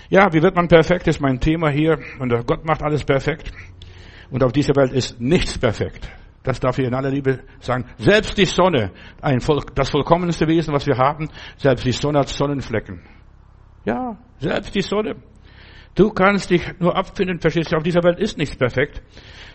Ja, 0.09 0.33
wie 0.33 0.43
wird 0.43 0.57
man 0.57 0.69
perfekt, 0.69 1.07
ist 1.07 1.21
mein 1.21 1.41
Thema 1.41 1.69
hier. 1.69 1.99
Und 2.19 2.31
Gott 2.47 2.65
macht 2.65 2.83
alles 2.83 3.05
perfekt. 3.05 3.53
Und 4.31 4.43
auf 4.43 4.53
dieser 4.53 4.75
Welt 4.75 4.93
ist 4.93 5.21
nichts 5.21 5.59
perfekt. 5.59 6.09
Das 6.45 6.61
darf 6.61 6.79
ich 6.79 6.87
in 6.87 6.95
aller 6.95 7.11
Liebe 7.11 7.41
sagen. 7.59 7.87
Selbst 7.97 8.37
die 8.37 8.45
Sonne, 8.45 8.93
ein 9.21 9.41
Volk, 9.41 9.75
das 9.75 9.91
vollkommenste 9.91 10.47
Wesen, 10.47 10.75
was 10.75 10.87
wir 10.87 10.97
haben, 10.97 11.29
selbst 11.57 11.85
die 11.87 11.93
Sonne 11.93 12.21
hat 12.21 12.29
Sonnenflecken. 12.29 13.01
Ja, 13.87 14.17
selbst 14.39 14.75
die 14.75 14.83
Sonne. 14.83 15.17
Du 15.95 16.11
kannst 16.11 16.51
dich 16.51 16.63
nur 16.81 16.97
abfinden, 16.97 17.41
verstehst 17.41 17.73
du, 17.73 17.77
auf 17.77 17.83
dieser 17.83 18.03
Welt 18.03 18.19
ist 18.19 18.37
nichts 18.37 18.57
perfekt. 18.57 19.03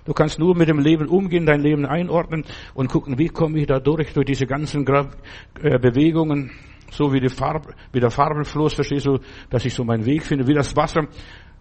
Du 0.06 0.14
kannst 0.14 0.40
nur 0.40 0.56
mit 0.56 0.68
dem 0.68 0.80
Leben 0.80 1.08
umgehen, 1.08 1.46
dein 1.46 1.62
Leben 1.62 1.86
einordnen 1.86 2.44
und 2.74 2.90
gucken, 2.90 3.20
wie 3.20 3.28
komme 3.28 3.60
ich 3.60 3.68
da 3.68 3.80
durch, 3.80 4.14
durch 4.14 4.26
diese 4.26 4.48
ganzen 4.48 4.88
äh, 4.88 5.78
Bewegungen, 5.78 6.52
so 6.90 7.14
wie, 7.14 7.20
die 7.20 7.30
Farbe, 7.30 7.76
wie 7.92 8.00
der 8.00 8.10
Farbenfluss, 8.10 8.74
verstehst 8.74 9.06
du, 9.06 9.20
dass 9.52 9.66
ich 9.66 9.74
so 9.76 9.84
meinen 9.84 10.06
Weg 10.06 10.24
finde, 10.24 10.48
wie 10.48 10.56
das 10.56 10.76
Wasser. 10.76 11.08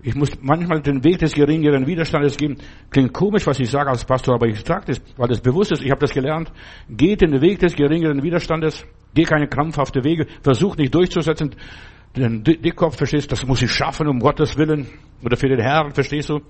Ich 0.00 0.14
muss 0.14 0.30
manchmal 0.40 0.80
den 0.80 1.02
Weg 1.02 1.18
des 1.18 1.34
geringeren 1.34 1.86
Widerstandes 1.86 2.36
geben. 2.36 2.56
Klingt 2.90 3.12
komisch, 3.12 3.46
was 3.48 3.58
ich 3.58 3.68
sage 3.68 3.90
als 3.90 4.04
Pastor, 4.04 4.34
aber 4.36 4.46
ich 4.46 4.60
sage 4.60 4.84
das, 4.86 5.00
weil 5.16 5.28
das 5.28 5.40
bewusst 5.40 5.72
ist. 5.72 5.82
Ich 5.82 5.90
habe 5.90 6.00
das 6.00 6.12
gelernt. 6.12 6.52
Geht 6.88 7.20
den 7.20 7.40
Weg 7.40 7.58
des 7.58 7.74
geringeren 7.74 8.22
Widerstandes. 8.22 8.84
Geh 9.14 9.24
keine 9.24 9.48
krampfhafte 9.48 10.04
Wege. 10.04 10.26
Versuch 10.40 10.76
nicht 10.76 10.94
durchzusetzen. 10.94 11.56
Den 12.16 12.44
Dickkopf, 12.44 12.96
verstehst 12.96 13.26
du, 13.26 13.30
das 13.30 13.46
muss 13.46 13.60
ich 13.60 13.70
schaffen, 13.70 14.06
um 14.06 14.20
Gottes 14.20 14.56
Willen. 14.56 14.86
Oder 15.24 15.36
für 15.36 15.48
den 15.48 15.60
Herrn, 15.60 15.92
verstehst 15.92 16.28
du? 16.28 16.40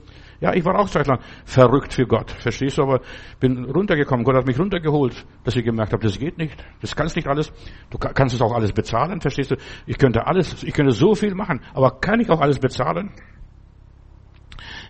Ja, 0.40 0.54
ich 0.54 0.64
war 0.64 0.78
auch 0.78 0.88
zeitlang 0.88 1.18
verrückt 1.44 1.92
für 1.92 2.06
Gott, 2.06 2.30
verstehst 2.30 2.78
du, 2.78 2.82
aber 2.82 3.00
bin 3.40 3.64
runtergekommen. 3.64 4.24
Gott 4.24 4.36
hat 4.36 4.46
mich 4.46 4.58
runtergeholt, 4.58 5.26
dass 5.42 5.56
ich 5.56 5.64
gemerkt 5.64 5.92
habe, 5.92 6.02
das 6.04 6.16
geht 6.16 6.38
nicht. 6.38 6.56
Das 6.80 6.94
kannst 6.94 7.16
nicht 7.16 7.26
alles. 7.26 7.52
Du 7.90 7.98
kannst 7.98 8.36
es 8.36 8.40
auch 8.40 8.52
alles 8.52 8.72
bezahlen, 8.72 9.20
verstehst 9.20 9.50
du? 9.50 9.56
Ich 9.86 9.98
könnte 9.98 10.26
alles, 10.26 10.62
ich 10.62 10.72
könnte 10.72 10.92
so 10.92 11.16
viel 11.16 11.34
machen, 11.34 11.60
aber 11.74 11.98
kann 12.00 12.20
ich 12.20 12.30
auch 12.30 12.40
alles 12.40 12.60
bezahlen? 12.60 13.10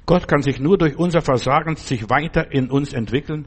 Gott 0.09 0.27
kann 0.27 0.41
sich 0.41 0.59
nur 0.59 0.79
durch 0.79 0.97
unser 0.97 1.21
Versagen 1.21 1.77
sich 1.77 2.09
weiter 2.09 2.51
in 2.51 2.71
uns 2.71 2.95
entwickeln. 2.95 3.47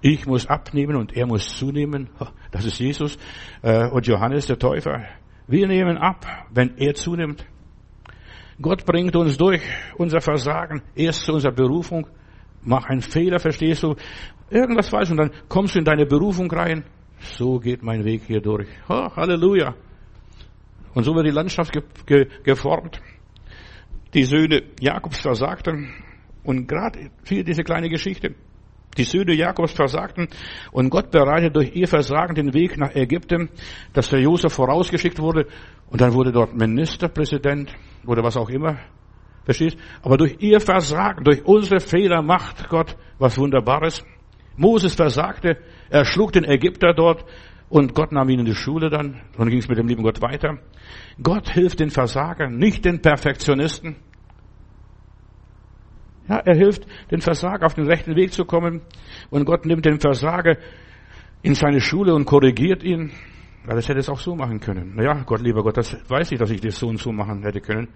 Ich 0.00 0.26
muss 0.26 0.46
abnehmen 0.46 0.96
und 0.96 1.14
er 1.14 1.26
muss 1.26 1.58
zunehmen. 1.58 2.08
Das 2.52 2.64
ist 2.64 2.78
Jesus 2.78 3.18
äh, 3.60 3.90
und 3.90 4.06
Johannes 4.06 4.46
der 4.46 4.58
Täufer. 4.58 5.04
Wir 5.46 5.66
nehmen 5.66 5.98
ab, 5.98 6.24
wenn 6.50 6.78
er 6.78 6.94
zunimmt. 6.94 7.44
Gott 8.62 8.86
bringt 8.86 9.14
uns 9.14 9.36
durch 9.36 9.60
unser 9.98 10.22
Versagen 10.22 10.80
erst 10.94 11.26
zu 11.26 11.34
unserer 11.34 11.52
Berufung. 11.52 12.06
Mach 12.62 12.86
einen 12.86 13.02
Fehler, 13.02 13.38
verstehst 13.38 13.82
du? 13.82 13.94
Irgendwas 14.48 14.88
falsch 14.88 15.10
und 15.10 15.18
dann 15.18 15.32
kommst 15.50 15.74
du 15.74 15.80
in 15.80 15.84
deine 15.84 16.06
Berufung 16.06 16.50
rein. 16.50 16.84
So 17.36 17.58
geht 17.58 17.82
mein 17.82 18.06
Weg 18.06 18.22
hier 18.26 18.40
durch. 18.40 18.68
Oh, 18.88 19.10
Halleluja. 19.14 19.74
Und 20.94 21.04
so 21.04 21.14
wird 21.14 21.26
die 21.26 21.30
Landschaft 21.30 21.74
ge 21.74 21.82
ge 22.06 22.26
geformt. 22.42 23.02
Die 24.14 24.24
Söhne 24.24 24.62
Jakobs 24.80 25.20
versagten 25.20 25.92
und 26.44 26.68
gerade 26.68 27.10
hier 27.26 27.42
diese 27.42 27.64
kleine 27.64 27.88
Geschichte. 27.88 28.34
Die 28.96 29.02
Söhne 29.02 29.34
Jakobs 29.34 29.72
versagten 29.72 30.28
und 30.70 30.88
Gott 30.88 31.10
bereitet 31.10 31.56
durch 31.56 31.74
ihr 31.74 31.88
Versagen 31.88 32.36
den 32.36 32.54
Weg 32.54 32.78
nach 32.78 32.94
Ägypten, 32.94 33.48
dass 33.92 34.10
der 34.10 34.20
Josef 34.20 34.52
vorausgeschickt 34.52 35.18
wurde 35.18 35.48
und 35.90 36.00
dann 36.00 36.12
wurde 36.12 36.30
dort 36.30 36.54
Ministerpräsident 36.54 37.74
oder 38.06 38.22
was 38.22 38.36
auch 38.36 38.48
immer. 38.50 38.78
Verstehst? 39.44 39.76
Aber 40.00 40.16
durch 40.16 40.36
ihr 40.38 40.60
Versagen, 40.60 41.24
durch 41.24 41.44
unsere 41.44 41.80
Fehler 41.80 42.22
macht 42.22 42.68
Gott 42.68 42.96
was 43.18 43.36
Wunderbares. 43.36 44.04
Moses 44.56 44.94
versagte, 44.94 45.58
er 45.90 46.04
schlug 46.04 46.32
den 46.32 46.44
Ägypter 46.44 46.94
dort 46.94 47.24
und 47.68 47.94
Gott 47.94 48.12
nahm 48.12 48.28
ihn 48.28 48.38
in 48.38 48.46
die 48.46 48.54
Schule 48.54 48.90
dann. 48.90 49.20
Dann 49.36 49.48
ging 49.48 49.58
es 49.58 49.68
mit 49.68 49.76
dem 49.76 49.88
lieben 49.88 50.04
Gott 50.04 50.22
weiter. 50.22 50.58
Gott 51.22 51.50
hilft 51.50 51.80
den 51.80 51.90
Versagern, 51.90 52.56
nicht 52.56 52.84
den 52.84 53.00
Perfektionisten. 53.00 53.96
Ja, 56.28 56.38
er 56.38 56.56
hilft 56.56 56.86
den 57.10 57.20
Versager 57.20 57.66
auf 57.66 57.74
den 57.74 57.86
rechten 57.86 58.16
Weg 58.16 58.32
zu 58.32 58.44
kommen. 58.44 58.82
Und 59.30 59.44
Gott 59.44 59.66
nimmt 59.66 59.84
den 59.84 60.00
Versager 60.00 60.56
in 61.42 61.54
seine 61.54 61.80
Schule 61.80 62.14
und 62.14 62.24
korrigiert 62.24 62.82
ihn. 62.82 63.12
Ja, 63.68 63.74
das 63.74 63.88
hätte 63.88 64.00
es 64.00 64.08
auch 64.08 64.18
so 64.18 64.34
machen 64.34 64.60
können. 64.60 64.94
Naja, 64.96 65.22
Gott, 65.26 65.40
lieber 65.40 65.62
Gott, 65.62 65.76
das 65.76 65.96
weiß 66.08 66.32
ich, 66.32 66.38
dass 66.38 66.50
ich 66.50 66.60
das 66.60 66.78
so 66.78 66.88
und 66.88 66.98
so 66.98 67.12
machen 67.12 67.42
hätte 67.42 67.60
können. 67.60 67.88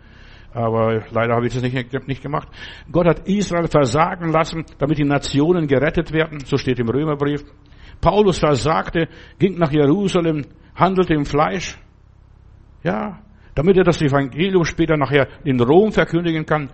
Aber 0.52 1.04
leider 1.11 1.35
habe 1.35 1.46
ich 1.46 1.54
das 1.54 1.62
nicht, 1.62 2.09
nicht 2.09 2.22
gemacht. 2.22 2.48
Gott 2.90 3.07
hat 3.07 3.28
Israel 3.28 3.68
versagen 3.68 4.31
lassen, 4.31 4.64
damit 4.78 4.98
die 4.98 5.04
Nationen 5.04 5.66
gerettet 5.66 6.12
werden. 6.12 6.40
So 6.40 6.57
steht 6.57 6.78
im 6.78 6.88
Römerbrief. 6.88 7.44
Paulus 8.00 8.38
versagte, 8.38 9.09
ging 9.38 9.59
nach 9.59 9.72
Jerusalem, 9.72 10.44
handelte 10.74 11.14
im 11.14 11.24
Fleisch. 11.24 11.78
Ja, 12.88 13.18
damit 13.55 13.77
er 13.77 13.85
das 13.85 14.01
Evangelium 14.01 14.64
später 14.64 14.96
nachher 14.96 15.29
in 15.44 15.61
Rom 15.61 15.92
verkündigen 15.92 16.46
kann. 16.46 16.70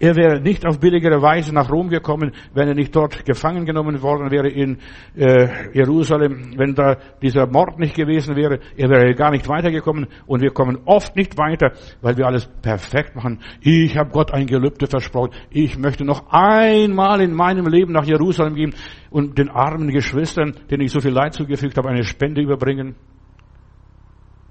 Er 0.00 0.16
wäre 0.16 0.40
nicht 0.40 0.64
auf 0.66 0.80
billigere 0.80 1.20
Weise 1.20 1.52
nach 1.52 1.70
Rom 1.70 1.90
gekommen, 1.90 2.32
wenn 2.54 2.66
er 2.66 2.74
nicht 2.74 2.96
dort 2.96 3.26
gefangen 3.26 3.66
genommen 3.66 4.00
worden 4.00 4.30
wäre 4.30 4.48
in 4.48 4.78
äh, 5.14 5.74
Jerusalem, 5.74 6.54
wenn 6.56 6.74
da 6.74 6.96
dieser 7.20 7.46
Mord 7.46 7.78
nicht 7.78 7.94
gewesen 7.94 8.36
wäre. 8.36 8.58
Er 8.78 8.88
wäre 8.88 9.14
gar 9.14 9.30
nicht 9.32 9.46
weitergekommen 9.50 10.06
und 10.26 10.40
wir 10.40 10.52
kommen 10.52 10.78
oft 10.86 11.14
nicht 11.14 11.36
weiter, 11.36 11.72
weil 12.00 12.16
wir 12.16 12.24
alles 12.24 12.48
perfekt 12.62 13.14
machen. 13.14 13.40
Ich 13.60 13.98
habe 13.98 14.08
Gott 14.08 14.32
ein 14.32 14.46
Gelübde 14.46 14.86
versprochen. 14.86 15.32
Ich 15.50 15.76
möchte 15.76 16.06
noch 16.06 16.30
einmal 16.30 17.20
in 17.20 17.34
meinem 17.34 17.66
Leben 17.66 17.92
nach 17.92 18.06
Jerusalem 18.06 18.54
gehen 18.54 18.74
und 19.10 19.36
den 19.36 19.50
armen 19.50 19.90
Geschwistern, 19.90 20.54
denen 20.70 20.84
ich 20.84 20.92
so 20.92 21.00
viel 21.00 21.12
Leid 21.12 21.34
zugefügt 21.34 21.76
habe, 21.76 21.90
eine 21.90 22.04
Spende 22.04 22.40
überbringen. 22.40 22.94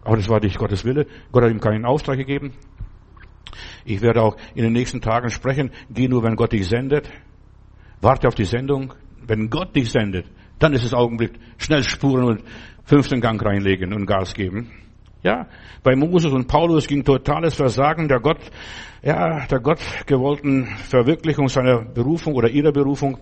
Aber 0.07 0.15
das 0.15 0.29
war 0.29 0.39
nicht 0.39 0.57
Gottes 0.57 0.85
Wille. 0.85 1.05
Gott 1.33 1.43
hat 1.43 1.51
ihm 1.51 1.59
keinen 1.59 1.83
Auftrag 1.83 2.15
gegeben. 2.15 2.53
Ich 3.83 3.99
werde 3.99 4.21
auch 4.21 4.37
in 4.55 4.63
den 4.63 4.71
nächsten 4.71 5.01
Tagen 5.01 5.29
sprechen. 5.29 5.69
Geh 5.89 6.07
nur, 6.07 6.23
wenn 6.23 6.37
Gott 6.37 6.53
dich 6.53 6.65
sendet. 6.65 7.09
Warte 7.99 8.29
auf 8.29 8.35
die 8.35 8.45
Sendung. 8.45 8.93
Wenn 9.27 9.49
Gott 9.49 9.75
dich 9.75 9.91
sendet, 9.91 10.25
dann 10.59 10.71
ist 10.71 10.85
es 10.85 10.93
Augenblick. 10.93 11.33
Schnell 11.57 11.83
spuren 11.83 12.23
und 12.23 12.43
fünften 12.85 13.19
Gang 13.19 13.43
reinlegen 13.45 13.93
und 13.93 14.05
Gas 14.05 14.33
geben. 14.33 14.71
Ja, 15.23 15.47
bei 15.83 15.93
Moses 15.97 16.31
und 16.31 16.47
Paulus 16.47 16.87
ging 16.87 17.03
totales 17.03 17.55
Versagen 17.55 18.07
der 18.07 18.21
Gott, 18.21 18.39
ja, 19.03 19.45
der 19.47 19.59
Gott 19.59 19.79
gewollten 20.05 20.67
Verwirklichung 20.67 21.49
seiner 21.49 21.83
Berufung 21.83 22.33
oder 22.35 22.47
ihrer 22.47 22.71
Berufung. 22.71 23.17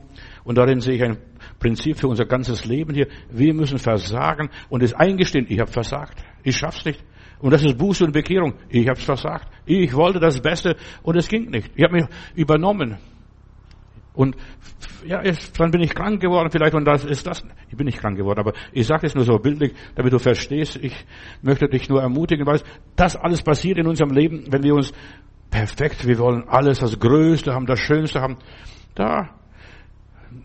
Und 0.46 0.58
darin 0.58 0.80
sehe 0.80 0.96
ich 0.96 1.04
ein 1.04 1.18
Prinzip 1.60 1.98
für 1.98 2.08
unser 2.08 2.26
ganzes 2.26 2.66
Leben 2.66 2.94
hier. 2.94 3.08
Wir 3.30 3.54
müssen 3.54 3.80
versagen 3.80 4.50
und 4.70 4.84
es 4.84 4.94
eingestehen, 4.94 5.48
ich 5.50 5.60
habe 5.60 5.72
versagt. 5.72 6.24
Ich 6.44 6.56
schaff's 6.56 6.86
nicht. 6.86 7.04
Und 7.40 7.52
das 7.52 7.64
ist 7.64 7.78
Buße 7.78 8.06
und 8.06 8.14
Bekehrung. 8.14 8.54
Ich 8.70 8.88
habe 8.88 8.98
es 8.98 9.04
versagt. 9.04 9.48
Ich 9.66 9.94
wollte 9.94 10.20
das 10.20 10.40
Beste 10.40 10.78
und 11.04 11.18
es 11.18 11.28
ging 11.28 11.50
nicht. 11.50 11.72
Ich 11.76 11.84
habe 11.84 11.96
mich 11.96 12.06
übernommen. 12.36 12.98
Und 14.14 14.38
ja, 15.06 15.22
dann 15.58 15.72
bin 15.72 15.82
ich 15.82 15.94
krank 15.94 16.22
geworden 16.22 16.50
vielleicht 16.50 16.74
und 16.74 16.86
das 16.86 17.04
ist 17.04 17.28
das. 17.28 17.44
Ich 17.70 17.76
bin 17.76 17.86
nicht 17.86 18.00
krank 18.00 18.16
geworden, 18.16 18.40
aber 18.40 18.54
ich 18.72 18.88
sage 18.88 19.08
es 19.08 19.16
nur 19.16 19.26
so 19.26 19.38
bildlich, 19.38 19.74
damit 19.96 20.14
du 20.14 20.20
verstehst. 20.20 20.78
Ich 20.82 20.96
möchte 21.42 21.68
dich 21.68 21.90
nur 21.90 22.02
ermutigen, 22.02 22.46
weil 22.46 22.62
das 22.96 23.18
alles 23.18 23.42
passiert 23.42 23.78
in 23.78 23.88
unserem 23.88 24.12
Leben, 24.12 24.46
wenn 24.52 24.64
wir 24.64 24.74
uns 24.74 24.94
perfekt, 25.50 26.08
wir 26.08 26.18
wollen 26.18 26.48
alles, 26.48 26.80
das 26.80 26.98
Größte 26.98 27.54
haben, 27.54 27.66
das 27.66 27.80
Schönste 27.80 28.22
haben. 28.22 28.38
Da, 28.96 29.30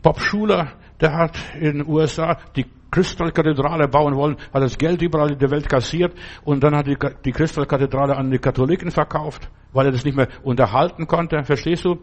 Bob 0.03 0.20
Schuler, 0.20 0.72
der 1.01 1.12
hat 1.14 1.38
in 1.55 1.78
den 1.78 1.86
USA 1.86 2.38
die 2.57 2.66
Kristallkathedrale 2.91 3.88
bauen 3.88 4.16
wollen, 4.16 4.36
hat 4.53 4.62
das 4.62 4.76
Geld 4.76 5.01
überall 5.03 5.32
in 5.32 5.38
der 5.38 5.51
Welt 5.51 5.68
kassiert 5.68 6.12
und 6.45 6.62
dann 6.64 6.74
hat 6.74 6.86
die, 6.86 6.97
die 7.24 7.32
Kristallkathedrale 7.32 8.16
an 8.16 8.30
die 8.30 8.38
Katholiken 8.38 8.91
verkauft, 8.91 9.49
weil 9.72 9.86
er 9.86 9.93
das 9.93 10.05
nicht 10.05 10.16
mehr 10.16 10.28
unterhalten 10.43 11.07
konnte. 11.07 11.43
Verstehst 11.45 11.84
du? 11.84 11.99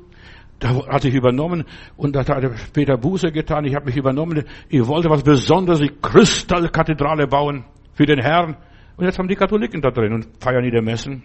Da 0.59 0.87
hat 0.87 1.01
sich 1.03 1.13
übernommen 1.13 1.65
und 1.97 2.15
da 2.15 2.25
hat 2.25 2.73
Peter 2.73 2.97
Buße 2.97 3.31
getan. 3.31 3.65
Ich 3.65 3.75
habe 3.75 3.85
mich 3.85 3.97
übernommen. 3.97 4.43
Ich 4.69 4.87
wollte 4.87 5.09
was 5.09 5.21
Besonderes, 5.21 5.79
die 5.79 5.91
Kristallkathedrale 6.01 7.27
bauen 7.27 7.65
für 7.93 8.05
den 8.05 8.19
Herrn. 8.19 8.57
Und 8.95 9.05
jetzt 9.05 9.19
haben 9.19 9.27
die 9.27 9.35
Katholiken 9.35 9.81
da 9.81 9.91
drin 9.91 10.13
und 10.13 10.27
feiern 10.39 10.63
ihre 10.63 10.81
Messen. 10.81 11.21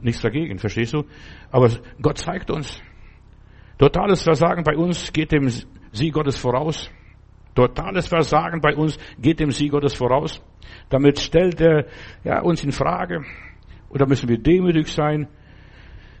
Nichts 0.00 0.22
dagegen, 0.22 0.58
verstehst 0.58 0.92
du? 0.92 1.04
Aber 1.50 1.68
Gott 2.00 2.18
zeigt 2.18 2.52
uns. 2.52 2.80
Totales 3.78 4.22
Versagen 4.22 4.64
bei 4.64 4.76
uns 4.76 5.12
geht 5.12 5.32
dem 5.32 5.48
Sieg 5.92 6.12
Gottes 6.12 6.36
voraus. 6.36 6.90
Totales 7.54 8.08
Versagen 8.08 8.60
bei 8.60 8.74
uns 8.74 8.98
geht 9.18 9.40
dem 9.40 9.50
Sieg 9.50 9.70
Gottes 9.70 9.94
voraus. 9.94 10.42
Damit 10.90 11.18
stellt 11.20 11.60
er 11.60 11.86
ja, 12.24 12.40
uns 12.40 12.62
in 12.64 12.72
Frage. 12.72 13.24
Und 13.88 14.00
da 14.00 14.06
müssen 14.06 14.28
wir 14.28 14.38
demütig 14.38 14.88
sein 14.92 15.28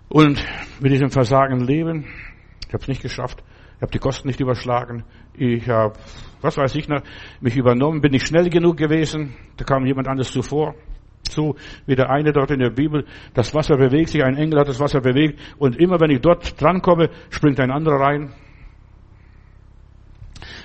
und 0.08 0.42
mit 0.80 0.92
diesem 0.92 1.10
Versagen 1.10 1.60
leben. 1.60 2.06
Ich 2.66 2.72
habe 2.72 2.82
es 2.82 2.88
nicht 2.88 3.02
geschafft. 3.02 3.42
Ich 3.76 3.82
habe 3.82 3.92
die 3.92 3.98
Kosten 3.98 4.28
nicht 4.28 4.40
überschlagen. 4.40 5.04
Ich 5.34 5.68
habe, 5.68 5.94
was 6.40 6.56
weiß 6.56 6.74
ich, 6.76 6.88
mich 7.40 7.56
übernommen. 7.56 8.00
Bin 8.00 8.12
nicht 8.12 8.26
schnell 8.26 8.48
genug 8.50 8.76
gewesen. 8.76 9.34
Da 9.56 9.64
kam 9.64 9.86
jemand 9.86 10.08
anderes 10.08 10.32
zuvor. 10.32 10.74
So 11.32 11.56
wie 11.86 11.94
der 11.94 12.10
eine 12.10 12.32
dort 12.32 12.50
in 12.50 12.60
der 12.60 12.70
Bibel. 12.70 13.04
Das 13.34 13.54
Wasser 13.54 13.76
bewegt 13.76 14.10
sich. 14.10 14.24
Ein 14.24 14.36
Engel 14.36 14.60
hat 14.60 14.68
das 14.68 14.80
Wasser 14.80 15.00
bewegt. 15.00 15.40
Und 15.58 15.76
immer 15.76 16.00
wenn 16.00 16.10
ich 16.10 16.20
dort 16.20 16.60
drankomme, 16.60 17.10
springt 17.30 17.60
ein 17.60 17.70
anderer 17.70 18.00
rein. 18.00 18.32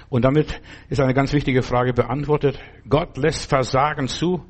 Und 0.10 0.26
damit 0.26 0.62
ist 0.90 1.00
eine 1.00 1.14
ganz 1.14 1.34
wichtige 1.34 1.64
Frage 1.64 1.94
beantwortet. 1.94 2.60
Gott 2.88 3.18
lässt 3.18 3.50
Versagen 3.50 4.08
zu. 4.08 4.46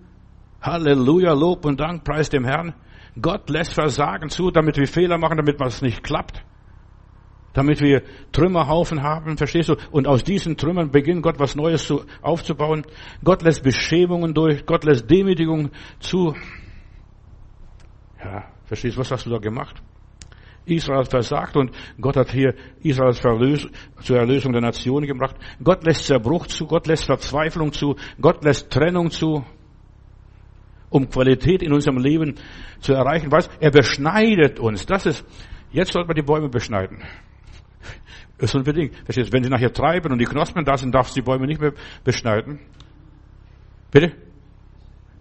Halleluja, 0.61 1.33
Lob 1.33 1.65
und 1.65 1.79
Dank, 1.79 2.03
preis 2.03 2.29
dem 2.29 2.45
Herrn. 2.45 2.73
Gott 3.21 3.49
lässt 3.49 3.73
Versagen 3.73 4.29
zu, 4.29 4.49
damit 4.49 4.77
wir 4.77 4.87
Fehler 4.87 5.17
machen, 5.17 5.37
damit 5.37 5.59
was 5.59 5.81
nicht 5.81 6.03
klappt. 6.03 6.43
Damit 7.53 7.81
wir 7.81 8.01
Trümmerhaufen 8.31 9.03
haben, 9.03 9.37
verstehst 9.37 9.69
du? 9.69 9.75
Und 9.91 10.07
aus 10.07 10.23
diesen 10.23 10.57
Trümmern 10.57 10.91
beginnt 10.91 11.21
Gott 11.21 11.39
was 11.39 11.55
Neues 11.55 11.85
zu, 11.85 12.03
aufzubauen. 12.21 12.83
Gott 13.23 13.43
lässt 13.43 13.63
Beschämungen 13.63 14.33
durch, 14.33 14.65
Gott 14.65 14.83
lässt 14.83 15.09
Demütigung 15.09 15.69
zu. 15.99 16.35
Ja, 18.23 18.45
verstehst 18.65 18.95
du, 18.95 19.01
was 19.01 19.11
hast 19.11 19.25
du 19.27 19.29
da 19.29 19.37
gemacht? 19.37 19.81
Israel 20.65 21.05
versagt 21.05 21.57
und 21.57 21.71
Gott 21.99 22.15
hat 22.15 22.31
hier 22.31 22.55
Israel 22.81 23.13
zur 23.13 24.17
Erlösung 24.17 24.53
der 24.53 24.61
Nation 24.61 25.05
gebracht. 25.05 25.35
Gott 25.61 25.85
lässt 25.85 26.05
Zerbruch 26.05 26.47
zu, 26.47 26.65
Gott 26.65 26.87
lässt 26.87 27.05
Verzweiflung 27.05 27.73
zu, 27.73 27.97
Gott 28.19 28.43
lässt 28.43 28.71
Trennung 28.71 29.11
zu, 29.11 29.43
um 30.89 31.09
Qualität 31.09 31.61
in 31.61 31.73
unserem 31.73 31.97
Leben 31.97 32.35
zu 32.79 32.93
erreichen. 32.93 33.31
Was? 33.31 33.49
Er 33.59 33.71
beschneidet 33.71 34.59
uns. 34.59 34.85
Das 34.85 35.05
ist, 35.05 35.25
jetzt 35.71 35.91
sollte 35.91 36.07
man 36.07 36.15
die 36.15 36.21
Bäume 36.21 36.49
beschneiden. 36.49 37.03
Ist 38.43 38.55
unbedingt. 38.55 38.93
Verstehst 39.05 39.29
du? 39.29 39.33
Wenn 39.33 39.43
sie 39.45 39.49
nachher 39.49 39.71
treiben 39.71 40.11
und 40.11 40.19
die 40.19 40.25
Knospen 40.25 40.65
da 40.65 40.75
sind, 40.75 40.93
darfst 40.93 41.15
du 41.15 41.21
die 41.21 41.25
Bäume 41.25 41.47
nicht 41.47 41.61
mehr 41.61 41.71
beschneiden. 42.03 42.59
Bitte? 43.89 44.11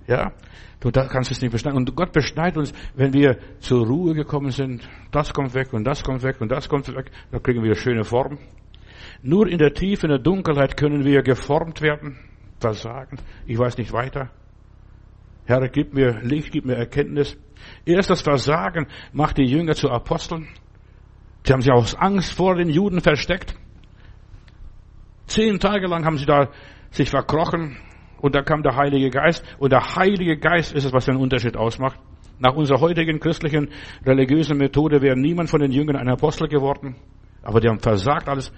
Ja? 0.09 0.33
Du 0.81 0.91
da 0.91 1.07
kannst 1.07 1.31
es 1.31 1.41
nicht 1.41 1.53
beschneiden. 1.53 1.79
Und 1.79 1.95
Gott 1.95 2.12
beschneidet 2.12 2.57
uns, 2.57 2.73
wenn 2.97 3.12
wir 3.12 3.39
zur 3.61 3.87
Ruhe 3.87 4.14
gekommen 4.14 4.51
sind. 4.51 4.89
Das 5.12 5.33
kommt 5.33 5.55
weg 5.55 5.73
und 5.73 5.85
das 5.85 6.03
kommt 6.03 6.25
weg 6.25 6.41
und 6.41 6.51
das 6.51 6.68
kommt 6.68 6.89
weg. 6.89 7.12
Da 7.31 7.39
kriegen 7.39 7.62
wir 7.62 7.70
eine 7.70 7.77
schöne 7.77 8.03
Form. 8.03 8.39
Nur 9.23 9.47
in 9.47 9.59
der 9.59 9.73
Tiefe, 9.73 10.07
in 10.07 10.11
der 10.11 10.18
Dunkelheit 10.18 10.77
können 10.77 11.05
wir 11.05 11.23
geformt 11.23 11.81
werden. 11.81 12.18
Versagen. 12.59 13.18
Ich 13.47 13.57
weiß 13.57 13.79
nicht 13.79 13.93
weiter. 13.93 14.31
Herr, 15.45 15.68
gib 15.68 15.95
mir 15.95 16.20
Licht, 16.23 16.51
gib 16.51 16.64
mir 16.64 16.75
Erkenntnis. 16.75 17.39
Erst 17.85 18.11
das 18.11 18.23
Versagen 18.23 18.89
macht 19.12 19.39
die 19.39 19.45
Jünger 19.45 19.77
zu 19.77 19.91
Aposteln. 19.91 20.49
Sie 21.45 21.53
haben 21.53 21.61
sich 21.61 21.72
aus 21.72 21.95
Angst 21.95 22.32
vor 22.32 22.55
den 22.55 22.68
Juden 22.68 23.01
versteckt. 23.01 23.55
Zehn 25.26 25.59
Tage 25.59 25.86
lang 25.86 26.05
haben 26.05 26.18
sie 26.18 26.26
da 26.26 26.49
sich 26.90 27.11
verkrochen, 27.11 27.78
und 28.22 28.36
da 28.36 28.43
kam 28.43 28.62
der 28.62 28.76
Heilige 28.76 29.11
Geist. 29.11 29.45
Und 29.59 29.72
der 29.72 29.97
Heilige 29.97 30.38
Geist 30.38 30.72
ist 30.72 30.84
es, 30.84 30.93
was 30.93 31.07
den 31.07 31.16
Unterschied 31.16 31.57
ausmacht. 31.57 31.99
Nach 32.38 32.55
unserer 32.55 32.80
heutigen 32.80 33.18
christlichen 33.18 33.68
religiösen 34.07 34.57
Methode 34.57 35.03
wäre 35.03 35.18
niemand 35.18 35.51
von 35.51 35.61
den 35.61 35.72
Jüngern 35.72 35.97
ein 35.97 36.09
Apostel 36.09 36.49
geworden. 36.49 36.97
Aber 37.43 37.61
die 37.61 37.68
haben 37.68 37.80
versagt 37.80 38.28
alles. 38.28 38.53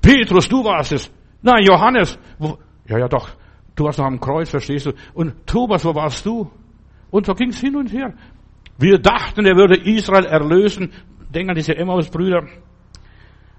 Petrus, 0.00 0.48
du 0.48 0.64
warst 0.64 0.92
es. 0.92 1.12
Nein, 1.40 1.64
Johannes. 1.64 2.18
Wo? 2.38 2.58
Ja, 2.88 2.98
ja, 2.98 3.08
doch. 3.08 3.30
Du 3.76 3.84
warst 3.84 3.98
noch 3.98 4.06
am 4.06 4.18
Kreuz, 4.18 4.50
verstehst 4.50 4.86
du? 4.86 4.92
Und 5.14 5.46
Thomas, 5.46 5.84
wo 5.84 5.94
warst 5.94 6.26
du? 6.26 6.50
Und 7.10 7.26
so 7.26 7.34
ging's 7.34 7.60
hin 7.60 7.76
und 7.76 7.92
her. 7.92 8.12
Wir 8.78 8.98
dachten, 8.98 9.46
er 9.46 9.56
würde 9.56 9.76
Israel 9.76 10.24
erlösen. 10.24 10.90
Denken 11.30 11.54
diese 11.54 11.76
Emmaus-Brüder. 11.76 12.46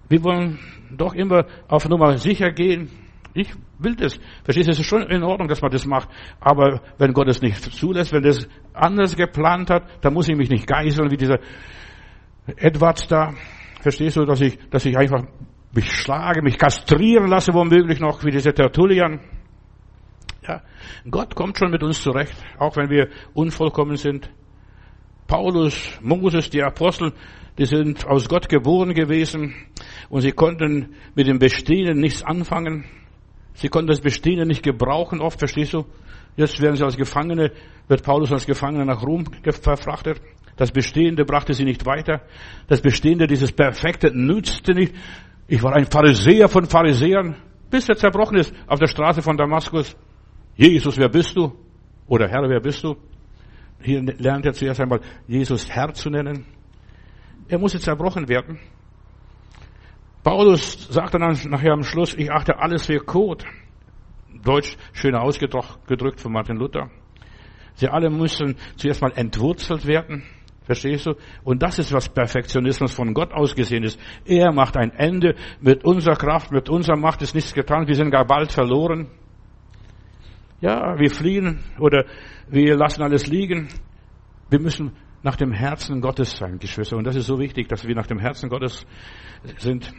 Wir 0.10 0.24
wollen 0.24 0.60
doch 0.96 1.14
immer 1.14 1.46
auf 1.68 1.88
Nummer 1.88 2.18
sicher 2.18 2.52
gehen. 2.52 2.90
Ich 3.34 3.54
will 3.78 3.96
das. 3.96 4.20
Verstehst 4.44 4.68
du, 4.68 4.72
es 4.72 4.80
ist 4.80 4.86
schon 4.86 5.04
in 5.04 5.24
Ordnung, 5.24 5.48
dass 5.48 5.62
man 5.62 5.72
das 5.72 5.86
macht. 5.86 6.10
Aber 6.40 6.82
wenn 6.98 7.14
Gott 7.14 7.28
es 7.28 7.42
nicht 7.42 7.62
zulässt, 7.62 8.14
wenn 8.14 8.24
das 8.24 8.48
anders 8.74 9.16
geplant 9.16 9.70
hat, 9.70 9.84
dann 10.04 10.14
muss 10.14 10.30
ich 10.30 10.36
mich 10.36 10.50
nicht 10.50 10.66
geißeln 10.66 11.12
wie 11.12 11.18
dieser 11.18 11.40
Edwards 12.56 13.08
da. 13.08 13.34
Verstehst 13.82 14.18
du, 14.18 14.26
dass 14.26 14.42
ich, 14.42 14.58
dass 14.70 14.86
ich 14.86 14.98
einfach 14.98 15.24
mich 15.74 15.92
schlage, 15.92 16.42
mich 16.42 16.58
kastrieren 16.58 17.28
lasse, 17.28 17.54
womöglich 17.54 18.00
noch, 18.00 18.24
wie 18.24 18.32
dieser 18.32 18.54
Tertullian. 18.54 19.20
Ja. 20.48 20.62
Gott 21.10 21.36
kommt 21.36 21.58
schon 21.58 21.72
mit 21.72 21.84
uns 21.84 22.02
zurecht, 22.02 22.36
auch 22.58 22.76
wenn 22.78 22.90
wir 22.90 23.10
unvollkommen 23.34 23.98
sind. 23.98 24.30
Paulus, 25.28 26.00
Moses, 26.02 26.50
die 26.50 26.64
Apostel, 26.64 27.14
die 27.58 27.66
sind 27.66 28.06
aus 28.06 28.30
Gott 28.30 28.50
geboren 28.50 28.94
gewesen 28.94 29.56
und 30.10 30.22
sie 30.22 30.32
konnten 30.32 30.96
mit 31.16 31.28
dem 31.28 31.40
Bestehenden 31.40 32.00
nichts 32.00 32.24
anfangen. 32.24 32.86
Sie 33.54 33.70
konnten 33.70 33.88
das 33.88 34.02
Bestehende 34.02 34.46
nicht 34.46 34.62
gebrauchen, 34.62 35.20
oft, 35.20 35.40
verstehst 35.40 35.74
du? 35.74 35.86
Jetzt 36.36 36.62
werden 36.62 36.76
sie 36.76 36.84
als 36.84 36.98
Gefangene, 36.98 37.52
wird 37.88 38.04
Paulus 38.04 38.32
als 38.32 38.46
Gefangene 38.46 38.86
nach 38.86 39.02
Rom 39.02 39.26
verfrachtet. 39.44 40.22
Das 40.56 40.72
Bestehende 40.72 41.26
brachte 41.26 41.54
sie 41.54 41.66
nicht 41.66 41.86
weiter. 41.86 42.22
Das 42.68 42.82
Bestehende, 42.82 43.26
dieses 43.26 43.52
Perfekte, 43.52 44.12
nützte 44.16 44.74
nicht. 44.74 44.94
Ich 45.48 45.64
war 45.64 45.76
ein 45.76 45.86
Pharisäer 45.86 46.48
von 46.50 46.66
Pharisäern, 46.66 47.36
bis 47.72 47.90
er 47.90 47.96
zerbrochen 47.96 48.38
ist 48.38 48.54
auf 48.68 48.80
der 48.80 48.88
Straße 48.88 49.22
von 49.22 49.38
Damaskus. 49.38 49.96
Jesus, 50.56 50.98
wer 50.98 51.10
bist 51.10 51.36
du? 51.36 51.54
Oder 52.08 52.28
Herr, 52.28 52.48
wer 52.50 52.60
bist 52.60 52.84
du? 52.84 52.96
Hier 53.82 54.02
lernt 54.02 54.46
er 54.46 54.54
zuerst 54.54 54.82
einmal, 54.82 55.02
Jesus 55.28 55.70
Herr 55.70 55.94
zu 55.94 56.10
nennen. 56.10 56.46
Er 57.48 57.60
musste 57.60 57.80
zerbrochen 57.80 58.28
werden. 58.28 58.60
Paulus 60.24 60.88
sagt 60.90 61.14
dann 61.14 61.38
nachher 61.50 61.72
am 61.72 61.84
Schluss, 61.84 62.14
ich 62.14 62.32
achte 62.32 62.60
alles 62.60 62.86
für 62.86 63.00
Kot. 63.00 63.46
Deutsch 64.44 64.76
schöner 64.94 65.22
ausgedrückt 65.22 66.20
von 66.20 66.34
Martin 66.34 66.58
Luther. 66.58 66.90
Sie 67.76 67.88
alle 67.88 68.10
müssen 68.10 68.58
zuerst 68.76 69.02
mal 69.02 69.14
entwurzelt 69.16 69.86
werden. 69.86 70.24
Verstehst 70.64 71.06
du? 71.06 71.14
Und 71.46 71.64
das 71.64 71.80
ist, 71.80 71.94
was 71.94 72.10
Perfektionismus 72.10 72.94
von 72.94 73.14
Gott 73.14 73.32
ausgesehen 73.32 73.84
ist. 73.84 73.98
Er 74.26 74.52
macht 74.52 74.76
ein 74.76 74.92
Ende. 74.92 75.36
Mit 75.62 75.86
unserer 75.86 76.18
Kraft, 76.18 76.52
mit 76.52 76.70
unserer 76.70 76.98
Macht 76.98 77.22
ist 77.22 77.34
nichts 77.34 77.54
getan. 77.54 77.88
Wir 77.88 77.96
sind 77.96 78.12
gar 78.12 78.26
bald 78.26 78.52
verloren. 78.52 79.08
Ja, 80.60 81.00
wir 81.00 81.10
fliehen 81.10 81.60
oder 81.80 82.06
wir 82.50 82.76
lassen 82.76 83.02
alles 83.02 83.28
liegen. 83.28 83.70
Wir 84.50 84.60
müssen 84.60 84.92
nach 85.28 85.36
dem 85.36 85.52
Herzen 85.52 86.00
Gottes 86.00 86.38
sein, 86.38 86.58
Geschwister. 86.58 86.96
Und 86.96 87.04
das 87.04 87.18
ist 87.18 87.28
so 87.28 87.38
wichtig, 87.38 87.68
dass 87.68 87.86
wir 87.86 87.94
nach 87.94 88.08
dem 88.08 88.18
Herzen 88.18 88.48
Gottes 88.48 88.88
sind. 89.58 89.92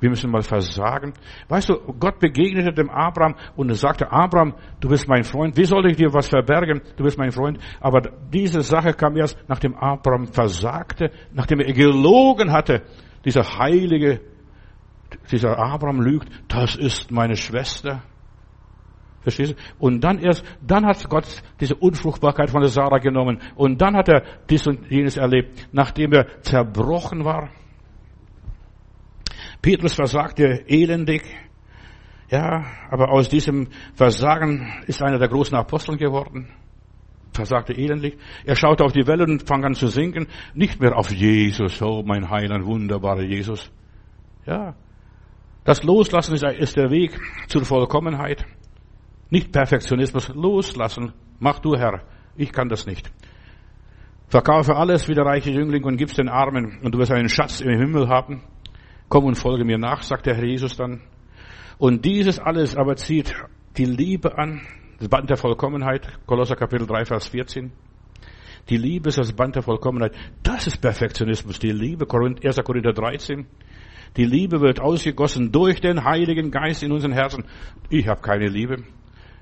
Wir 0.00 0.08
müssen 0.08 0.30
mal 0.30 0.40
versagen. 0.40 1.12
Weißt 1.48 1.68
du, 1.68 1.74
Gott 1.98 2.18
begegnete 2.18 2.72
dem 2.72 2.88
Abraham 2.88 3.34
und 3.56 3.70
sagte, 3.74 4.10
Abraham, 4.10 4.54
du 4.80 4.88
bist 4.88 5.06
mein 5.06 5.22
Freund. 5.24 5.54
Wie 5.58 5.66
soll 5.66 5.84
ich 5.90 5.98
dir 5.98 6.14
was 6.14 6.28
verbergen? 6.28 6.80
Du 6.96 7.04
bist 7.04 7.18
mein 7.18 7.30
Freund. 7.30 7.58
Aber 7.78 8.00
diese 8.32 8.62
Sache 8.62 8.94
kam 8.94 9.18
erst, 9.18 9.36
nachdem 9.48 9.74
Abraham 9.74 10.26
versagte, 10.28 11.10
nachdem 11.34 11.60
er 11.60 11.74
gelogen 11.74 12.50
hatte. 12.50 12.80
Dieser 13.26 13.42
heilige, 13.58 14.22
dieser 15.30 15.58
Abraham 15.58 16.00
lügt, 16.00 16.30
das 16.48 16.74
ist 16.74 17.10
meine 17.10 17.36
Schwester. 17.36 18.02
Verstehst 19.22 19.52
du? 19.52 19.56
Und 19.78 20.00
dann 20.00 20.18
erst, 20.18 20.44
dann 20.66 20.86
hat 20.86 21.08
Gott 21.08 21.42
diese 21.60 21.74
Unfruchtbarkeit 21.74 22.50
von 22.50 22.62
der 22.62 22.70
Sarah 22.70 22.98
genommen. 22.98 23.40
Und 23.54 23.80
dann 23.80 23.96
hat 23.96 24.08
er 24.08 24.22
dies 24.48 24.66
und 24.66 24.90
jenes 24.90 25.16
erlebt, 25.16 25.68
nachdem 25.72 26.12
er 26.12 26.40
zerbrochen 26.40 27.24
war. 27.24 27.50
Petrus 29.60 29.94
versagte 29.94 30.64
elendig. 30.68 31.22
Ja, 32.30 32.64
aber 32.90 33.10
aus 33.10 33.28
diesem 33.28 33.68
Versagen 33.94 34.72
ist 34.86 35.02
einer 35.02 35.18
der 35.18 35.28
großen 35.28 35.56
Aposteln 35.56 35.98
geworden. 35.98 36.48
Versagte 37.32 37.74
elendig. 37.74 38.18
Er 38.44 38.56
schaute 38.56 38.84
auf 38.84 38.92
die 38.92 39.06
Welle 39.06 39.24
und 39.24 39.46
fang 39.46 39.64
an 39.64 39.74
zu 39.74 39.88
sinken. 39.88 40.28
Nicht 40.54 40.80
mehr 40.80 40.96
auf 40.96 41.10
Jesus, 41.10 41.82
oh 41.82 42.02
mein 42.04 42.30
Heiland, 42.30 42.64
wunderbarer 42.64 43.22
Jesus. 43.22 43.70
Ja. 44.46 44.74
Das 45.64 45.82
Loslassen 45.82 46.34
ist 46.34 46.76
der 46.76 46.90
Weg 46.90 47.18
zur 47.48 47.64
Vollkommenheit. 47.64 48.46
Nicht 49.30 49.52
Perfektionismus. 49.52 50.28
Loslassen. 50.28 51.12
Mach 51.38 51.60
du, 51.60 51.76
Herr. 51.76 52.02
Ich 52.36 52.52
kann 52.52 52.68
das 52.68 52.86
nicht. 52.86 53.10
Verkaufe 54.28 54.76
alles 54.76 55.08
wie 55.08 55.14
der 55.14 55.24
reiche 55.24 55.50
Jüngling 55.50 55.84
und 55.84 55.96
gib's 55.96 56.14
den 56.14 56.28
Armen 56.28 56.78
und 56.82 56.94
du 56.94 56.98
wirst 56.98 57.10
einen 57.12 57.28
Schatz 57.28 57.60
im 57.60 57.76
Himmel 57.78 58.08
haben. 58.08 58.42
Komm 59.08 59.24
und 59.24 59.34
folge 59.34 59.64
mir 59.64 59.78
nach, 59.78 60.02
sagt 60.02 60.26
der 60.26 60.36
Herr 60.36 60.44
Jesus 60.44 60.76
dann. 60.76 61.00
Und 61.78 62.04
dieses 62.04 62.38
alles 62.38 62.76
aber 62.76 62.94
zieht 62.96 63.34
die 63.76 63.86
Liebe 63.86 64.38
an, 64.38 64.60
das 64.98 65.08
Band 65.08 65.30
der 65.30 65.36
Vollkommenheit, 65.36 66.06
Kolosser 66.26 66.54
Kapitel 66.54 66.86
3, 66.86 67.06
Vers 67.06 67.28
14. 67.28 67.72
Die 68.68 68.76
Liebe 68.76 69.08
ist 69.08 69.18
das 69.18 69.32
Band 69.32 69.56
der 69.56 69.62
Vollkommenheit. 69.62 70.14
Das 70.42 70.66
ist 70.66 70.76
Perfektionismus, 70.76 71.58
die 71.58 71.72
Liebe, 71.72 72.06
1. 72.06 72.56
Korinther 72.62 72.92
13. 72.92 73.46
Die 74.16 74.24
Liebe 74.24 74.60
wird 74.60 74.80
ausgegossen 74.80 75.50
durch 75.50 75.80
den 75.80 76.04
Heiligen 76.04 76.50
Geist 76.50 76.82
in 76.82 76.92
unseren 76.92 77.12
Herzen. 77.12 77.44
Ich 77.88 78.06
habe 78.06 78.20
keine 78.20 78.46
Liebe. 78.46 78.84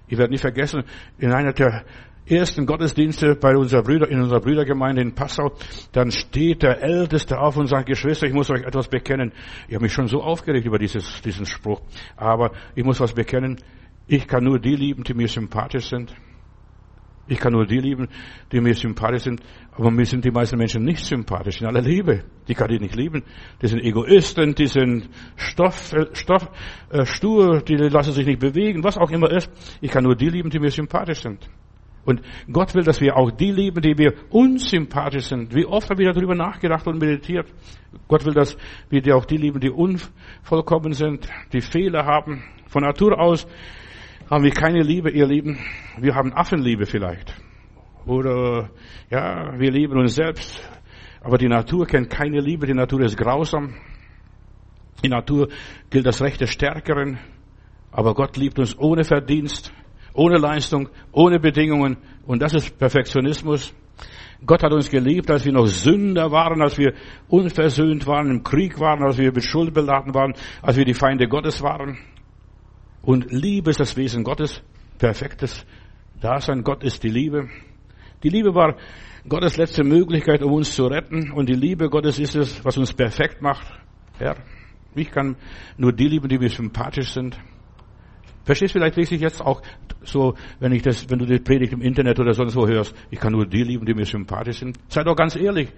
Ich 0.08 0.18
werde 0.18 0.32
nicht 0.32 0.40
vergessen, 0.40 0.84
in 1.18 1.32
einer 1.32 1.52
der 1.52 1.84
ersten 2.26 2.66
Gottesdienste 2.66 3.34
bei 3.36 3.56
unserer 3.56 3.82
Brüder, 3.82 4.08
in 4.08 4.20
unserer 4.20 4.40
Brüdergemeinde 4.40 5.02
in 5.02 5.14
Passau, 5.14 5.52
dann 5.92 6.10
steht 6.10 6.62
der 6.62 6.82
Älteste 6.82 7.38
auf 7.38 7.56
und 7.56 7.66
sagt, 7.66 7.86
Geschwister, 7.86 8.26
ich 8.26 8.34
muss 8.34 8.50
euch 8.50 8.62
etwas 8.62 8.88
bekennen. 8.88 9.32
Ich 9.66 9.74
habe 9.74 9.84
mich 9.84 9.92
schon 9.92 10.08
so 10.08 10.22
aufgeregt 10.22 10.66
über 10.66 10.78
dieses, 10.78 11.22
diesen 11.22 11.46
Spruch. 11.46 11.80
Aber 12.16 12.52
ich 12.74 12.84
muss 12.84 13.00
was 13.00 13.12
bekennen. 13.12 13.58
Ich 14.06 14.26
kann 14.26 14.44
nur 14.44 14.58
die 14.58 14.76
lieben, 14.76 15.04
die 15.04 15.14
mir 15.14 15.28
sympathisch 15.28 15.88
sind. 15.88 16.14
Ich 17.28 17.38
kann 17.38 17.52
nur 17.52 17.66
die 17.66 17.78
lieben, 17.78 18.08
die 18.50 18.60
mir 18.60 18.74
sympathisch 18.74 19.24
sind. 19.24 19.42
Aber 19.72 19.90
mir 19.90 20.06
sind 20.06 20.24
die 20.24 20.30
meisten 20.30 20.56
Menschen 20.56 20.82
nicht 20.82 21.04
sympathisch 21.04 21.60
in 21.60 21.66
aller 21.66 21.82
Liebe. 21.82 22.24
Die 22.48 22.54
kann 22.54 22.70
ich 22.70 22.80
nicht 22.80 22.96
lieben. 22.96 23.22
Die 23.60 23.68
sind 23.68 23.80
Egoisten, 23.80 24.54
die 24.54 24.66
sind 24.66 25.10
Stoff, 25.36 25.94
Stoff, 26.14 26.50
äh, 26.90 27.04
stur, 27.04 27.60
die 27.60 27.74
lassen 27.76 28.12
sich 28.12 28.26
nicht 28.26 28.40
bewegen, 28.40 28.82
was 28.82 28.96
auch 28.96 29.10
immer 29.10 29.30
ist. 29.30 29.50
Ich 29.82 29.90
kann 29.90 30.04
nur 30.04 30.16
die 30.16 30.30
lieben, 30.30 30.48
die 30.48 30.58
mir 30.58 30.70
sympathisch 30.70 31.20
sind. 31.20 31.48
Und 32.06 32.22
Gott 32.50 32.74
will, 32.74 32.84
dass 32.84 33.02
wir 33.02 33.14
auch 33.18 33.30
die 33.30 33.52
lieben, 33.52 33.82
die 33.82 33.98
wir 33.98 34.14
unsympathisch 34.30 35.26
sind. 35.26 35.54
Wie 35.54 35.66
oft 35.66 35.90
haben 35.90 35.98
wir 35.98 36.10
darüber 36.10 36.34
nachgedacht 36.34 36.86
und 36.86 36.98
meditiert? 36.98 37.46
Gott 38.08 38.24
will, 38.24 38.32
dass 38.32 38.56
wir 38.88 39.14
auch 39.14 39.26
die 39.26 39.36
lieben, 39.36 39.60
die 39.60 39.68
unvollkommen 39.68 40.94
sind, 40.94 41.28
die 41.52 41.60
Fehler 41.60 42.06
haben. 42.06 42.42
Von 42.68 42.82
Natur 42.82 43.20
aus 43.20 43.46
haben 44.30 44.44
wir 44.44 44.50
keine 44.50 44.82
Liebe, 44.82 45.10
ihr 45.10 45.26
Lieben. 45.26 45.58
Wir 45.98 46.14
haben 46.14 46.32
Affenliebe 46.32 46.86
vielleicht. 46.86 47.34
Oder, 48.06 48.70
ja, 49.10 49.58
wir 49.58 49.70
lieben 49.70 49.98
uns 49.98 50.14
selbst. 50.14 50.62
Aber 51.20 51.38
die 51.38 51.48
Natur 51.48 51.86
kennt 51.86 52.10
keine 52.10 52.40
Liebe. 52.40 52.66
Die 52.66 52.74
Natur 52.74 53.00
ist 53.02 53.16
grausam. 53.16 53.74
Die 55.04 55.08
Natur 55.08 55.48
gilt 55.90 56.06
das 56.06 56.22
Recht 56.22 56.40
des 56.40 56.50
Stärkeren. 56.50 57.18
Aber 57.90 58.14
Gott 58.14 58.36
liebt 58.36 58.58
uns 58.58 58.78
ohne 58.78 59.04
Verdienst 59.04 59.72
ohne 60.18 60.36
Leistung, 60.36 60.88
ohne 61.12 61.38
Bedingungen. 61.38 61.96
Und 62.26 62.42
das 62.42 62.52
ist 62.54 62.78
Perfektionismus. 62.78 63.72
Gott 64.44 64.62
hat 64.62 64.72
uns 64.72 64.90
geliebt, 64.90 65.30
als 65.30 65.44
wir 65.44 65.52
noch 65.52 65.66
Sünder 65.66 66.30
waren, 66.30 66.60
als 66.60 66.76
wir 66.78 66.94
unversöhnt 67.28 68.06
waren, 68.06 68.30
im 68.30 68.42
Krieg 68.42 68.78
waren, 68.78 69.02
als 69.02 69.18
wir 69.18 69.32
mit 69.32 69.44
Schuld 69.44 69.72
beladen 69.74 70.14
waren, 70.14 70.34
als 70.62 70.76
wir 70.76 70.84
die 70.84 70.94
Feinde 70.94 71.26
Gottes 71.28 71.62
waren. 71.62 71.98
Und 73.08 73.32
Liebe 73.32 73.70
ist 73.70 73.80
das 73.80 73.96
Wesen 73.96 74.22
Gottes, 74.22 74.62
perfektes 74.98 75.64
Dasein. 76.20 76.62
Gott 76.62 76.84
ist 76.84 77.02
die 77.02 77.08
Liebe. 77.08 77.48
Die 78.22 78.28
Liebe 78.28 78.54
war 78.54 78.76
Gottes 79.26 79.56
letzte 79.56 79.82
Möglichkeit, 79.82 80.42
um 80.42 80.52
uns 80.52 80.74
zu 80.74 80.84
retten. 80.84 81.30
Und 81.30 81.48
die 81.48 81.54
Liebe 81.54 81.88
Gottes 81.88 82.18
ist 82.18 82.36
es, 82.36 82.62
was 82.66 82.76
uns 82.76 82.92
perfekt 82.92 83.40
macht. 83.40 83.66
Herr, 84.18 84.36
ich 84.94 85.10
kann 85.10 85.36
nur 85.78 85.94
die 85.94 86.06
lieben, 86.06 86.28
die 86.28 86.36
mir 86.36 86.50
sympathisch 86.50 87.14
sind. 87.14 87.38
Verstehst 88.44 88.74
vielleicht 88.74 88.98
ich 88.98 89.10
jetzt 89.10 89.40
auch 89.40 89.62
so, 90.02 90.34
wenn 90.60 90.72
ich 90.72 90.82
das, 90.82 91.08
wenn 91.08 91.18
du 91.18 91.24
die 91.24 91.38
Predigt 91.38 91.72
im 91.72 91.80
Internet 91.80 92.20
oder 92.20 92.34
sonst 92.34 92.56
wo 92.56 92.66
hörst, 92.66 92.94
ich 93.10 93.18
kann 93.18 93.32
nur 93.32 93.46
die 93.46 93.62
lieben, 93.62 93.86
die 93.86 93.94
mir 93.94 94.04
sympathisch 94.04 94.58
sind. 94.58 94.78
Sei 94.88 95.02
doch 95.02 95.16
ganz 95.16 95.34
ehrlich. 95.34 95.72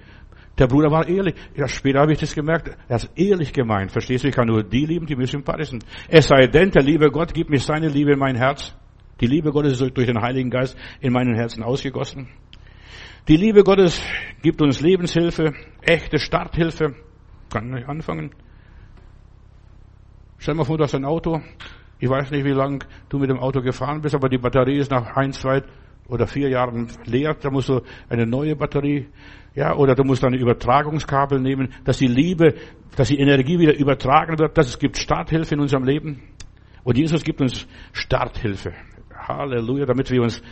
Der 0.60 0.66
Bruder 0.66 0.90
war 0.90 1.08
ehrlich. 1.08 1.34
Ja, 1.56 1.66
später 1.66 2.00
habe 2.00 2.12
ich 2.12 2.18
das 2.18 2.34
gemerkt. 2.34 2.76
Er 2.86 2.96
ist 2.96 3.10
ehrlich 3.16 3.50
gemeint. 3.50 3.90
Verstehst 3.90 4.24
du? 4.24 4.28
Ich 4.28 4.34
kann 4.34 4.46
nur 4.46 4.62
die 4.62 4.84
lieben, 4.84 5.06
die 5.06 5.16
mir 5.16 5.26
sympathisch 5.26 5.70
sind. 5.70 5.86
Es 6.06 6.28
sei 6.28 6.48
denn, 6.48 6.70
der 6.70 6.82
liebe 6.82 7.10
Gott 7.10 7.32
gibt 7.32 7.48
mir 7.48 7.58
seine 7.58 7.88
Liebe 7.88 8.12
in 8.12 8.18
mein 8.18 8.36
Herz. 8.36 8.76
Die 9.22 9.26
Liebe 9.26 9.52
Gottes 9.52 9.80
ist 9.80 9.96
durch 9.96 10.06
den 10.06 10.20
Heiligen 10.20 10.50
Geist 10.50 10.76
in 11.00 11.14
meinen 11.14 11.34
Herzen 11.34 11.62
ausgegossen. 11.62 12.28
Die 13.26 13.36
Liebe 13.36 13.64
Gottes 13.64 14.02
gibt 14.42 14.60
uns 14.60 14.82
Lebenshilfe, 14.82 15.54
echte 15.80 16.18
Starthilfe. 16.18 16.94
Kann 17.50 17.74
ich 17.76 17.88
anfangen? 17.88 18.30
Stell 20.36 20.54
dir 20.54 20.58
mal 20.58 20.64
vor, 20.64 20.76
du 20.76 20.84
hast 20.84 20.94
ein 20.94 21.04
Auto, 21.06 21.40
ich 21.98 22.08
weiß 22.08 22.30
nicht, 22.30 22.44
wie 22.44 22.52
lange 22.52 22.80
du 23.08 23.18
mit 23.18 23.30
dem 23.30 23.38
Auto 23.38 23.60
gefahren 23.60 24.00
bist, 24.00 24.14
aber 24.14 24.28
die 24.28 24.38
Batterie 24.38 24.78
ist 24.78 24.90
nach 24.90 25.16
ein, 25.16 25.32
zwei 25.32 25.62
oder 26.10 26.26
vier 26.26 26.48
Jahren 26.48 26.88
leer. 27.04 27.36
Da 27.40 27.50
musst 27.50 27.68
du 27.68 27.80
eine 28.08 28.26
neue 28.26 28.56
Batterie, 28.56 29.06
ja, 29.54 29.74
oder 29.74 29.94
du 29.94 30.04
musst 30.04 30.24
ein 30.24 30.34
Übertragungskabel 30.34 31.40
nehmen, 31.40 31.72
dass 31.84 31.98
die 31.98 32.06
Liebe, 32.06 32.54
dass 32.96 33.08
die 33.08 33.18
Energie 33.18 33.58
wieder 33.58 33.74
übertragen 33.76 34.38
wird, 34.38 34.56
dass 34.58 34.68
es 34.68 34.78
gibt 34.78 34.96
Starthilfe 34.96 35.54
in 35.54 35.60
unserem 35.60 35.84
Leben. 35.84 36.22
Und 36.84 36.96
Jesus 36.96 37.22
gibt 37.24 37.40
uns 37.40 37.66
Starthilfe. 37.92 38.72
Halleluja, 39.14 39.86
damit 39.86 40.10
wir 40.10 40.22
uns 40.22 40.42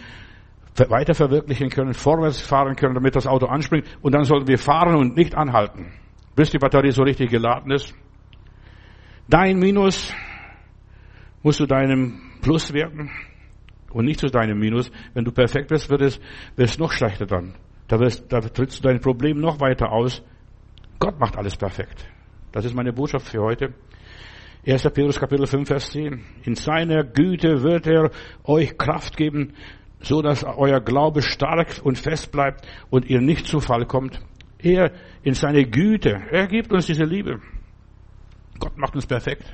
weiter 0.89 1.15
verwirklichen 1.15 1.71
können, 1.71 1.95
vorwärts 1.95 2.41
fahren 2.41 2.77
können, 2.77 2.95
damit 2.95 3.17
das 3.17 3.27
Auto 3.27 3.47
anspringt. 3.47 3.85
Und 4.03 4.15
dann 4.15 4.25
sollten 4.25 4.47
wir 4.47 4.59
fahren 4.59 4.95
und 4.95 5.17
nicht 5.17 5.35
anhalten, 5.35 5.93
bis 6.37 6.51
die 6.51 6.59
Batterie 6.59 6.93
so 6.93 7.03
richtig 7.03 7.31
geladen 7.31 7.73
ist. 7.73 7.95
Dein 9.29 9.59
Minus 9.59 10.15
musst 11.43 11.61
du 11.61 11.67
deinem 11.67 12.21
Plus 12.41 12.73
werden 12.73 13.11
und 13.91 14.05
nicht 14.05 14.21
zu 14.21 14.29
deinem 14.29 14.59
Minus. 14.59 14.91
Wenn 15.15 15.25
du 15.25 15.33
perfekt 15.33 15.69
bist, 15.69 15.91
wird 15.91 16.03
es, 16.03 16.21
wird 16.57 16.69
es 16.69 16.79
noch 16.79 16.93
schlechter 16.93 17.27
dann. 17.27 17.55
Da, 17.89 17.99
wirst, 17.99 18.31
da 18.33 18.41
trittst 18.41 18.79
du 18.79 18.89
dein 18.89 19.01
Problem 19.01 19.41
noch 19.41 19.61
weiter 19.61 19.91
aus. 19.91 20.23
Gott 20.99 21.19
macht 21.19 21.37
alles 21.37 21.57
perfekt. 21.57 22.07
Das 22.53 22.65
ist 22.65 22.75
meine 22.75 22.93
Botschaft 22.93 23.29
für 23.29 23.41
heute. 23.43 23.75
1. 24.67 24.83
Petrus 24.83 25.19
Kapitel 25.19 25.47
5, 25.47 25.67
Vers 25.69 25.91
10. 25.91 26.21
In 26.45 26.55
seiner 26.55 27.05
Güte 27.05 27.63
wird 27.63 27.87
er 27.87 28.11
euch 28.45 28.77
Kraft 28.77 29.17
geben, 29.17 29.55
so 30.01 30.21
dass 30.21 30.45
euer 30.45 30.81
Glaube 30.81 31.23
stark 31.23 31.81
und 31.83 31.99
fest 31.99 32.33
bleibt 32.33 32.67
und 32.91 33.09
ihr 33.09 33.21
nicht 33.21 33.47
zu 33.47 33.61
Fall 33.61 33.87
kommt. 33.87 34.21
Er 34.59 34.93
in 35.23 35.35
seine 35.35 35.65
Güte, 35.65 36.21
er 36.31 36.47
gibt 36.49 36.73
uns 36.73 36.87
diese 36.87 37.05
Liebe. 37.05 37.41
Gott 38.59 38.77
macht 38.77 38.95
uns 38.95 39.07
perfekt. 39.07 39.45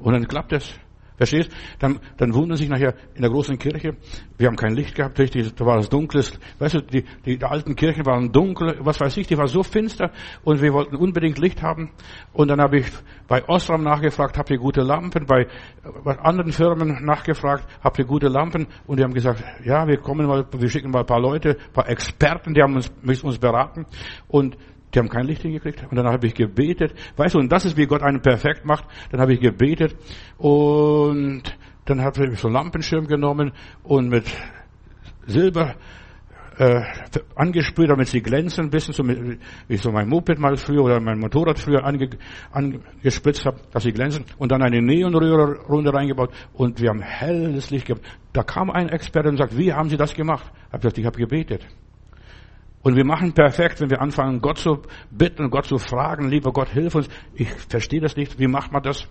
Und 0.00 0.12
dann 0.12 0.26
klappt 0.26 0.52
es. 0.52 0.78
Verstehst? 1.20 1.50
Dann, 1.78 2.00
dann 2.16 2.32
wundern 2.32 2.56
sich 2.56 2.70
nachher 2.70 2.94
in 3.14 3.20
der 3.20 3.30
großen 3.30 3.58
Kirche, 3.58 3.94
wir 4.38 4.46
haben 4.46 4.56
kein 4.56 4.72
Licht 4.72 4.94
gehabt, 4.94 5.18
richtig, 5.18 5.54
da 5.54 5.66
war 5.66 5.76
es 5.76 5.90
dunkles. 5.90 6.32
Weißt 6.58 6.76
du, 6.76 6.80
die, 6.80 7.04
die, 7.26 7.36
die 7.36 7.44
alten 7.44 7.76
Kirchen 7.76 8.06
waren 8.06 8.32
dunkel, 8.32 8.78
was 8.80 8.98
weiß 8.98 9.18
ich, 9.18 9.26
die 9.26 9.36
waren 9.36 9.46
so 9.46 9.62
finster 9.62 10.12
und 10.44 10.62
wir 10.62 10.72
wollten 10.72 10.96
unbedingt 10.96 11.36
Licht 11.36 11.60
haben. 11.60 11.90
Und 12.32 12.48
dann 12.48 12.58
habe 12.58 12.78
ich 12.78 12.86
bei 13.28 13.46
Osram 13.46 13.82
nachgefragt, 13.82 14.38
habt 14.38 14.48
ihr 14.48 14.56
gute 14.56 14.80
Lampen? 14.80 15.26
Bei, 15.26 15.46
bei 16.02 16.18
anderen 16.20 16.52
Firmen 16.52 17.04
nachgefragt, 17.04 17.66
habt 17.84 17.98
ihr 17.98 18.06
gute 18.06 18.28
Lampen? 18.28 18.66
Und 18.86 18.98
die 18.98 19.04
haben 19.04 19.12
gesagt, 19.12 19.44
ja, 19.62 19.86
wir 19.86 19.98
kommen 19.98 20.26
mal, 20.26 20.46
wir 20.50 20.70
schicken 20.70 20.90
mal 20.90 21.00
ein 21.00 21.06
paar 21.06 21.20
Leute, 21.20 21.50
ein 21.50 21.72
paar 21.74 21.90
Experten, 21.90 22.54
die 22.54 22.62
haben 22.62 22.76
uns, 22.76 22.90
müssen 23.02 23.26
uns 23.26 23.38
beraten. 23.38 23.84
Und 24.26 24.56
die 24.94 24.98
haben 24.98 25.08
kein 25.08 25.26
Licht 25.26 25.42
hingekriegt. 25.42 25.84
Und 25.90 25.96
dann 25.96 26.06
habe 26.06 26.26
ich 26.26 26.34
gebetet. 26.34 26.94
Weißt 27.16 27.34
du, 27.34 27.38
und 27.38 27.50
das 27.50 27.64
ist, 27.64 27.76
wie 27.76 27.86
Gott 27.86 28.02
einen 28.02 28.20
perfekt 28.20 28.64
macht. 28.64 28.84
Dann 29.10 29.20
habe 29.20 29.34
ich 29.34 29.40
gebetet 29.40 29.96
und 30.38 31.42
dann 31.84 32.02
habe 32.02 32.26
ich 32.26 32.38
so 32.38 32.48
einen 32.48 32.54
Lampenschirm 32.54 33.06
genommen 33.06 33.52
und 33.82 34.08
mit 34.08 34.24
Silber 35.26 35.76
äh, 36.60 36.82
angesprüht, 37.36 37.88
damit 37.88 38.08
sie 38.08 38.20
glänzen, 38.20 38.66
ein 38.66 38.70
bisschen 38.70 38.92
so 38.92 39.02
wie 39.06 39.38
ich 39.68 39.80
so 39.80 39.90
mein 39.90 40.08
Moped 40.08 40.38
mal 40.38 40.56
früher 40.56 40.82
oder 40.84 41.00
mein 41.00 41.18
Motorrad 41.18 41.58
früher 41.58 41.84
ange, 41.84 42.10
angespritzt 42.52 43.46
habe, 43.46 43.60
dass 43.72 43.82
sie 43.84 43.92
glänzen 43.92 44.26
und 44.36 44.52
dann 44.52 44.62
eine 44.62 44.82
Neonröhre 44.82 45.60
runter 45.68 45.94
reingebaut 45.94 46.30
und 46.52 46.80
wir 46.80 46.90
haben 46.90 47.00
helles 47.00 47.70
Licht 47.70 47.86
gehabt. 47.86 48.04
Da 48.34 48.42
kam 48.42 48.70
ein 48.70 48.90
Experte 48.90 49.30
und 49.30 49.38
sagt, 49.38 49.56
wie 49.56 49.72
haben 49.72 49.88
Sie 49.88 49.96
das 49.96 50.14
gemacht? 50.14 50.52
Ich 50.66 50.72
habe 50.72 50.82
gesagt, 50.82 50.98
ich 50.98 51.06
habe 51.06 51.18
gebetet. 51.18 51.66
Und 52.82 52.96
wir 52.96 53.04
machen 53.04 53.32
perfekt, 53.32 53.80
wenn 53.80 53.90
wir 53.90 54.00
anfangen, 54.00 54.40
Gott 54.40 54.58
zu 54.58 54.80
bitten, 55.10 55.50
Gott 55.50 55.66
zu 55.66 55.78
fragen, 55.78 56.28
lieber 56.28 56.52
Gott, 56.52 56.68
hilf 56.68 56.94
uns. 56.94 57.08
Ich 57.34 57.48
verstehe 57.50 58.00
das 58.00 58.16
nicht. 58.16 58.38
Wie 58.38 58.46
macht 58.46 58.72
man 58.72 58.82
das? 58.82 59.06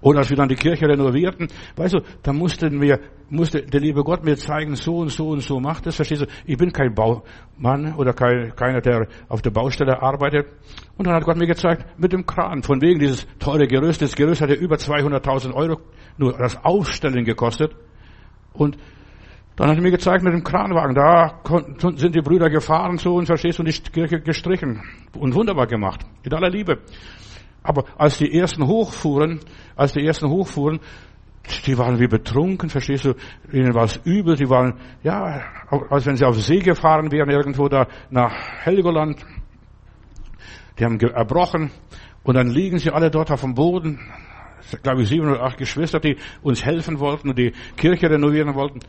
Und 0.00 0.16
als 0.16 0.30
wir 0.30 0.36
dann 0.36 0.48
die 0.48 0.56
Kirche 0.56 0.86
renovierten, 0.86 1.48
weißt 1.76 1.94
du, 1.94 2.00
da 2.22 2.32
mussten 2.32 2.80
wir, 2.80 3.00
musste 3.30 3.62
der 3.62 3.80
liebe 3.80 4.04
Gott 4.04 4.24
mir 4.24 4.36
zeigen, 4.36 4.76
so 4.76 4.98
und 4.98 5.08
so 5.08 5.30
und 5.30 5.40
so 5.40 5.58
macht 5.58 5.86
es, 5.86 5.96
verstehst 5.96 6.22
du? 6.22 6.26
Ich 6.44 6.58
bin 6.58 6.70
kein 6.70 6.94
Baumann 6.94 7.94
oder 7.96 8.12
kein, 8.12 8.54
keiner, 8.54 8.80
der 8.80 9.08
auf 9.28 9.42
der 9.42 9.50
Baustelle 9.50 10.02
arbeitet. 10.02 10.46
Und 10.96 11.06
dann 11.06 11.14
hat 11.14 11.24
Gott 11.24 11.36
mir 11.36 11.46
gezeigt, 11.46 11.86
mit 11.98 12.12
dem 12.12 12.26
Kran, 12.26 12.62
von 12.62 12.80
wegen 12.82 12.98
dieses 13.00 13.26
teure 13.38 13.66
Gerüst, 13.66 14.02
das 14.02 14.14
Gerüst 14.14 14.42
hatte 14.42 14.54
über 14.54 14.76
200.000 14.76 15.54
Euro 15.54 15.80
nur 16.18 16.36
das 16.36 16.62
Aufstellen 16.62 17.24
gekostet. 17.24 17.74
Und 18.52 18.76
dann 19.56 19.70
hat 19.70 19.76
er 19.76 19.82
mir 19.82 19.90
gezeigt 19.90 20.22
mit 20.22 20.34
dem 20.34 20.44
Kranwagen, 20.44 20.94
da 20.94 21.40
sind 21.96 22.14
die 22.14 22.20
Brüder 22.20 22.50
gefahren 22.50 22.98
so 22.98 23.14
und 23.14 23.26
verstehst 23.26 23.58
du, 23.58 23.62
und 23.62 23.68
die 23.68 23.90
Kirche 23.90 24.20
gestrichen. 24.20 24.82
Und 25.18 25.34
wunderbar 25.34 25.66
gemacht. 25.66 26.02
In 26.24 26.34
aller 26.34 26.50
Liebe. 26.50 26.78
Aber 27.62 27.84
als 27.96 28.18
die 28.18 28.32
ersten 28.32 28.66
hochfuhren, 28.66 29.40
als 29.74 29.94
die 29.94 30.06
ersten 30.06 30.28
hochfuhren, 30.28 30.78
die 31.64 31.78
waren 31.78 31.98
wie 31.98 32.06
betrunken, 32.06 32.68
verstehst 32.68 33.06
du? 33.06 33.14
Ihnen 33.50 33.74
war 33.74 33.84
es 33.84 33.96
übel, 34.04 34.36
die 34.36 34.48
waren, 34.50 34.74
ja, 35.02 35.42
als 35.88 36.04
wenn 36.04 36.16
sie 36.16 36.24
auf 36.24 36.40
See 36.40 36.58
gefahren 36.58 37.10
wären, 37.10 37.30
irgendwo 37.30 37.68
da 37.68 37.86
nach 38.10 38.32
Helgoland. 38.64 39.24
Die 40.78 40.84
haben 40.84 41.00
erbrochen 41.00 41.70
und 42.24 42.34
dann 42.34 42.48
liegen 42.48 42.78
sie 42.78 42.90
alle 42.90 43.10
dort 43.10 43.30
auf 43.30 43.40
dem 43.40 43.54
Boden. 43.54 44.00
Glaube 44.82 45.02
ich, 45.02 45.08
sieben 45.08 45.28
oder 45.28 45.42
acht 45.42 45.58
Geschwister, 45.58 46.00
die 46.00 46.16
uns 46.42 46.64
helfen 46.64 46.98
wollten 46.98 47.30
und 47.30 47.38
die 47.38 47.52
Kirche 47.76 48.10
renovieren 48.10 48.54
wollten. 48.54 48.80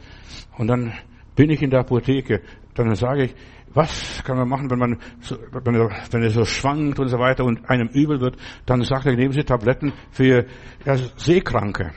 Und 0.58 0.68
dann 0.68 0.94
bin 1.36 1.50
ich 1.50 1.62
in 1.62 1.70
der 1.70 1.82
Apotheke. 1.82 2.42
Dann 2.74 2.94
sage 2.96 3.26
ich, 3.26 3.36
was 3.74 4.24
kann 4.24 4.38
man 4.38 4.50
machen, 4.50 4.70
wenn 4.72 4.80
man, 4.80 4.98
so, 5.20 5.38
wenn, 5.52 5.76
er, 5.76 5.92
er 6.12 6.30
so 6.32 6.46
schwankt 6.46 7.00
und 7.00 7.10
so 7.10 7.20
weiter 7.20 7.46
und 7.46 7.70
einem 7.70 7.90
übel 7.90 8.20
wird? 8.20 8.38
Dann 8.66 8.82
sagt 8.82 9.06
er, 9.06 9.16
nehmen 9.16 9.34
Sie 9.34 9.44
Tabletten 9.44 9.94
für 10.12 10.46
ja, 10.86 10.98
Seekranke. 11.16 11.92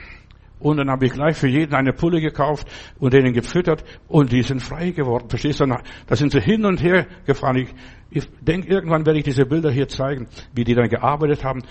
Und 0.60 0.76
dann 0.76 0.90
habe 0.90 1.06
ich 1.06 1.12
gleich 1.12 1.36
für 1.36 1.48
jeden 1.48 1.74
eine 1.74 1.92
Pulle 1.92 2.20
gekauft 2.20 2.68
und 2.98 3.14
denen 3.14 3.32
gefüttert 3.32 3.82
und 4.08 4.30
die 4.30 4.42
sind 4.42 4.62
frei 4.62 4.90
geworden. 4.90 5.28
Verstehst 5.28 5.60
du? 5.60 5.66
Da 6.06 6.16
sind 6.16 6.32
sie 6.32 6.40
hin 6.40 6.66
und 6.66 6.82
her 6.82 7.06
gefahren. 7.26 7.56
Ich, 7.56 7.68
ich 8.10 8.28
denke, 8.40 8.68
irgendwann 8.68 9.06
werde 9.06 9.18
ich 9.18 9.24
diese 9.24 9.46
Bilder 9.46 9.70
hier 9.70 9.88
zeigen, 9.88 10.28
wie 10.54 10.64
die 10.64 10.74
dann 10.74 10.88
gearbeitet 10.88 11.44
haben, 11.44 11.62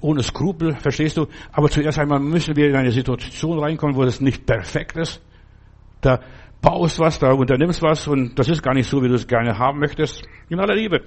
ohne 0.00 0.22
Skrupel, 0.22 0.76
verstehst 0.76 1.16
du? 1.18 1.26
Aber 1.52 1.68
zuerst 1.68 1.98
einmal 1.98 2.20
müssen 2.20 2.56
wir 2.56 2.68
in 2.68 2.76
eine 2.76 2.92
Situation 2.92 3.58
reinkommen, 3.58 3.96
wo 3.96 4.04
das 4.04 4.20
nicht 4.20 4.46
perfekt 4.46 4.96
ist. 4.96 5.20
Da 6.00 6.20
baust 6.62 6.98
was, 6.98 7.18
da 7.18 7.32
unternimmst 7.32 7.82
was 7.82 8.08
und 8.08 8.38
das 8.38 8.48
ist 8.48 8.62
gar 8.62 8.74
nicht 8.74 8.88
so, 8.88 9.02
wie 9.02 9.08
du 9.08 9.14
es 9.14 9.26
gerne 9.26 9.58
haben 9.58 9.78
möchtest. 9.78 10.22
In 10.48 10.58
aller 10.58 10.74
Liebe. 10.74 11.02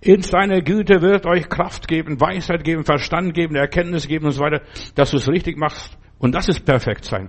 In 0.00 0.22
seiner 0.22 0.60
Güte 0.60 1.00
wird 1.00 1.26
euch 1.26 1.48
Kraft 1.48 1.86
geben, 1.86 2.20
Weisheit 2.20 2.64
geben, 2.64 2.84
Verstand 2.84 3.34
geben, 3.34 3.54
Erkenntnis 3.54 4.08
geben 4.08 4.26
und 4.26 4.32
so 4.32 4.42
weiter, 4.42 4.62
dass 4.94 5.12
du 5.12 5.16
es 5.16 5.28
richtig 5.28 5.56
machst. 5.56 5.96
Und 6.22 6.36
das 6.36 6.48
ist 6.48 6.64
perfekt 6.64 7.04
sein. 7.04 7.28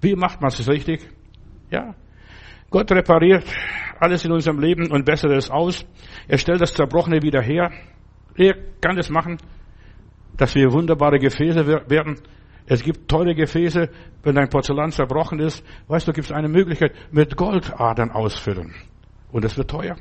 Wie 0.00 0.14
macht 0.14 0.40
man 0.40 0.48
es 0.48 0.68
richtig? 0.68 1.00
Ja. 1.70 1.94
Gott 2.70 2.90
repariert 2.92 3.44
alles 3.98 4.24
in 4.24 4.30
unserem 4.30 4.60
Leben 4.60 4.92
und 4.92 5.04
bessert 5.04 5.32
es 5.32 5.50
aus. 5.50 5.84
Er 6.28 6.38
stellt 6.38 6.60
das 6.60 6.72
Zerbrochene 6.72 7.20
wieder 7.20 7.42
her. 7.42 7.72
Er 8.36 8.54
kann 8.80 8.96
es 8.96 9.10
machen, 9.10 9.38
dass 10.36 10.54
wir 10.54 10.72
wunderbare 10.72 11.18
Gefäße 11.18 11.66
werden. 11.66 12.20
Es 12.66 12.84
gibt 12.84 13.08
teure 13.08 13.34
Gefäße, 13.34 13.88
wenn 14.22 14.36
dein 14.36 14.48
Porzellan 14.48 14.92
zerbrochen 14.92 15.40
ist. 15.40 15.64
Weißt 15.88 16.06
du, 16.06 16.12
gibt 16.12 16.26
es 16.26 16.32
eine 16.32 16.48
Möglichkeit, 16.48 16.94
mit 17.10 17.36
Goldadern 17.36 18.12
ausfüllen. 18.12 18.72
Und 19.32 19.44
es 19.44 19.56
wird 19.56 19.68
teuer. 19.68 19.96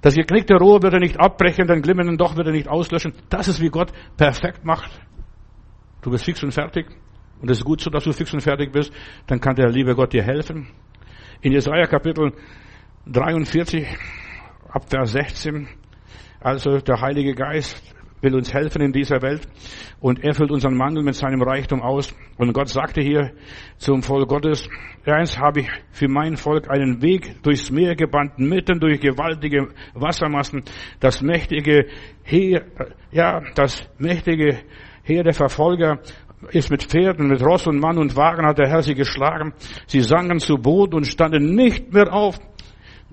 Das 0.00 0.16
geknickte 0.16 0.56
Rohr 0.56 0.82
wird 0.82 0.94
er 0.94 1.00
nicht 1.00 1.20
abbrechen, 1.20 1.68
den 1.68 1.80
glimmenden 1.80 2.16
Doch 2.16 2.36
wird 2.36 2.48
er 2.48 2.52
nicht 2.52 2.68
auslöschen. 2.68 3.12
Das 3.28 3.46
ist, 3.46 3.60
wie 3.60 3.68
Gott 3.68 3.92
perfekt 4.16 4.64
macht. 4.64 4.90
Du 6.02 6.10
bist 6.10 6.24
fix 6.24 6.42
und 6.42 6.52
fertig. 6.52 6.86
Und 7.40 7.50
es 7.50 7.58
ist 7.58 7.64
gut 7.64 7.80
so, 7.80 7.90
dass 7.90 8.04
du 8.04 8.12
fix 8.12 8.32
und 8.32 8.40
fertig 8.40 8.72
bist. 8.72 8.92
Dann 9.26 9.40
kann 9.40 9.54
der 9.54 9.70
liebe 9.70 9.94
Gott 9.94 10.12
dir 10.12 10.22
helfen. 10.22 10.68
In 11.40 11.52
Jesaja 11.52 11.86
Kapitel 11.86 12.32
43, 13.06 13.86
ab 14.68 14.90
Vers 14.90 15.12
16, 15.12 15.68
also 16.40 16.78
der 16.78 17.00
Heilige 17.00 17.34
Geist 17.34 17.82
will 18.20 18.34
uns 18.34 18.52
helfen 18.52 18.82
in 18.82 18.92
dieser 18.92 19.22
Welt 19.22 19.46
und 20.00 20.24
er 20.24 20.34
füllt 20.34 20.50
unseren 20.50 20.76
Mangel 20.76 21.02
mit 21.02 21.14
seinem 21.14 21.42
Reichtum 21.42 21.82
aus. 21.82 22.14
Und 22.36 22.52
Gott 22.52 22.68
sagte 22.68 23.00
hier 23.00 23.32
zum 23.76 24.02
Volk 24.02 24.28
Gottes, 24.28 24.68
eins 25.06 25.38
habe 25.38 25.60
ich 25.60 25.68
für 25.92 26.08
mein 26.08 26.36
Volk 26.36 26.68
einen 26.68 27.00
Weg 27.02 27.42
durchs 27.42 27.70
Meer 27.70 27.94
gebannt, 27.94 28.38
mitten 28.38 28.80
durch 28.80 29.00
gewaltige 29.00 29.68
Wassermassen, 29.94 30.64
das 31.00 31.22
mächtige 31.22 31.86
Heer, 32.24 32.66
ja, 33.12 33.40
das 33.54 33.88
mächtige 33.98 34.58
Heer 35.08 35.24
der 35.24 35.32
Verfolger 35.32 36.00
ist 36.50 36.70
mit 36.70 36.84
Pferden, 36.84 37.28
mit 37.28 37.42
Ross 37.42 37.66
und 37.66 37.80
Mann 37.80 37.96
und 37.96 38.14
Wagen 38.14 38.46
hat 38.46 38.58
der 38.58 38.68
Herr 38.68 38.82
sie 38.82 38.94
geschlagen. 38.94 39.54
Sie 39.86 40.02
sanken 40.02 40.38
zu 40.38 40.56
Boden 40.56 40.94
und 40.96 41.06
standen 41.06 41.54
nicht 41.54 41.92
mehr 41.92 42.12
auf. 42.12 42.38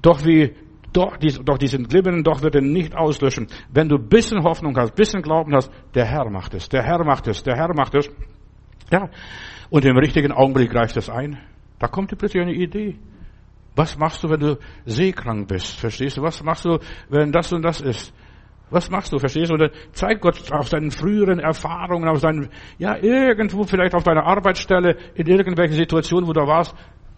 Doch 0.01 0.25
wie 0.25 0.53
doch, 0.91 1.17
die, 1.17 1.27
doch 1.43 1.57
diesen 1.57 1.87
glimmenden 1.87 2.23
Doch 2.23 2.41
wird 2.41 2.55
er 2.55 2.61
nicht 2.61 2.95
auslöschen. 2.95 3.47
Wenn 3.71 3.89
du 3.89 3.97
bisschen 3.97 4.43
Hoffnung 4.43 4.77
hast, 4.77 4.95
bisschen 4.95 5.21
Glauben 5.21 5.53
hast, 5.55 5.71
der 5.93 6.05
Herr 6.05 6.29
macht 6.29 6.53
es, 6.53 6.69
der 6.69 6.83
Herr 6.83 7.03
macht 7.03 7.27
es, 7.27 7.43
der 7.43 7.55
Herr 7.55 7.73
macht 7.73 7.95
es. 7.95 8.09
Ja. 8.91 9.09
Und 9.69 9.85
im 9.85 9.97
richtigen 9.97 10.31
Augenblick 10.31 10.71
greift 10.71 10.95
es 10.97 11.09
ein. 11.09 11.37
Da 11.79 11.87
kommt 11.87 12.11
dir 12.11 12.17
plötzlich 12.17 12.43
eine 12.43 12.53
Idee. 12.53 12.97
Was 13.75 13.97
machst 13.97 14.23
du, 14.23 14.29
wenn 14.29 14.39
du 14.39 14.57
seekrank 14.85 15.47
bist? 15.47 15.79
Verstehst 15.79 16.17
du? 16.17 16.21
Was 16.21 16.43
machst 16.43 16.65
du, 16.65 16.79
wenn 17.09 17.31
das 17.31 17.51
und 17.51 17.61
das 17.61 17.81
ist? 17.81 18.13
Was 18.69 18.89
machst 18.89 19.13
du? 19.13 19.19
Verstehst 19.19 19.51
du? 19.51 19.57
Dann 19.57 19.69
zeigt 19.91 20.21
Gott 20.21 20.51
auf 20.51 20.67
seinen 20.67 20.91
früheren 20.91 21.39
Erfahrungen, 21.39 22.09
auf 22.09 22.19
seinen, 22.19 22.49
ja, 22.77 22.97
irgendwo 22.97 23.63
vielleicht 23.63 23.93
auf 23.93 24.03
deiner 24.03 24.25
Arbeitsstelle, 24.25 24.97
in 25.13 25.27
irgendwelchen 25.27 25.75
Situationen, 25.75 26.27
wo 26.27 26.33
du 26.33 26.41
warst. 26.41 26.75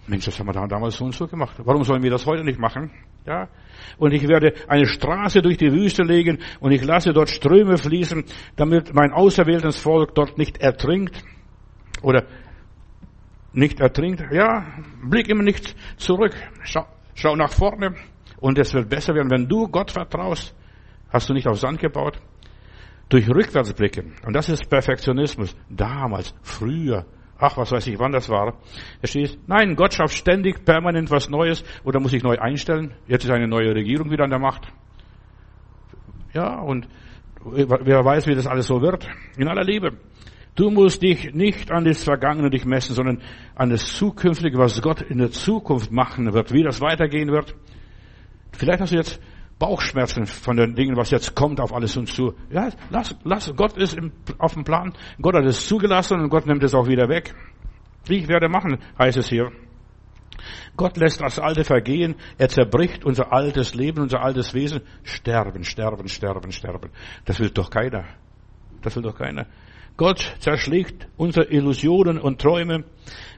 Mensch, 0.08 0.26
das 0.26 0.39
haben 0.39 0.48
wir 0.48 0.68
damals 0.68 0.95
so 0.95 1.06
und 1.06 1.14
so 1.14 1.28
gemacht. 1.28 1.56
Warum 1.64 1.84
sollen 1.84 2.02
wir 2.02 2.12
das 2.12 2.26
heute 2.26 2.43
nicht 2.43 2.60
machen? 2.60 2.91
Ja. 3.26 3.50
Und 3.98 4.14
ich 4.14 4.26
werde 4.28 4.54
eine 4.68 4.86
Straße 4.86 5.41
durch 5.41 5.58
die 5.58 5.72
Wüste 5.72 6.04
legen 6.04 6.39
und 6.62 6.72
ich 6.72 6.84
lasse 6.84 7.12
dort 7.12 7.30
Ströme 7.30 7.78
fließen, 7.78 8.24
damit 8.56 8.93
mein 8.93 9.12
auserwähltes 9.12 9.78
Volk 9.80 10.16
dort 10.16 10.38
nicht 10.38 10.60
ertrinkt. 10.60 11.24
Oder 12.02 12.24
nicht 13.52 13.82
ertrinkt. 13.82 14.24
Ja, 14.32 14.66
blick 15.04 15.28
immer 15.28 15.43
nicht 15.43 15.76
zurück. 15.98 16.36
Schau, 16.64 16.86
schau 17.16 17.36
nach 17.36 17.52
vorne. 17.52 17.95
Und 18.39 18.58
es 18.60 18.74
wird 18.74 18.89
besser 18.89 19.14
werden. 19.14 19.30
Wenn 19.30 19.48
du 19.48 19.68
Gott 19.68 19.91
vertraust, 19.91 20.56
hast 21.10 21.30
du 21.30 21.34
nicht 21.34 21.47
auf 21.47 21.60
Sand 21.60 21.80
gebaut. 21.80 22.20
Durch 23.10 23.30
Rückwärtsblicken. 23.30 24.16
Und 24.26 24.34
das 24.34 24.49
ist 24.49 24.70
Perfektionismus. 24.70 25.55
Damals, 25.70 26.36
früher, 26.41 27.05
ach, 27.39 27.55
was 27.58 27.72
weiß 27.72 27.88
ich, 27.88 27.97
wann 27.99 28.12
das 28.12 28.28
war. 28.28 28.58
Es 29.01 29.12
steht, 29.12 29.39
nein, 29.47 29.76
Gott 29.76 29.93
schafft 29.93 30.16
ständig, 30.16 30.66
permanent 30.66 31.10
was 31.10 31.30
Neues, 31.30 31.64
oder 31.86 32.01
muss 32.01 32.14
ich 32.14 32.24
neu 32.24 32.38
einstellen? 32.38 32.93
Jetzt 33.08 33.24
ist 33.24 33.32
eine 33.32 33.47
neue 33.47 33.74
Regierung 33.74 34.12
wieder 34.12 34.26
an 34.26 34.30
der 34.30 34.39
Macht. 34.39 34.68
Ja, 36.34 36.60
und 36.60 36.88
wer 37.45 38.03
weiß, 38.03 38.28
wie 38.28 38.36
das 38.36 38.47
alles 38.47 38.68
so 38.68 38.82
wird. 38.82 39.08
In 39.38 39.47
aller 39.47 39.64
Liebe. 39.64 39.93
Du 40.55 40.72
musst 40.72 41.03
dich 41.03 41.34
nicht 41.34 41.72
an 41.72 41.86
das 41.86 42.03
Vergangene 42.03 42.49
dich 42.49 42.66
messen, 42.66 42.95
sondern 42.95 43.22
an 43.55 43.70
das 43.70 43.95
Zukünftige, 43.95 44.58
was 44.58 44.82
Gott 44.82 45.01
in 45.01 45.20
der 45.20 45.30
Zukunft 45.30 45.91
machen 45.91 46.34
wird, 46.34 46.51
wie 46.51 46.64
das 46.64 46.82
weitergehen 46.82 47.32
wird. 47.32 47.55
Vielleicht 48.53 48.82
hast 48.82 48.91
du 48.91 48.97
jetzt 48.97 49.22
Bauchschmerzen 49.60 50.28
von 50.28 50.55
den 50.55 50.76
Dingen, 50.76 50.95
was 50.95 51.10
jetzt 51.10 51.36
kommt 51.36 51.60
auf 51.60 51.74
alles 51.74 51.97
uns 51.97 52.14
zu. 52.14 52.36
Ja, 52.51 52.70
lass, 52.91 53.16
lass, 53.24 53.53
Gott 53.55 53.76
ist 53.76 53.95
im, 53.95 54.12
auf 54.38 54.53
dem 54.53 54.64
Plan. 54.64 54.93
Gott 55.20 55.36
hat 55.36 55.45
es 55.45 55.68
zugelassen 55.68 56.20
und 56.22 56.30
Gott 56.30 56.45
nimmt 56.45 56.64
es 56.64 56.76
auch 56.76 56.88
wieder 56.88 57.10
weg. 57.10 57.34
Ich 58.08 58.28
werde 58.28 58.49
machen, 58.49 58.78
heißt 58.99 59.18
es 59.18 59.30
hier. 59.30 59.51
Gott 60.76 60.97
lässt 60.97 61.22
das 61.22 61.39
Alte 61.39 61.64
vergehen. 61.64 62.16
Er 62.38 62.49
zerbricht 62.49 63.03
unser 63.03 63.34
altes 63.34 63.74
Leben, 63.74 64.01
unser 64.01 64.22
altes 64.22 64.53
Wesen. 64.53 64.82
Sterben, 65.03 65.64
sterben, 65.64 66.08
sterben, 66.08 66.51
sterben. 66.51 66.91
Das 67.26 67.39
will 67.39 67.49
doch 67.49 67.72
keiner. 67.72 68.05
Das 68.84 68.95
will 68.95 69.03
doch 69.03 69.18
keiner. 69.18 69.47
Gott 69.97 70.36
zerschlägt 70.38 71.08
unsere 71.18 71.47
Illusionen 71.47 72.20
und 72.20 72.39
Träume, 72.39 72.86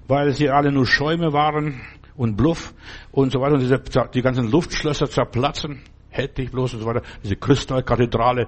weil 0.10 0.34
sie 0.34 0.50
alle 0.50 0.74
nur 0.74 0.86
Schäume 0.86 1.32
waren 1.32 1.82
und 2.18 2.36
Bluff 2.36 2.74
und 3.14 3.32
so 3.32 3.40
weiter. 3.40 3.54
Und 3.54 3.62
diese, 3.62 3.82
die 4.14 4.22
ganzen 4.22 4.52
Luftschlösser 4.52 5.10
zerplatzen 5.10 5.82
hätte 6.10 6.42
ich 6.42 6.52
bloß 6.52 6.74
und 6.74 6.82
so 6.82 6.86
weiter, 6.86 7.02
diese 7.24 7.36
Kristallkathedrale, 7.36 8.48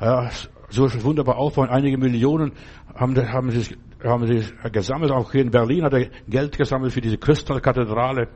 ja, 0.00 0.30
so 0.70 0.88
wunderbar 1.02 1.36
aufbauen. 1.36 1.68
Einige 1.68 1.98
Millionen 1.98 2.52
haben, 2.94 3.16
haben, 3.32 3.50
sie, 3.50 3.76
haben 4.04 4.26
sie 4.26 4.52
gesammelt. 4.70 5.10
Auch 5.10 5.32
hier 5.32 5.42
in 5.42 5.50
Berlin 5.50 5.84
hat 5.84 5.94
er 5.94 6.08
Geld 6.28 6.56
gesammelt 6.56 6.92
für 6.92 7.00
diese 7.00 7.18
Kristallkathedrale 7.18 8.28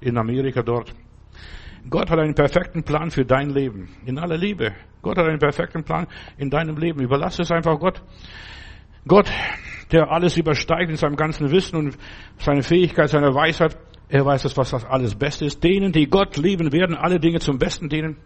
in 0.00 0.18
Amerika 0.18 0.62
dort. 0.62 0.94
Gott 1.88 2.10
hat 2.10 2.18
einen 2.18 2.34
perfekten 2.34 2.82
Plan 2.82 3.10
für 3.10 3.24
dein 3.24 3.50
Leben. 3.50 3.90
In 4.06 4.18
aller 4.18 4.38
Liebe. 4.38 4.72
Gott 5.02 5.18
hat 5.18 5.26
einen 5.26 5.38
perfekten 5.38 5.84
Plan 5.84 6.06
in 6.38 6.48
deinem 6.48 6.76
Leben. 6.76 7.00
Überlass 7.00 7.38
es 7.38 7.52
einfach 7.52 7.78
Gott. 7.78 8.02
Gott, 9.06 9.30
der 9.92 10.10
alles 10.10 10.38
übersteigt 10.38 10.90
in 10.90 10.96
seinem 10.96 11.16
ganzen 11.16 11.50
Wissen 11.50 11.76
und 11.76 11.98
seine 12.38 12.62
Fähigkeit, 12.62 13.10
seine 13.10 13.34
Weisheit, 13.34 13.76
er 14.08 14.24
weiß 14.24 14.44
es, 14.44 14.56
was 14.56 14.70
das 14.70 14.84
alles 14.84 15.14
Beste 15.14 15.46
ist. 15.46 15.62
Denen, 15.64 15.92
die 15.92 16.06
Gott 16.08 16.36
lieben, 16.36 16.72
werden 16.72 16.96
alle 16.96 17.18
Dinge 17.18 17.40
zum 17.40 17.58
Besten 17.58 17.88
dienen. 17.88 18.16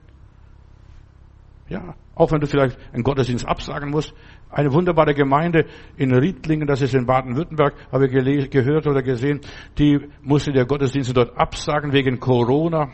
Ja, 1.68 1.94
auch 2.14 2.32
wenn 2.32 2.40
du 2.40 2.46
vielleicht 2.46 2.78
einen 2.92 3.02
Gottesdienst 3.02 3.46
absagen 3.46 3.90
musst. 3.90 4.14
Eine 4.50 4.72
wunderbare 4.72 5.14
Gemeinde 5.14 5.66
in 5.96 6.14
Riedlingen, 6.14 6.66
das 6.66 6.80
ist 6.80 6.94
in 6.94 7.04
Baden-Württemberg, 7.04 7.74
habe 7.92 8.06
ich 8.06 8.50
gehört 8.50 8.86
oder 8.86 9.02
gesehen, 9.02 9.40
die 9.76 10.00
musste 10.22 10.52
der 10.52 10.64
Gottesdienst 10.64 11.14
dort 11.14 11.36
absagen 11.36 11.92
wegen 11.92 12.18
Corona. 12.18 12.90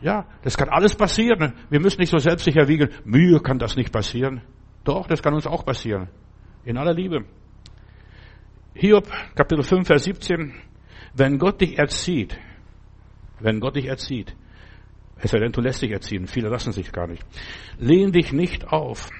Ja, 0.00 0.26
das 0.42 0.56
kann 0.56 0.68
alles 0.68 0.94
passieren. 0.94 1.54
Wir 1.70 1.80
müssen 1.80 2.00
nicht 2.00 2.10
so 2.10 2.18
selbstsicher 2.18 2.68
wiegen. 2.68 2.90
Mühe 3.04 3.40
kann 3.40 3.58
das 3.58 3.74
nicht 3.74 3.92
passieren. 3.92 4.42
Doch, 4.84 5.08
das 5.08 5.22
kann 5.22 5.34
uns 5.34 5.46
auch 5.46 5.64
passieren. 5.64 6.08
In 6.64 6.78
aller 6.78 6.94
Liebe. 6.94 7.24
Hiob, 8.74 9.08
Kapitel 9.34 9.64
5, 9.64 9.86
Vers 9.86 10.04
17. 10.04 10.54
Wenn 11.14 11.38
Gott 11.38 11.60
dich 11.60 11.78
erzieht, 11.78 12.38
wenn 13.40 13.60
Gott 13.60 13.76
dich 13.76 13.86
erzieht, 13.86 14.34
es 15.20 15.32
sei 15.32 15.38
denn, 15.38 15.52
du 15.52 15.60
lässt 15.60 15.82
dich 15.82 15.90
erziehen. 15.90 16.26
Viele 16.26 16.48
lassen 16.48 16.72
sich 16.72 16.92
gar 16.92 17.08
nicht. 17.08 17.24
Lehn 17.78 18.12
dich 18.12 18.32
nicht 18.32 18.68
auf. 18.68 19.10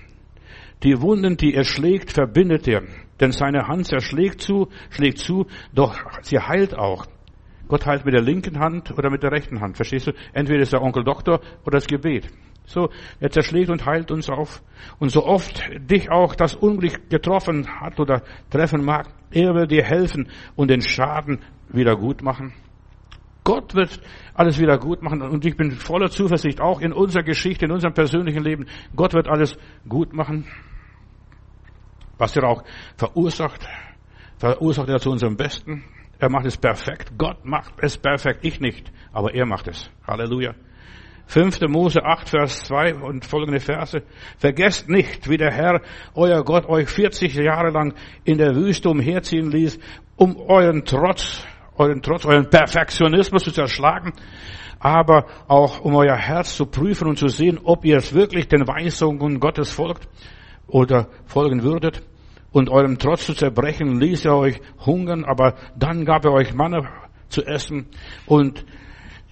Die 0.85 1.01
Wunden, 1.01 1.37
die 1.37 1.55
er 1.55 1.65
schlägt, 1.65 2.13
verbindet 2.13 2.69
er. 2.69 2.83
Denn 3.21 3.33
seine 3.33 3.67
Hand 3.67 3.87
zerschlägt 3.87 4.41
zu, 4.41 4.69
schlägt 4.91 5.19
zu, 5.19 5.47
doch 5.75 5.99
sie 6.23 6.39
heilt 6.39 6.77
auch. 6.77 7.07
Gott 7.67 7.85
heilt 7.85 8.05
mit 8.05 8.15
der 8.15 8.23
linken 8.23 8.61
Hand 8.61 8.97
oder 8.97 9.11
mit 9.11 9.25
der 9.25 9.33
rechten 9.33 9.61
Hand. 9.61 9.77
Verstehst 9.77 10.07
du? 10.07 10.13
Entweder 10.33 10.61
ist 10.61 10.73
der 10.73 10.83
Onkel 10.83 11.03
Doktor 11.03 11.41
oder 11.65 11.79
das 11.79 11.87
Gebet. 11.87 12.29
So, 12.65 12.91
er 13.19 13.31
zerschlägt 13.31 13.71
und 13.71 13.85
heilt 13.85 14.11
uns 14.11 14.31
auf. 14.31 14.63
Und 14.99 15.11
so 15.11 15.25
oft 15.25 15.69
dich 15.91 16.11
auch 16.11 16.35
das 16.35 16.55
Unglück 16.55 17.11
getroffen 17.11 17.67
hat 17.81 17.99
oder 17.99 18.23
treffen 18.51 18.85
mag, 18.85 19.09
er 19.31 19.55
will 19.55 19.67
dir 19.67 19.85
helfen 19.85 20.29
und 20.55 20.71
den 20.71 20.81
Schaden 20.81 21.41
wieder 21.69 21.97
gut 21.97 22.23
machen. 22.23 22.53
Gott 23.45 23.75
wird 23.75 24.01
alles 24.35 24.59
wieder 24.59 24.77
gut 24.79 25.03
machen 25.03 25.23
und 25.23 25.45
ich 25.47 25.57
bin 25.57 25.73
voller 25.73 26.11
Zuversicht 26.11 26.61
auch 26.61 26.81
in 26.81 26.93
unserer 26.93 27.23
Geschichte, 27.23 27.65
in 27.65 27.73
unserem 27.73 27.95
persönlichen 27.95 28.43
Leben. 28.43 28.67
Gott 28.95 29.15
wird 29.15 29.27
alles 29.27 29.57
gut 29.89 30.13
machen. 30.13 30.47
Was 32.19 32.37
er 32.37 32.45
auch 32.45 32.63
verursacht, 32.97 33.67
verursacht 34.39 34.89
er 34.89 34.99
zu 34.99 35.11
unserem 35.11 35.37
Besten. 35.37 35.85
Er 36.19 36.31
macht 36.31 36.47
es 36.47 36.57
perfekt. 36.57 37.13
Gott 37.17 37.45
macht 37.45 37.73
es 37.81 37.97
perfekt. 37.97 38.41
Ich 38.43 38.61
nicht. 38.61 38.93
Aber 39.13 39.33
er 39.33 39.47
macht 39.47 39.69
es. 39.69 39.91
Halleluja. 40.07 40.55
5. 41.29 41.61
Mose 41.69 42.05
8, 42.05 42.29
Vers 42.29 42.65
2 42.65 42.95
und 42.97 43.25
folgende 43.25 43.61
Verse. 43.61 44.03
Vergesst 44.39 44.89
nicht, 44.89 45.29
wie 45.29 45.37
der 45.37 45.53
Herr, 45.53 45.83
euer 46.15 46.43
Gott, 46.43 46.67
euch 46.67 46.89
40 46.89 47.35
Jahre 47.35 47.71
lang 47.71 47.95
in 48.25 48.39
der 48.39 48.57
Wüste 48.57 48.89
umherziehen 48.89 49.51
ließ, 49.51 49.79
um 50.17 50.37
euren 50.37 50.85
Trotz, 50.87 51.47
euren 51.79 52.03
Trotz, 52.03 52.27
euren 52.27 52.51
Perfektionismus 52.51 53.45
zu 53.45 53.53
zerschlagen, 53.53 54.13
aber 54.81 55.27
auch 55.47 55.81
um 55.81 55.95
euer 55.95 56.17
Herz 56.17 56.57
zu 56.57 56.67
prüfen 56.67 57.09
und 57.09 57.19
zu 57.19 57.29
sehen, 57.29 57.59
ob 57.63 57.85
ihr 57.85 57.97
es 57.97 58.13
wirklich 58.13 58.49
den 58.49 58.67
Weisungen 58.67 59.41
Gottes 59.41 59.73
folgt 59.73 60.09
oder 60.67 61.09
folgen 61.27 61.63
würdet 61.63 62.03
und 62.53 62.71
eurem 62.71 62.99
Trotz 62.99 63.27
zu 63.27 63.35
zerbrechen, 63.35 64.01
ließ 64.01 64.25
er 64.25 64.37
euch 64.37 64.61
hungern, 64.85 65.25
aber 65.25 65.55
dann 65.77 66.05
gab 66.05 66.25
er 66.25 66.33
euch 66.33 66.55
Manne 66.55 66.89
zu 67.29 67.45
essen 67.45 67.87
und 68.27 68.65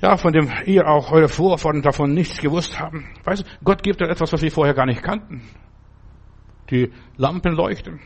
ja, 0.01 0.16
von 0.16 0.32
dem 0.32 0.51
ihr 0.66 0.86
auch 0.86 1.11
eure 1.11 1.28
Vorfahren 1.28 1.80
davon 1.80 2.12
nichts 2.12 2.38
gewusst 2.38 2.78
haben. 2.78 3.07
Weißt 3.24 3.42
du, 3.42 3.47
Gott 3.64 3.82
gibt 3.82 4.03
euch 4.03 4.11
etwas, 4.11 4.32
was 4.32 4.42
wir 4.42 4.51
vorher 4.51 4.74
gar 4.74 4.84
nicht 4.84 5.03
kannten. 5.03 5.42
Die 6.70 6.92
Lampen 7.16 7.55
leuchten, 7.55 8.01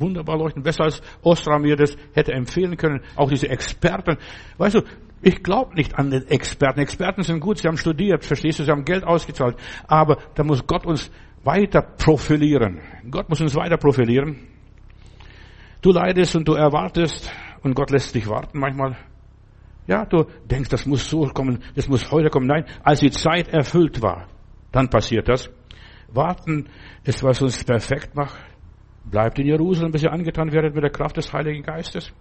wunderbar 0.00 0.38
leuchten, 0.38 0.62
besser 0.62 0.84
als 0.84 1.02
Ostra 1.22 1.58
mir 1.58 1.76
das 1.76 1.96
hätte 2.12 2.32
empfehlen 2.32 2.76
können. 2.76 3.02
Auch 3.16 3.28
diese 3.28 3.48
Experten. 3.48 4.16
Weißt 4.58 4.76
du, 4.76 4.82
ich 5.22 5.42
glaube 5.42 5.74
nicht 5.74 5.98
an 5.98 6.10
den 6.10 6.26
Experten. 6.28 6.80
Experten 6.80 7.22
sind 7.22 7.40
gut, 7.40 7.58
sie 7.58 7.68
haben 7.68 7.76
studiert, 7.76 8.24
verstehst 8.24 8.58
du, 8.58 8.64
sie 8.64 8.70
haben 8.70 8.84
Geld 8.84 9.04
ausgezahlt. 9.04 9.56
Aber 9.86 10.18
da 10.34 10.42
muss 10.42 10.66
Gott 10.66 10.86
uns 10.86 11.10
weiter 11.44 11.82
profilieren. 11.82 12.80
Gott 13.10 13.28
muss 13.28 13.40
uns 13.40 13.54
weiter 13.54 13.76
profilieren. 13.76 14.48
Du 15.82 15.92
leidest 15.92 16.36
und 16.36 16.46
du 16.46 16.54
erwartest 16.54 17.32
und 17.62 17.74
Gott 17.74 17.90
lässt 17.90 18.14
dich 18.14 18.28
warten 18.28 18.58
manchmal. 18.58 18.96
Ja, 19.86 20.04
du 20.04 20.24
denkst, 20.44 20.68
das 20.68 20.86
muss 20.86 21.08
so 21.08 21.22
kommen, 21.28 21.62
das 21.74 21.88
muss 21.88 22.10
heute 22.10 22.28
kommen. 22.28 22.46
Nein, 22.46 22.64
als 22.82 23.00
die 23.00 23.10
Zeit 23.10 23.48
erfüllt 23.48 24.00
war, 24.02 24.28
dann 24.72 24.88
passiert 24.88 25.28
das. 25.28 25.50
Warten 26.08 26.68
ist, 27.04 27.22
was 27.22 27.40
uns 27.40 27.64
perfekt 27.64 28.14
macht. 28.14 28.38
Bleibt 29.10 29.38
in 29.38 29.46
Jerusalem, 29.46 29.90
bis 29.90 30.02
ihr 30.02 30.12
angetan 30.12 30.52
werdet 30.52 30.74
mit 30.74 30.84
der 30.84 30.90
Kraft 30.90 31.16
des 31.16 31.32
Heiligen 31.32 31.62
Geistes. 31.62 32.12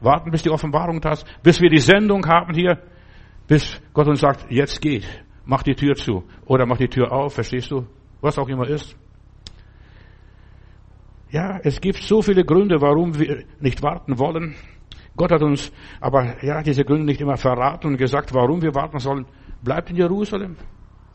Warten, 0.00 0.30
bis 0.30 0.42
die 0.42 0.50
Offenbarung 0.50 1.00
da 1.00 1.12
ist, 1.12 1.24
bis 1.42 1.60
wir 1.60 1.70
die 1.70 1.78
Sendung 1.78 2.26
haben 2.26 2.54
hier, 2.54 2.78
bis 3.46 3.80
Gott 3.92 4.08
uns 4.08 4.20
sagt, 4.20 4.50
jetzt 4.50 4.80
geht, 4.80 5.06
mach 5.44 5.62
die 5.62 5.74
Tür 5.74 5.94
zu 5.94 6.24
oder 6.46 6.66
mach 6.66 6.78
die 6.78 6.88
Tür 6.88 7.12
auf, 7.12 7.34
verstehst 7.34 7.70
du? 7.70 7.86
Was 8.20 8.38
auch 8.38 8.48
immer 8.48 8.66
ist. 8.68 8.96
Ja, 11.30 11.58
es 11.62 11.80
gibt 11.80 11.98
so 11.98 12.22
viele 12.22 12.44
Gründe, 12.44 12.80
warum 12.80 13.18
wir 13.18 13.44
nicht 13.60 13.82
warten 13.82 14.18
wollen. 14.18 14.54
Gott 15.16 15.30
hat 15.30 15.42
uns 15.42 15.72
aber 16.00 16.42
ja 16.44 16.62
diese 16.62 16.84
Gründe 16.84 17.06
nicht 17.06 17.20
immer 17.20 17.36
verraten 17.36 17.88
und 17.88 17.96
gesagt, 17.96 18.34
warum 18.34 18.62
wir 18.62 18.74
warten 18.74 18.98
sollen. 18.98 19.26
Bleibt 19.62 19.90
in 19.90 19.96
Jerusalem. 19.96 20.56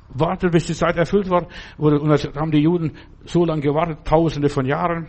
Wartet, 0.10 0.52
bis 0.52 0.66
die 0.66 0.74
Zeit 0.74 0.98
erfüllt 0.98 1.30
war. 1.30 1.48
Und 1.78 2.10
das 2.10 2.28
haben 2.36 2.52
die 2.52 2.62
Juden 2.62 2.98
so 3.26 3.46
lange 3.46 3.62
gewartet, 3.62 4.00
tausende 4.06 4.50
von 4.50 4.66
Jahren. 4.66 5.08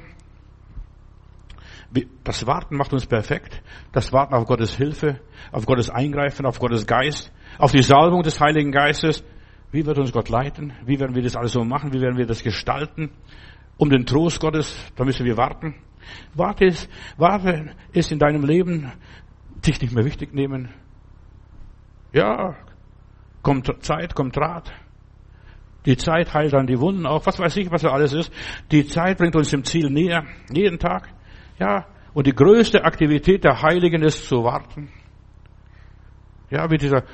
Das 2.22 2.46
Warten 2.46 2.76
macht 2.76 2.92
uns 2.92 3.06
perfekt. 3.06 3.62
Das 3.92 4.12
Warten 4.12 4.34
auf 4.34 4.46
Gottes 4.46 4.76
Hilfe, 4.76 5.20
auf 5.50 5.66
Gottes 5.66 5.90
Eingreifen, 5.90 6.46
auf 6.46 6.58
Gottes 6.58 6.86
Geist, 6.86 7.32
auf 7.58 7.72
die 7.72 7.82
Salbung 7.82 8.22
des 8.22 8.40
Heiligen 8.40 8.70
Geistes. 8.70 9.24
Wie 9.72 9.86
wird 9.86 9.98
uns 9.98 10.12
Gott 10.12 10.28
leiten? 10.28 10.72
Wie 10.84 11.00
werden 11.00 11.14
wir 11.14 11.22
das 11.22 11.36
alles 11.36 11.52
so 11.52 11.64
machen? 11.64 11.92
Wie 11.92 12.00
werden 12.00 12.16
wir 12.16 12.26
das 12.26 12.42
gestalten? 12.42 13.10
um 13.80 13.88
den 13.88 14.04
Trost 14.04 14.40
Gottes, 14.40 14.76
da 14.94 15.04
müssen 15.04 15.24
wir 15.24 15.38
warten. 15.38 15.74
Warte 16.34 16.66
ist, 16.66 16.88
warte 17.16 17.74
ist 17.92 18.12
in 18.12 18.18
deinem 18.18 18.44
Leben 18.44 18.92
dich 19.66 19.80
nicht 19.80 19.94
mehr 19.94 20.04
wichtig 20.04 20.34
nehmen. 20.34 20.68
Ja, 22.12 22.56
kommt 23.42 23.72
Zeit, 23.82 24.14
kommt 24.14 24.36
Rat. 24.36 24.70
Die 25.86 25.96
Zeit 25.96 26.34
heilt 26.34 26.52
dann 26.52 26.66
die 26.66 26.78
Wunden 26.78 27.06
auch. 27.06 27.24
Was 27.26 27.38
weiß 27.38 27.56
ich, 27.56 27.70
was 27.70 27.82
da 27.82 27.90
alles 27.90 28.12
ist. 28.12 28.32
Die 28.70 28.86
Zeit 28.86 29.18
bringt 29.18 29.34
uns 29.36 29.50
dem 29.50 29.64
Ziel 29.64 29.90
näher. 29.90 30.24
Jeden 30.52 30.78
Tag. 30.78 31.08
Ja. 31.58 31.86
Und 32.12 32.26
die 32.26 32.34
größte 32.34 32.84
Aktivität 32.84 33.44
der 33.44 33.62
Heiligen 33.62 34.02
ist 34.02 34.26
zu 34.26 34.42
warten. 34.42 34.90
Ja, 36.50 36.68
wie 36.70 36.76
dieser 36.76 37.04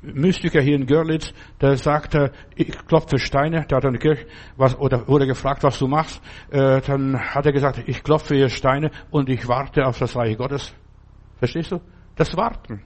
Mystiker 0.00 0.60
hier 0.60 0.76
in 0.76 0.86
Görlitz, 0.86 1.32
der 1.60 1.76
sagte, 1.76 2.32
ich 2.56 2.70
klopfe 2.86 3.18
Steine, 3.18 3.66
der 3.66 3.76
hat 3.76 3.84
eine 3.84 3.98
Kirche, 3.98 4.26
was, 4.56 4.76
oder 4.78 5.06
wurde 5.08 5.26
gefragt, 5.26 5.62
was 5.62 5.78
du 5.78 5.86
machst, 5.86 6.22
äh, 6.50 6.80
dann 6.82 7.18
hat 7.18 7.46
er 7.46 7.52
gesagt, 7.52 7.82
ich 7.86 8.02
klopfe 8.02 8.34
hier 8.34 8.48
Steine 8.48 8.90
und 9.10 9.28
ich 9.28 9.48
warte 9.48 9.86
auf 9.86 9.98
das 9.98 10.14
Reich 10.16 10.36
Gottes. 10.36 10.74
Verstehst 11.38 11.72
du? 11.72 11.80
Das 12.16 12.36
Warten. 12.36 12.82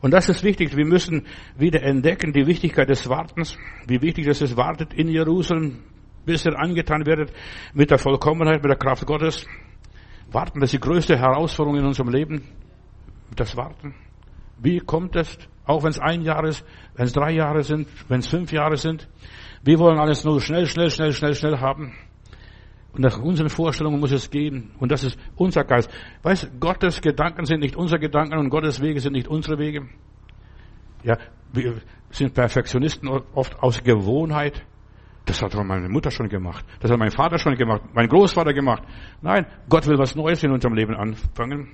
Und 0.00 0.12
das 0.12 0.28
ist 0.28 0.42
wichtig. 0.42 0.76
Wir 0.76 0.86
müssen 0.86 1.26
wieder 1.56 1.82
entdecken 1.82 2.32
die 2.32 2.46
Wichtigkeit 2.46 2.88
des 2.88 3.08
Wartens, 3.08 3.56
wie 3.86 4.00
wichtig 4.00 4.26
es 4.26 4.40
ist, 4.40 4.56
wartet 4.56 4.94
in 4.94 5.08
Jerusalem, 5.08 5.80
bis 6.24 6.46
ihr 6.46 6.58
angetan 6.58 7.04
werdet 7.06 7.32
mit 7.74 7.90
der 7.90 7.98
Vollkommenheit, 7.98 8.62
mit 8.62 8.70
der 8.70 8.78
Kraft 8.78 9.06
Gottes. 9.06 9.46
Warten, 10.30 10.60
das 10.60 10.72
ist 10.72 10.82
die 10.82 10.88
größte 10.88 11.18
Herausforderung 11.18 11.78
in 11.78 11.86
unserem 11.86 12.08
Leben. 12.08 12.42
Das 13.36 13.56
Warten. 13.56 13.94
Wie 14.58 14.78
kommt 14.78 15.16
es? 15.16 15.38
Auch 15.64 15.82
wenn 15.82 15.90
es 15.90 15.98
ein 15.98 16.22
Jahr 16.22 16.44
ist, 16.44 16.64
wenn 16.94 17.06
es 17.06 17.12
drei 17.12 17.32
Jahre 17.32 17.62
sind, 17.62 17.88
wenn 18.08 18.20
es 18.20 18.26
fünf 18.26 18.52
Jahre 18.52 18.76
sind. 18.76 19.08
Wir 19.62 19.78
wollen 19.78 19.98
alles 19.98 20.24
nur 20.24 20.40
schnell, 20.40 20.66
schnell, 20.66 20.90
schnell, 20.90 21.12
schnell, 21.12 21.34
schnell 21.34 21.58
haben. 21.58 21.94
Und 23.00 23.06
nach 23.06 23.18
unseren 23.18 23.48
Vorstellungen 23.48 23.98
muss 23.98 24.12
es 24.12 24.28
gehen. 24.28 24.72
Und 24.78 24.92
das 24.92 25.04
ist 25.04 25.18
unser 25.34 25.64
Geist. 25.64 25.90
Weißt, 26.22 26.60
Gottes 26.60 27.00
Gedanken 27.00 27.46
sind 27.46 27.60
nicht 27.60 27.74
unsere 27.74 27.98
Gedanken 27.98 28.36
und 28.36 28.50
Gottes 28.50 28.82
Wege 28.82 29.00
sind 29.00 29.14
nicht 29.14 29.26
unsere 29.26 29.58
Wege. 29.58 29.88
Ja, 31.02 31.16
wir 31.50 31.76
sind 32.10 32.34
Perfektionisten 32.34 33.08
oft 33.08 33.58
aus 33.62 33.82
Gewohnheit. 33.82 34.66
Das 35.24 35.40
hat 35.40 35.54
meine 35.54 35.88
Mutter 35.88 36.10
schon 36.10 36.28
gemacht. 36.28 36.62
Das 36.80 36.90
hat 36.90 36.98
mein 36.98 37.10
Vater 37.10 37.38
schon 37.38 37.54
gemacht. 37.54 37.80
Mein 37.94 38.06
Großvater 38.06 38.52
gemacht. 38.52 38.82
Nein, 39.22 39.46
Gott 39.70 39.86
will 39.86 39.96
was 39.96 40.14
Neues 40.14 40.42
in 40.42 40.50
unserem 40.50 40.74
Leben 40.74 40.94
anfangen. 40.94 41.68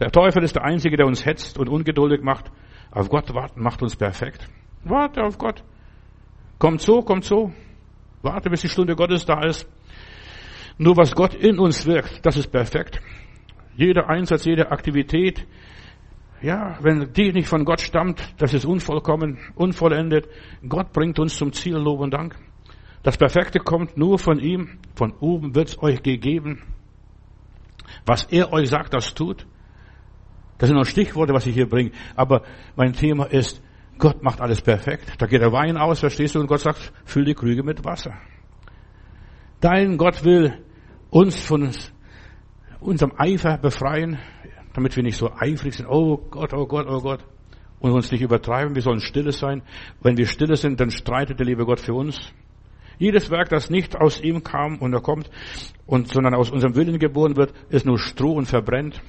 Der 0.00 0.10
Teufel 0.10 0.42
ist 0.42 0.56
der 0.56 0.64
Einzige, 0.64 0.96
der 0.96 1.06
uns 1.06 1.24
hetzt 1.24 1.56
und 1.56 1.68
ungeduldig 1.68 2.20
macht. 2.24 2.50
Auf 2.90 3.08
Gott 3.10 3.32
warten 3.32 3.62
macht 3.62 3.80
uns 3.80 3.94
perfekt. 3.94 4.48
Warte 4.82 5.22
auf 5.22 5.38
Gott. 5.38 5.62
Kommt 6.58 6.80
so, 6.80 7.02
kommt 7.02 7.22
so. 7.22 7.52
Warte, 8.22 8.50
bis 8.50 8.62
die 8.62 8.68
Stunde 8.68 8.96
Gottes 8.96 9.24
da 9.24 9.44
ist. 9.44 9.68
Nur 10.78 10.96
was 10.96 11.14
Gott 11.14 11.34
in 11.34 11.58
uns 11.58 11.86
wirkt, 11.86 12.24
das 12.26 12.36
ist 12.36 12.48
perfekt. 12.48 13.00
Jeder 13.76 14.08
Einsatz, 14.08 14.44
jede 14.44 14.70
Aktivität, 14.70 15.46
ja, 16.42 16.76
wenn 16.82 17.12
die 17.12 17.32
nicht 17.32 17.48
von 17.48 17.64
Gott 17.64 17.80
stammt, 17.80 18.22
das 18.38 18.52
ist 18.52 18.64
unvollkommen, 18.64 19.38
unvollendet. 19.54 20.28
Gott 20.68 20.92
bringt 20.92 21.18
uns 21.18 21.36
zum 21.36 21.52
Ziel, 21.52 21.76
Lob 21.76 22.00
und 22.00 22.12
Dank. 22.12 22.36
Das 23.02 23.16
Perfekte 23.16 23.60
kommt 23.60 23.96
nur 23.96 24.18
von 24.18 24.38
ihm. 24.38 24.78
Von 24.94 25.12
oben 25.20 25.54
wird's 25.54 25.78
euch 25.82 26.02
gegeben. 26.02 26.62
Was 28.04 28.24
er 28.24 28.52
euch 28.52 28.68
sagt, 28.68 28.94
das 28.94 29.14
tut. 29.14 29.46
Das 30.58 30.68
sind 30.68 30.76
nur 30.76 30.86
Stichworte, 30.86 31.32
was 31.32 31.46
ich 31.46 31.54
hier 31.54 31.68
bringe. 31.68 31.92
Aber 32.16 32.42
mein 32.76 32.92
Thema 32.92 33.24
ist, 33.24 33.62
Gott 33.98 34.22
macht 34.22 34.40
alles 34.40 34.60
perfekt. 34.60 35.14
Da 35.18 35.26
geht 35.26 35.40
der 35.40 35.52
Wein 35.52 35.76
aus, 35.76 36.00
verstehst 36.00 36.34
du? 36.34 36.40
Und 36.40 36.46
Gott 36.46 36.60
sagt, 36.60 36.92
füll 37.04 37.24
die 37.24 37.34
Krüge 37.34 37.62
mit 37.62 37.84
Wasser. 37.84 38.14
Dein 39.64 39.96
Gott 39.96 40.24
will 40.24 40.62
uns 41.08 41.40
von 41.40 41.70
unserem 42.80 43.12
Eifer 43.16 43.56
befreien, 43.56 44.18
damit 44.74 44.94
wir 44.94 45.02
nicht 45.02 45.16
so 45.16 45.30
eifrig 45.32 45.72
sind. 45.72 45.86
Oh 45.88 46.18
Gott, 46.18 46.52
oh 46.52 46.66
Gott, 46.66 46.86
oh 46.86 47.00
Gott. 47.00 47.24
Und 47.78 47.92
uns 47.92 48.12
nicht 48.12 48.20
übertreiben. 48.20 48.74
Wir 48.74 48.82
sollen 48.82 49.00
stille 49.00 49.32
sein. 49.32 49.62
Wenn 50.02 50.18
wir 50.18 50.26
stille 50.26 50.56
sind, 50.56 50.80
dann 50.80 50.90
streitet 50.90 51.38
der 51.38 51.46
liebe 51.46 51.64
Gott 51.64 51.80
für 51.80 51.94
uns. 51.94 52.30
Jedes 52.98 53.30
Werk, 53.30 53.48
das 53.48 53.70
nicht 53.70 53.96
aus 53.96 54.20
ihm 54.20 54.44
kam 54.44 54.80
und 54.80 54.92
er 54.92 55.00
kommt, 55.00 55.30
und, 55.86 56.08
sondern 56.08 56.34
aus 56.34 56.50
unserem 56.50 56.76
Willen 56.76 56.98
geboren 56.98 57.34
wird, 57.34 57.54
ist 57.70 57.86
nur 57.86 57.98
Stroh 57.98 58.34
und 58.34 58.44
verbrennt. 58.44 59.00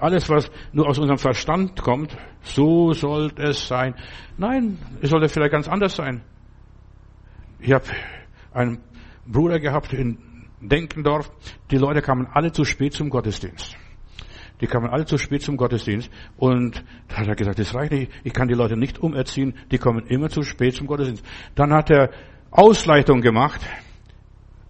Alles, 0.00 0.28
was 0.28 0.50
nur 0.72 0.88
aus 0.88 0.98
unserem 0.98 1.18
Verstand 1.18 1.80
kommt, 1.80 2.18
so 2.42 2.94
sollte 2.94 3.44
es 3.44 3.68
sein. 3.68 3.94
Nein, 4.38 4.78
es 5.02 5.10
sollte 5.10 5.28
vielleicht 5.28 5.52
ganz 5.52 5.68
anders 5.68 5.94
sein. 5.94 6.22
Ich 7.60 7.72
habe 7.72 7.84
einen 8.52 8.80
Bruder 9.26 9.60
gehabt 9.60 9.92
in 9.92 10.18
Denkendorf. 10.60 11.30
Die 11.70 11.76
Leute 11.76 12.02
kamen 12.02 12.26
alle 12.32 12.52
zu 12.52 12.64
spät 12.64 12.94
zum 12.94 13.10
Gottesdienst. 13.10 13.76
Die 14.60 14.66
kamen 14.66 14.88
alle 14.88 15.04
zu 15.04 15.18
spät 15.18 15.42
zum 15.42 15.56
Gottesdienst. 15.56 16.10
Und 16.36 16.82
da 17.08 17.18
hat 17.18 17.28
er 17.28 17.36
gesagt, 17.36 17.58
das 17.58 17.74
reicht 17.74 17.92
nicht. 17.92 18.10
Ich 18.24 18.32
kann 18.32 18.48
die 18.48 18.54
Leute 18.54 18.76
nicht 18.76 18.98
umerziehen. 18.98 19.54
Die 19.70 19.78
kommen 19.78 20.06
immer 20.06 20.30
zu 20.30 20.42
spät 20.42 20.74
zum 20.74 20.86
Gottesdienst. 20.86 21.24
Dann 21.54 21.72
hat 21.72 21.90
er 21.90 22.10
Ausleitung 22.50 23.20
gemacht. 23.20 23.60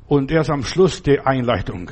Und 0.08 0.30
erst 0.30 0.50
am 0.50 0.62
Schluss 0.62 1.02
die 1.02 1.18
Einleitung. 1.18 1.90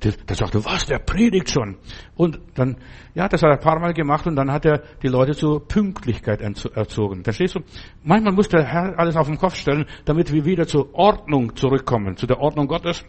Da 0.00 0.34
sagte, 0.34 0.62
was, 0.64 0.84
der 0.84 0.98
predigt 0.98 1.50
schon. 1.50 1.78
Und 2.14 2.38
dann, 2.54 2.76
ja, 3.14 3.26
das 3.26 3.42
hat 3.42 3.48
er 3.50 3.54
ein 3.54 3.60
paar 3.60 3.80
Mal 3.80 3.94
gemacht 3.94 4.26
und 4.26 4.36
dann 4.36 4.52
hat 4.52 4.66
er 4.66 4.82
die 5.02 5.08
Leute 5.08 5.32
zur 5.32 5.66
Pünktlichkeit 5.66 6.42
erzogen. 6.42 7.24
Verstehst 7.24 7.54
du? 7.54 7.60
Manchmal 8.02 8.34
muss 8.34 8.48
der 8.48 8.64
Herr 8.64 8.98
alles 8.98 9.16
auf 9.16 9.28
den 9.28 9.38
Kopf 9.38 9.56
stellen, 9.56 9.86
damit 10.04 10.30
wir 10.30 10.44
wieder 10.44 10.66
zur 10.66 10.94
Ordnung 10.94 11.56
zurückkommen, 11.56 12.16
zu 12.18 12.26
der 12.26 12.38
Ordnung 12.38 12.66
Gottes. 12.66 13.02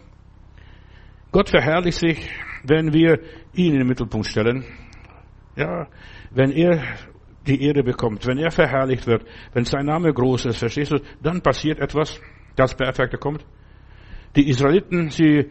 Gott 1.32 1.50
verherrlicht 1.50 1.98
sich, 1.98 2.30
wenn 2.64 2.94
wir 2.94 3.20
ihn 3.52 3.72
in 3.72 3.80
den 3.80 3.88
Mittelpunkt 3.88 4.26
stellen. 4.26 4.64
Ja, 5.54 5.86
wenn 6.30 6.50
er 6.50 6.82
die 7.46 7.62
Ehre 7.62 7.82
bekommt, 7.82 8.26
wenn 8.26 8.38
er 8.38 8.50
verherrlicht 8.50 9.06
wird, 9.06 9.24
wenn 9.52 9.64
sein 9.64 9.84
Name 9.84 10.12
groß 10.12 10.46
ist, 10.46 10.58
verstehst 10.58 10.92
du, 10.92 10.98
dann 11.22 11.42
passiert 11.42 11.78
etwas, 11.78 12.20
das 12.56 12.74
Perfekte 12.74 13.18
kommt. 13.18 13.44
Die 14.34 14.48
Israeliten, 14.48 15.10
sie, 15.10 15.46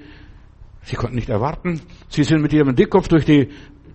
sie 0.82 0.96
konnten 0.96 1.16
nicht 1.16 1.30
erwarten. 1.30 1.82
Sie 2.10 2.24
sind 2.24 2.42
mit 2.42 2.54
ihrem 2.54 2.76
Dickkopf 2.76 3.08
durch 3.08 3.26
die, 3.26 3.50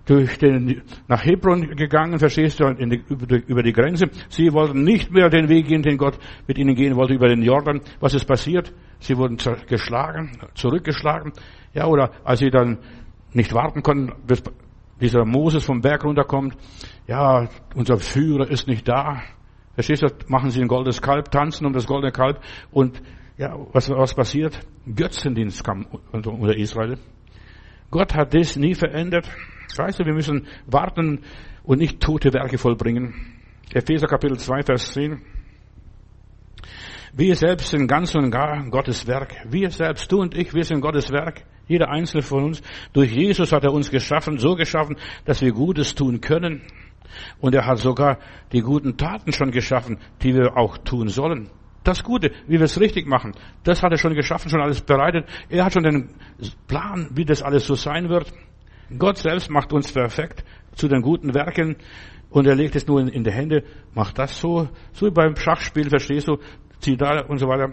durch 0.06 0.38
den, 0.38 0.82
nach 1.06 1.24
Hebron 1.24 1.76
gegangen, 1.76 2.18
verstehst 2.18 2.60
du, 2.60 2.72
die, 2.74 3.02
über, 3.46 3.62
die 3.62 3.72
Grenze. 3.72 4.06
Sie 4.28 4.52
wollten 4.52 4.82
nicht 4.82 5.10
mehr 5.10 5.28
den 5.28 5.48
Weg 5.48 5.68
gehen, 5.68 5.82
den 5.82 5.98
Gott 5.98 6.18
mit 6.48 6.58
ihnen 6.58 6.74
gehen 6.74 6.96
wollte, 6.96 7.14
über 7.14 7.28
den 7.28 7.42
Jordan. 7.42 7.80
Was 8.00 8.14
ist 8.14 8.24
passiert? 8.24 8.72
Sie 8.98 9.16
wurden 9.16 9.38
geschlagen, 9.68 10.32
zurückgeschlagen. 10.54 11.32
Ja, 11.74 11.86
oder 11.86 12.10
als 12.24 12.40
sie 12.40 12.50
dann 12.50 12.78
nicht 13.32 13.54
warten 13.54 13.82
konnten, 13.82 14.12
bis 14.26 14.42
dieser 15.00 15.24
Moses 15.24 15.64
vom 15.64 15.80
Berg 15.80 16.04
runterkommt. 16.04 16.56
Ja, 17.06 17.48
unser 17.74 17.98
Führer 17.98 18.50
ist 18.50 18.66
nicht 18.66 18.86
da. 18.88 19.22
Verstehst 19.74 20.02
du, 20.02 20.08
machen 20.26 20.50
sie 20.50 20.60
ein 20.60 20.68
goldenes 20.68 21.00
Kalb, 21.00 21.30
tanzen 21.30 21.66
um 21.66 21.72
das 21.72 21.86
goldene 21.86 22.12
Kalb 22.12 22.40
und 22.70 23.00
ja, 23.40 23.56
was, 23.72 23.88
was 23.88 24.14
passiert? 24.14 24.60
Götzendienst 24.84 25.64
kam 25.64 25.86
unter 26.12 26.54
Israel. 26.54 26.98
Gott 27.90 28.14
hat 28.14 28.34
das 28.34 28.56
nie 28.56 28.74
verändert. 28.74 29.26
Scheiße, 29.74 30.04
wir 30.04 30.12
müssen 30.12 30.46
warten 30.66 31.22
und 31.62 31.78
nicht 31.78 32.00
tote 32.00 32.34
Werke 32.34 32.58
vollbringen. 32.58 33.14
Epheser 33.72 34.08
Kapitel 34.08 34.38
2, 34.38 34.62
Vers 34.64 34.92
10. 34.92 35.22
Wir 37.14 37.34
selbst 37.34 37.70
sind 37.70 37.86
ganz 37.86 38.14
und 38.14 38.30
gar 38.30 38.62
Gottes 38.68 39.06
Werk. 39.06 39.34
Wir 39.48 39.70
selbst, 39.70 40.12
du 40.12 40.20
und 40.20 40.36
ich, 40.36 40.52
wir 40.52 40.64
sind 40.64 40.82
Gottes 40.82 41.10
Werk. 41.10 41.44
Jeder 41.66 41.88
einzelne 41.88 42.22
von 42.22 42.44
uns. 42.44 42.60
Durch 42.92 43.10
Jesus 43.10 43.52
hat 43.52 43.64
er 43.64 43.72
uns 43.72 43.90
geschaffen, 43.90 44.36
so 44.36 44.54
geschaffen, 44.54 44.96
dass 45.24 45.40
wir 45.40 45.52
Gutes 45.52 45.94
tun 45.94 46.20
können. 46.20 46.60
Und 47.40 47.54
er 47.54 47.64
hat 47.64 47.78
sogar 47.78 48.18
die 48.52 48.60
guten 48.60 48.98
Taten 48.98 49.32
schon 49.32 49.50
geschaffen, 49.50 49.98
die 50.22 50.34
wir 50.34 50.58
auch 50.58 50.76
tun 50.76 51.08
sollen. 51.08 51.48
Das 51.82 52.04
Gute, 52.04 52.30
wie 52.46 52.58
wir 52.58 52.62
es 52.62 52.78
richtig 52.78 53.06
machen, 53.06 53.32
das 53.64 53.82
hat 53.82 53.92
er 53.92 53.98
schon 53.98 54.14
geschaffen, 54.14 54.50
schon 54.50 54.60
alles 54.60 54.82
bereitet. 54.82 55.26
Er 55.48 55.64
hat 55.64 55.72
schon 55.72 55.82
den 55.82 56.10
Plan, 56.66 57.08
wie 57.12 57.24
das 57.24 57.42
alles 57.42 57.66
so 57.66 57.74
sein 57.74 58.08
wird. 58.08 58.32
Gott 58.98 59.18
selbst 59.18 59.50
macht 59.50 59.72
uns 59.72 59.90
perfekt 59.92 60.44
zu 60.74 60.88
den 60.88 61.00
guten 61.00 61.32
Werken 61.34 61.76
und 62.28 62.46
er 62.46 62.54
legt 62.54 62.76
es 62.76 62.86
nur 62.86 63.00
in, 63.00 63.08
in 63.08 63.24
die 63.24 63.32
Hände, 63.32 63.64
macht 63.94 64.18
das 64.18 64.38
so, 64.38 64.68
so 64.92 65.06
wie 65.06 65.10
beim 65.10 65.36
Schachspiel, 65.36 65.88
verstehst 65.88 66.28
du, 66.28 66.38
zieh 66.80 66.96
da 66.96 67.22
und 67.22 67.38
so 67.38 67.48
weiter. 67.48 67.72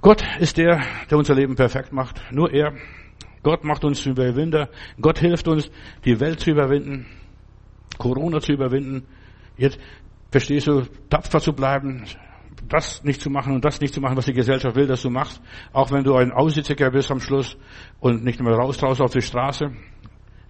Gott 0.00 0.24
ist 0.38 0.56
der, 0.56 0.82
der 1.10 1.18
unser 1.18 1.34
Leben 1.34 1.56
perfekt 1.56 1.92
macht. 1.92 2.20
Nur 2.32 2.50
er. 2.52 2.72
Gott 3.42 3.64
macht 3.64 3.84
uns 3.84 4.04
Überwinder. 4.06 4.70
Gott 5.00 5.18
hilft 5.18 5.46
uns, 5.46 5.70
die 6.04 6.20
Welt 6.20 6.40
zu 6.40 6.50
überwinden, 6.50 7.06
Corona 7.98 8.40
zu 8.40 8.52
überwinden. 8.52 9.06
Jetzt 9.56 9.78
verstehst 10.30 10.68
du, 10.68 10.82
tapfer 11.10 11.40
zu 11.40 11.52
bleiben, 11.52 12.04
das 12.68 13.02
nicht 13.04 13.20
zu 13.20 13.30
machen 13.30 13.54
und 13.54 13.64
das 13.64 13.80
nicht 13.80 13.94
zu 13.94 14.00
machen, 14.00 14.16
was 14.16 14.26
die 14.26 14.32
Gesellschaft 14.32 14.76
will, 14.76 14.86
dass 14.86 15.02
du 15.02 15.10
machst, 15.10 15.40
auch 15.72 15.90
wenn 15.90 16.04
du 16.04 16.14
ein 16.14 16.32
Aussitziger 16.32 16.90
bist 16.90 17.10
am 17.10 17.20
Schluss 17.20 17.56
und 18.00 18.24
nicht 18.24 18.40
mehr 18.40 18.54
raus 18.54 18.78
draußen 18.78 19.04
auf 19.04 19.12
die 19.12 19.22
Straße. 19.22 19.72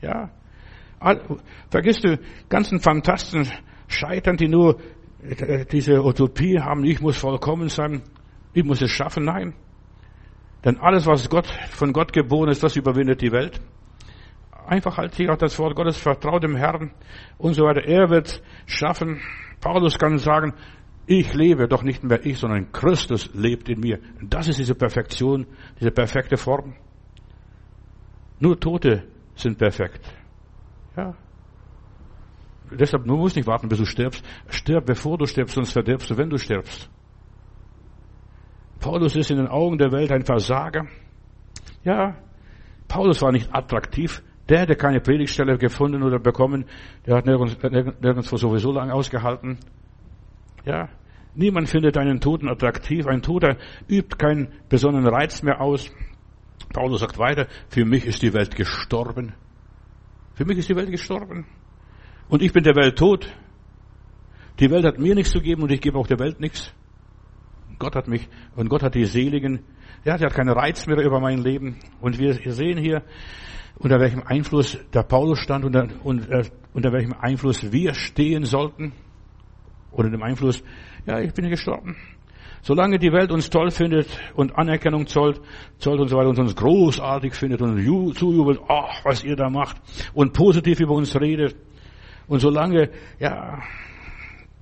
Ja. 0.00 0.30
Vergiss 1.70 2.00
du 2.00 2.18
ganzen 2.48 2.80
Fantasten 2.80 3.48
scheitern, 3.88 4.36
die 4.36 4.48
nur 4.48 4.78
äh, 5.22 5.64
diese 5.64 6.02
Utopie 6.02 6.60
haben, 6.60 6.84
ich 6.84 7.00
muss 7.00 7.16
vollkommen 7.16 7.68
sein, 7.68 8.02
ich 8.52 8.64
muss 8.64 8.82
es 8.82 8.90
schaffen. 8.90 9.24
Nein. 9.24 9.54
Denn 10.64 10.78
alles, 10.78 11.06
was 11.06 11.28
Gott, 11.30 11.46
von 11.70 11.92
Gott 11.92 12.12
geboren 12.12 12.50
ist, 12.50 12.62
das 12.62 12.76
überwindet 12.76 13.22
die 13.22 13.32
Welt. 13.32 13.60
Einfach 14.66 14.98
halt 14.98 15.14
sich 15.14 15.28
auf 15.28 15.38
das 15.38 15.58
Wort 15.58 15.74
Gottes, 15.74 15.96
vertraut 15.96 16.42
dem 16.42 16.54
Herrn 16.54 16.92
und 17.38 17.54
so 17.54 17.64
weiter. 17.64 17.82
Er 17.82 18.10
wird 18.10 18.42
schaffen. 18.66 19.20
Paulus 19.60 19.98
kann 19.98 20.18
sagen, 20.18 20.54
ich 21.06 21.34
lebe 21.34 21.66
doch 21.66 21.82
nicht 21.82 22.04
mehr 22.04 22.24
ich, 22.24 22.38
sondern 22.38 22.70
Christus 22.72 23.30
lebt 23.34 23.68
in 23.68 23.80
mir. 23.80 23.98
Das 24.22 24.48
ist 24.48 24.58
diese 24.58 24.74
Perfektion, 24.74 25.46
diese 25.78 25.90
perfekte 25.90 26.36
Form. 26.36 26.74
Nur 28.38 28.58
Tote 28.58 29.04
sind 29.34 29.58
perfekt. 29.58 30.00
Ja. 30.96 31.14
Deshalb, 32.70 33.04
du 33.04 33.16
musst 33.16 33.36
nicht 33.36 33.48
warten, 33.48 33.68
bis 33.68 33.78
du 33.78 33.84
stirbst. 33.84 34.24
Stirb, 34.48 34.86
bevor 34.86 35.18
du 35.18 35.26
stirbst, 35.26 35.54
sonst 35.54 35.72
verdirbst 35.72 36.10
du, 36.10 36.16
wenn 36.16 36.30
du 36.30 36.38
stirbst. 36.38 36.88
Paulus 38.78 39.16
ist 39.16 39.30
in 39.30 39.38
den 39.38 39.48
Augen 39.48 39.76
der 39.76 39.92
Welt 39.92 40.10
ein 40.12 40.24
Versager. 40.24 40.86
Ja, 41.84 42.16
Paulus 42.88 43.20
war 43.22 43.32
nicht 43.32 43.54
attraktiv. 43.54 44.22
Der 44.48 44.60
hätte 44.60 44.74
keine 44.74 45.00
Predigtstelle 45.00 45.58
gefunden 45.58 46.02
oder 46.02 46.18
bekommen. 46.18 46.64
Der 47.06 47.16
hat 47.16 47.26
nirgends, 47.26 47.56
nirgendwo 47.62 48.36
sowieso 48.36 48.72
lang 48.72 48.90
ausgehalten. 48.90 49.58
Ja, 50.64 50.88
niemand 51.34 51.68
findet 51.68 51.96
einen 51.96 52.20
Toten 52.20 52.48
attraktiv. 52.48 53.06
Ein 53.06 53.22
Toter 53.22 53.56
übt 53.88 54.16
keinen 54.16 54.48
besonderen 54.68 55.06
Reiz 55.06 55.42
mehr 55.42 55.60
aus. 55.60 55.90
Paulus 56.72 57.00
sagt 57.00 57.18
weiter, 57.18 57.46
für 57.68 57.84
mich 57.84 58.04
ist 58.04 58.22
die 58.22 58.32
Welt 58.32 58.54
gestorben. 58.54 59.34
Für 60.34 60.44
mich 60.44 60.58
ist 60.58 60.68
die 60.68 60.76
Welt 60.76 60.90
gestorben. 60.90 61.46
Und 62.28 62.42
ich 62.42 62.52
bin 62.52 62.62
der 62.62 62.76
Welt 62.76 62.96
tot. 62.96 63.32
Die 64.60 64.70
Welt 64.70 64.84
hat 64.84 64.98
mir 64.98 65.14
nichts 65.14 65.32
zu 65.32 65.40
geben 65.40 65.62
und 65.62 65.72
ich 65.72 65.80
gebe 65.80 65.98
auch 65.98 66.06
der 66.06 66.18
Welt 66.18 66.38
nichts. 66.40 66.72
Gott 67.78 67.96
hat 67.96 68.08
mich, 68.08 68.28
und 68.56 68.68
Gott 68.68 68.82
hat 68.82 68.94
die 68.94 69.06
Seligen, 69.06 69.60
ja, 70.04 70.16
der 70.16 70.28
hat 70.28 70.34
keinen 70.34 70.50
Reiz 70.50 70.86
mehr 70.86 70.98
über 70.98 71.18
mein 71.18 71.38
Leben. 71.38 71.78
Und 72.00 72.18
wir 72.18 72.34
sehen 72.52 72.78
hier, 72.78 73.02
unter 73.78 73.98
welchem 73.98 74.22
Einfluss 74.22 74.78
der 74.92 75.02
Paulus 75.02 75.38
stand, 75.38 75.64
unter, 75.64 75.88
unter, 76.04 76.44
unter 76.74 76.92
welchem 76.92 77.14
Einfluss 77.14 77.72
wir 77.72 77.94
stehen 77.94 78.44
sollten. 78.44 78.92
Unter 79.92 80.10
dem 80.10 80.22
Einfluss, 80.22 80.62
ja, 81.06 81.20
ich 81.20 81.32
bin 81.32 81.48
gestorben. 81.48 81.96
Solange 82.62 82.98
die 82.98 83.12
Welt 83.12 83.32
uns 83.32 83.48
toll 83.48 83.70
findet 83.70 84.06
und 84.34 84.56
Anerkennung 84.56 85.06
zollt, 85.06 85.40
zollt 85.78 86.00
und 86.00 86.08
so 86.08 86.16
weiter 86.16 86.28
und 86.28 86.38
uns 86.38 86.54
großartig 86.54 87.34
findet 87.34 87.62
und 87.62 87.82
zujubelt, 88.14 88.60
ach, 88.68 89.04
was 89.04 89.24
ihr 89.24 89.34
da 89.34 89.48
macht 89.48 89.76
und 90.12 90.34
positiv 90.34 90.78
über 90.80 90.94
uns 90.94 91.18
redet. 91.18 91.56
Und 92.28 92.40
solange, 92.40 92.90
ja, 93.18 93.62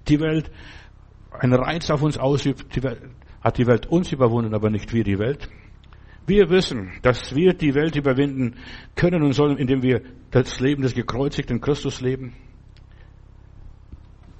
die 0.06 0.20
Welt 0.20 0.50
einen 1.32 1.54
Reiz 1.54 1.90
auf 1.90 2.02
uns 2.02 2.16
ausübt, 2.18 2.74
die 2.76 2.82
Welt, 2.82 3.02
hat 3.40 3.58
die 3.58 3.66
Welt 3.66 3.86
uns 3.86 4.12
überwunden, 4.12 4.54
aber 4.54 4.70
nicht 4.70 4.92
wir 4.92 5.04
die 5.04 5.18
Welt. 5.18 5.48
Wir 6.26 6.50
wissen, 6.50 6.92
dass 7.02 7.34
wir 7.34 7.54
die 7.54 7.74
Welt 7.74 7.96
überwinden 7.96 8.56
können 8.94 9.22
und 9.22 9.32
sollen, 9.32 9.56
indem 9.56 9.82
wir 9.82 10.02
das 10.30 10.60
Leben 10.60 10.82
des 10.82 10.94
gekreuzigten 10.94 11.60
Christus 11.60 12.00
leben. 12.00 12.34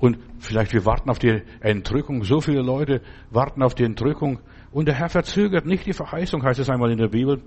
Und 0.01 0.19
vielleicht 0.39 0.73
wir 0.73 0.85
warten 0.85 1.11
auf 1.11 1.19
die 1.19 1.43
Entrückung. 1.61 2.23
So 2.23 2.41
viele 2.41 2.63
Leute 2.63 3.01
warten 3.31 3.63
auf 3.63 3.75
die 3.75 3.85
Entrückung. 3.85 4.39
Und 4.71 4.87
der 4.87 4.95
Herr 4.95 5.09
verzögert 5.09 5.67
nicht 5.67 5.87
die 5.87 5.93
Verheißung, 5.93 6.43
heißt 6.43 6.61
es 6.61 6.71
einmal 6.71 6.91
in 6.91 6.99
der 6.99 7.09
Bibel. 7.09 7.43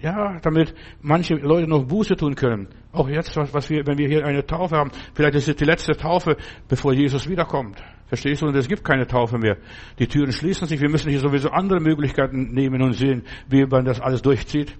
Ja, 0.00 0.38
damit 0.40 0.74
manche 1.00 1.34
Leute 1.36 1.68
noch 1.68 1.84
Buße 1.84 2.16
tun 2.16 2.34
können. 2.34 2.68
Auch 2.92 3.08
jetzt, 3.08 3.36
was 3.36 3.70
wir, 3.70 3.86
wenn 3.86 3.96
wir 3.96 4.08
hier 4.08 4.26
eine 4.26 4.44
Taufe 4.44 4.76
haben, 4.76 4.90
vielleicht 5.14 5.36
ist 5.36 5.48
es 5.48 5.56
die 5.56 5.64
letzte 5.64 5.96
Taufe, 5.96 6.36
bevor 6.68 6.92
Jesus 6.92 7.28
wiederkommt. 7.28 7.82
Verstehst 8.08 8.42
du? 8.42 8.46
Und 8.46 8.56
es 8.56 8.68
gibt 8.68 8.84
keine 8.84 9.06
Taufe 9.06 9.38
mehr. 9.38 9.56
Die 9.98 10.06
Türen 10.06 10.32
schließen 10.32 10.68
sich. 10.68 10.80
Wir 10.80 10.90
müssen 10.90 11.10
hier 11.10 11.20
sowieso 11.20 11.50
andere 11.50 11.80
Möglichkeiten 11.80 12.52
nehmen 12.52 12.82
und 12.82 12.92
sehen, 12.92 13.22
wie 13.48 13.64
man 13.64 13.84
das 13.84 14.00
alles 14.00 14.22
durchzieht. 14.22 14.76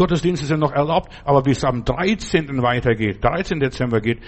Gottesdienste 0.00 0.46
sind 0.46 0.60
noch 0.60 0.72
erlaubt, 0.72 1.12
aber 1.26 1.44
wie 1.44 1.50
es 1.50 1.62
am 1.62 1.84
13. 1.84 2.62
weitergeht, 2.62 3.22
13. 3.22 3.60
Dezember 3.60 4.00
geht, 4.00 4.20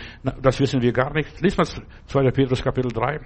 das 0.42 0.60
wissen 0.60 0.82
wir 0.82 0.92
gar 0.92 1.14
nicht. 1.14 1.40
Lies 1.40 1.56
mal 1.56 1.64
2. 1.64 2.30
Petrus 2.30 2.62
Kapitel 2.62 2.92
3. 2.92 3.20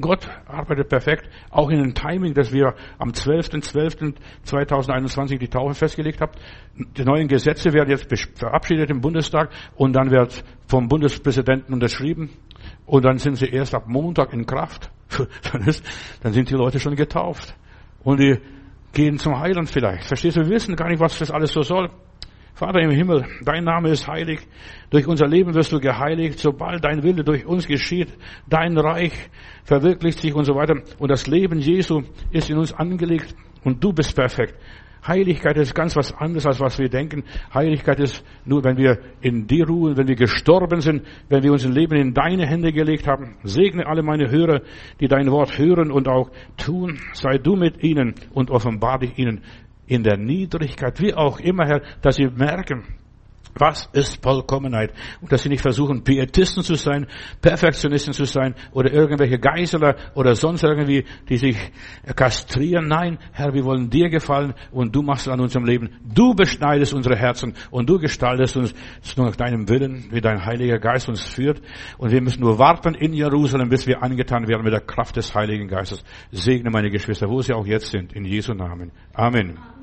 Gott 0.00 0.26
arbeitet 0.46 0.88
perfekt, 0.88 1.28
auch 1.50 1.68
in 1.68 1.82
dem 1.82 1.94
Timing, 1.94 2.32
dass 2.32 2.54
wir 2.54 2.74
am 2.98 3.10
12.12.2021 3.10 5.36
die 5.36 5.48
Taufe 5.48 5.74
festgelegt 5.74 6.22
haben. 6.22 6.32
Die 6.96 7.04
neuen 7.04 7.28
Gesetze 7.28 7.74
werden 7.74 7.90
jetzt 7.90 8.06
verabschiedet 8.38 8.88
im 8.88 9.02
Bundestag 9.02 9.50
und 9.74 9.92
dann 9.92 10.10
wird 10.10 10.42
vom 10.68 10.88
Bundespräsidenten 10.88 11.74
unterschrieben 11.74 12.30
und 12.86 13.04
dann 13.04 13.18
sind 13.18 13.36
sie 13.36 13.50
erst 13.50 13.74
ab 13.74 13.88
Montag 13.88 14.32
in 14.32 14.46
Kraft. 14.46 14.90
Dann, 15.52 15.70
sind 16.32 16.50
die 16.50 16.54
Leute 16.54 16.80
schon 16.80 16.96
getauft. 16.96 17.54
Und 18.02 18.18
die 18.18 18.40
gehen 18.96 19.18
zum 19.18 19.38
Heiland 19.38 19.70
vielleicht. 19.70 20.04
Verstehst 20.04 20.38
du? 20.38 20.40
Wir 20.40 20.48
wissen 20.48 20.74
gar 20.74 20.88
nicht, 20.88 21.00
was 21.00 21.18
das 21.18 21.30
alles 21.30 21.52
so 21.52 21.60
soll. 21.60 21.90
Vater 22.54 22.80
im 22.80 22.90
Himmel, 22.90 23.26
dein 23.42 23.64
Name 23.64 23.90
ist 23.90 24.08
heilig. 24.08 24.40
Durch 24.88 25.06
unser 25.06 25.26
Leben 25.26 25.52
wirst 25.54 25.70
du 25.72 25.78
geheiligt. 25.78 26.38
Sobald 26.38 26.82
dein 26.82 27.02
Wille 27.02 27.22
durch 27.22 27.44
uns 27.44 27.66
geschieht, 27.66 28.08
dein 28.48 28.78
Reich 28.78 29.12
verwirklicht 29.64 30.20
sich 30.20 30.32
und 30.32 30.46
so 30.46 30.54
weiter. 30.54 30.76
Und 30.98 31.10
das 31.10 31.26
Leben 31.26 31.58
Jesu 31.58 32.04
ist 32.30 32.48
in 32.48 32.56
uns 32.56 32.72
angelegt 32.72 33.34
und 33.62 33.84
du 33.84 33.92
bist 33.92 34.16
perfekt. 34.16 34.54
Heiligkeit 35.06 35.56
ist 35.56 35.74
ganz 35.74 35.96
was 35.96 36.12
anderes, 36.12 36.46
als 36.46 36.60
was 36.60 36.78
wir 36.78 36.88
denken. 36.88 37.24
Heiligkeit 37.52 38.00
ist 38.00 38.24
nur, 38.44 38.64
wenn 38.64 38.76
wir 38.76 38.98
in 39.20 39.46
dir 39.46 39.66
ruhen, 39.66 39.96
wenn 39.96 40.08
wir 40.08 40.16
gestorben 40.16 40.80
sind, 40.80 41.02
wenn 41.28 41.42
wir 41.42 41.52
unser 41.52 41.70
Leben 41.70 41.96
in 41.96 42.14
deine 42.14 42.46
Hände 42.46 42.72
gelegt 42.72 43.06
haben. 43.06 43.36
Segne 43.42 43.86
alle 43.86 44.02
meine 44.02 44.30
Hörer, 44.30 44.62
die 45.00 45.08
dein 45.08 45.30
Wort 45.30 45.58
hören 45.58 45.90
und 45.90 46.08
auch 46.08 46.30
tun. 46.56 46.98
Sei 47.12 47.38
du 47.38 47.56
mit 47.56 47.82
ihnen 47.82 48.14
und 48.34 48.50
offenbar 48.50 48.98
dich 48.98 49.16
ihnen 49.18 49.42
in 49.86 50.02
der 50.02 50.16
Niedrigkeit, 50.16 51.00
wie 51.00 51.14
auch 51.14 51.38
immer, 51.38 51.66
Herr, 51.66 51.82
dass 52.02 52.16
sie 52.16 52.26
merken, 52.26 52.82
was 53.58 53.88
ist 53.92 54.22
Vollkommenheit? 54.22 54.92
Und 55.20 55.32
dass 55.32 55.42
sie 55.42 55.48
nicht 55.48 55.62
versuchen, 55.62 56.04
Pietisten 56.04 56.62
zu 56.62 56.74
sein, 56.74 57.06
Perfektionisten 57.40 58.12
zu 58.12 58.24
sein 58.24 58.54
oder 58.72 58.92
irgendwelche 58.92 59.38
Geißler 59.38 59.96
oder 60.14 60.34
sonst 60.34 60.62
irgendwie, 60.62 61.04
die 61.28 61.36
sich 61.36 61.56
kastrieren. 62.14 62.88
Nein, 62.88 63.18
Herr, 63.32 63.54
wir 63.54 63.64
wollen 63.64 63.90
dir 63.90 64.08
gefallen 64.08 64.54
und 64.70 64.94
du 64.94 65.02
machst 65.02 65.28
an 65.28 65.40
unserem 65.40 65.64
Leben. 65.64 65.90
Du 66.04 66.34
beschneidest 66.34 66.94
unsere 66.94 67.16
Herzen 67.16 67.54
und 67.70 67.88
du 67.88 67.98
gestaltest 67.98 68.56
uns 68.56 68.74
nur 69.16 69.26
nach 69.26 69.36
deinem 69.36 69.68
Willen, 69.68 70.06
wie 70.10 70.20
dein 70.20 70.44
Heiliger 70.44 70.78
Geist 70.78 71.08
uns 71.08 71.22
führt. 71.22 71.60
Und 71.98 72.10
wir 72.10 72.20
müssen 72.20 72.40
nur 72.40 72.58
warten 72.58 72.94
in 72.94 73.12
Jerusalem, 73.12 73.68
bis 73.68 73.86
wir 73.86 74.02
angetan 74.02 74.48
werden 74.48 74.62
mit 74.64 74.72
der 74.72 74.80
Kraft 74.80 75.16
des 75.16 75.34
Heiligen 75.34 75.68
Geistes. 75.68 76.04
Segne 76.30 76.70
meine 76.70 76.90
Geschwister, 76.90 77.28
wo 77.28 77.40
sie 77.40 77.52
auch 77.52 77.66
jetzt 77.66 77.90
sind, 77.90 78.12
in 78.12 78.24
Jesu 78.24 78.54
Namen. 78.54 78.92
Amen. 79.14 79.75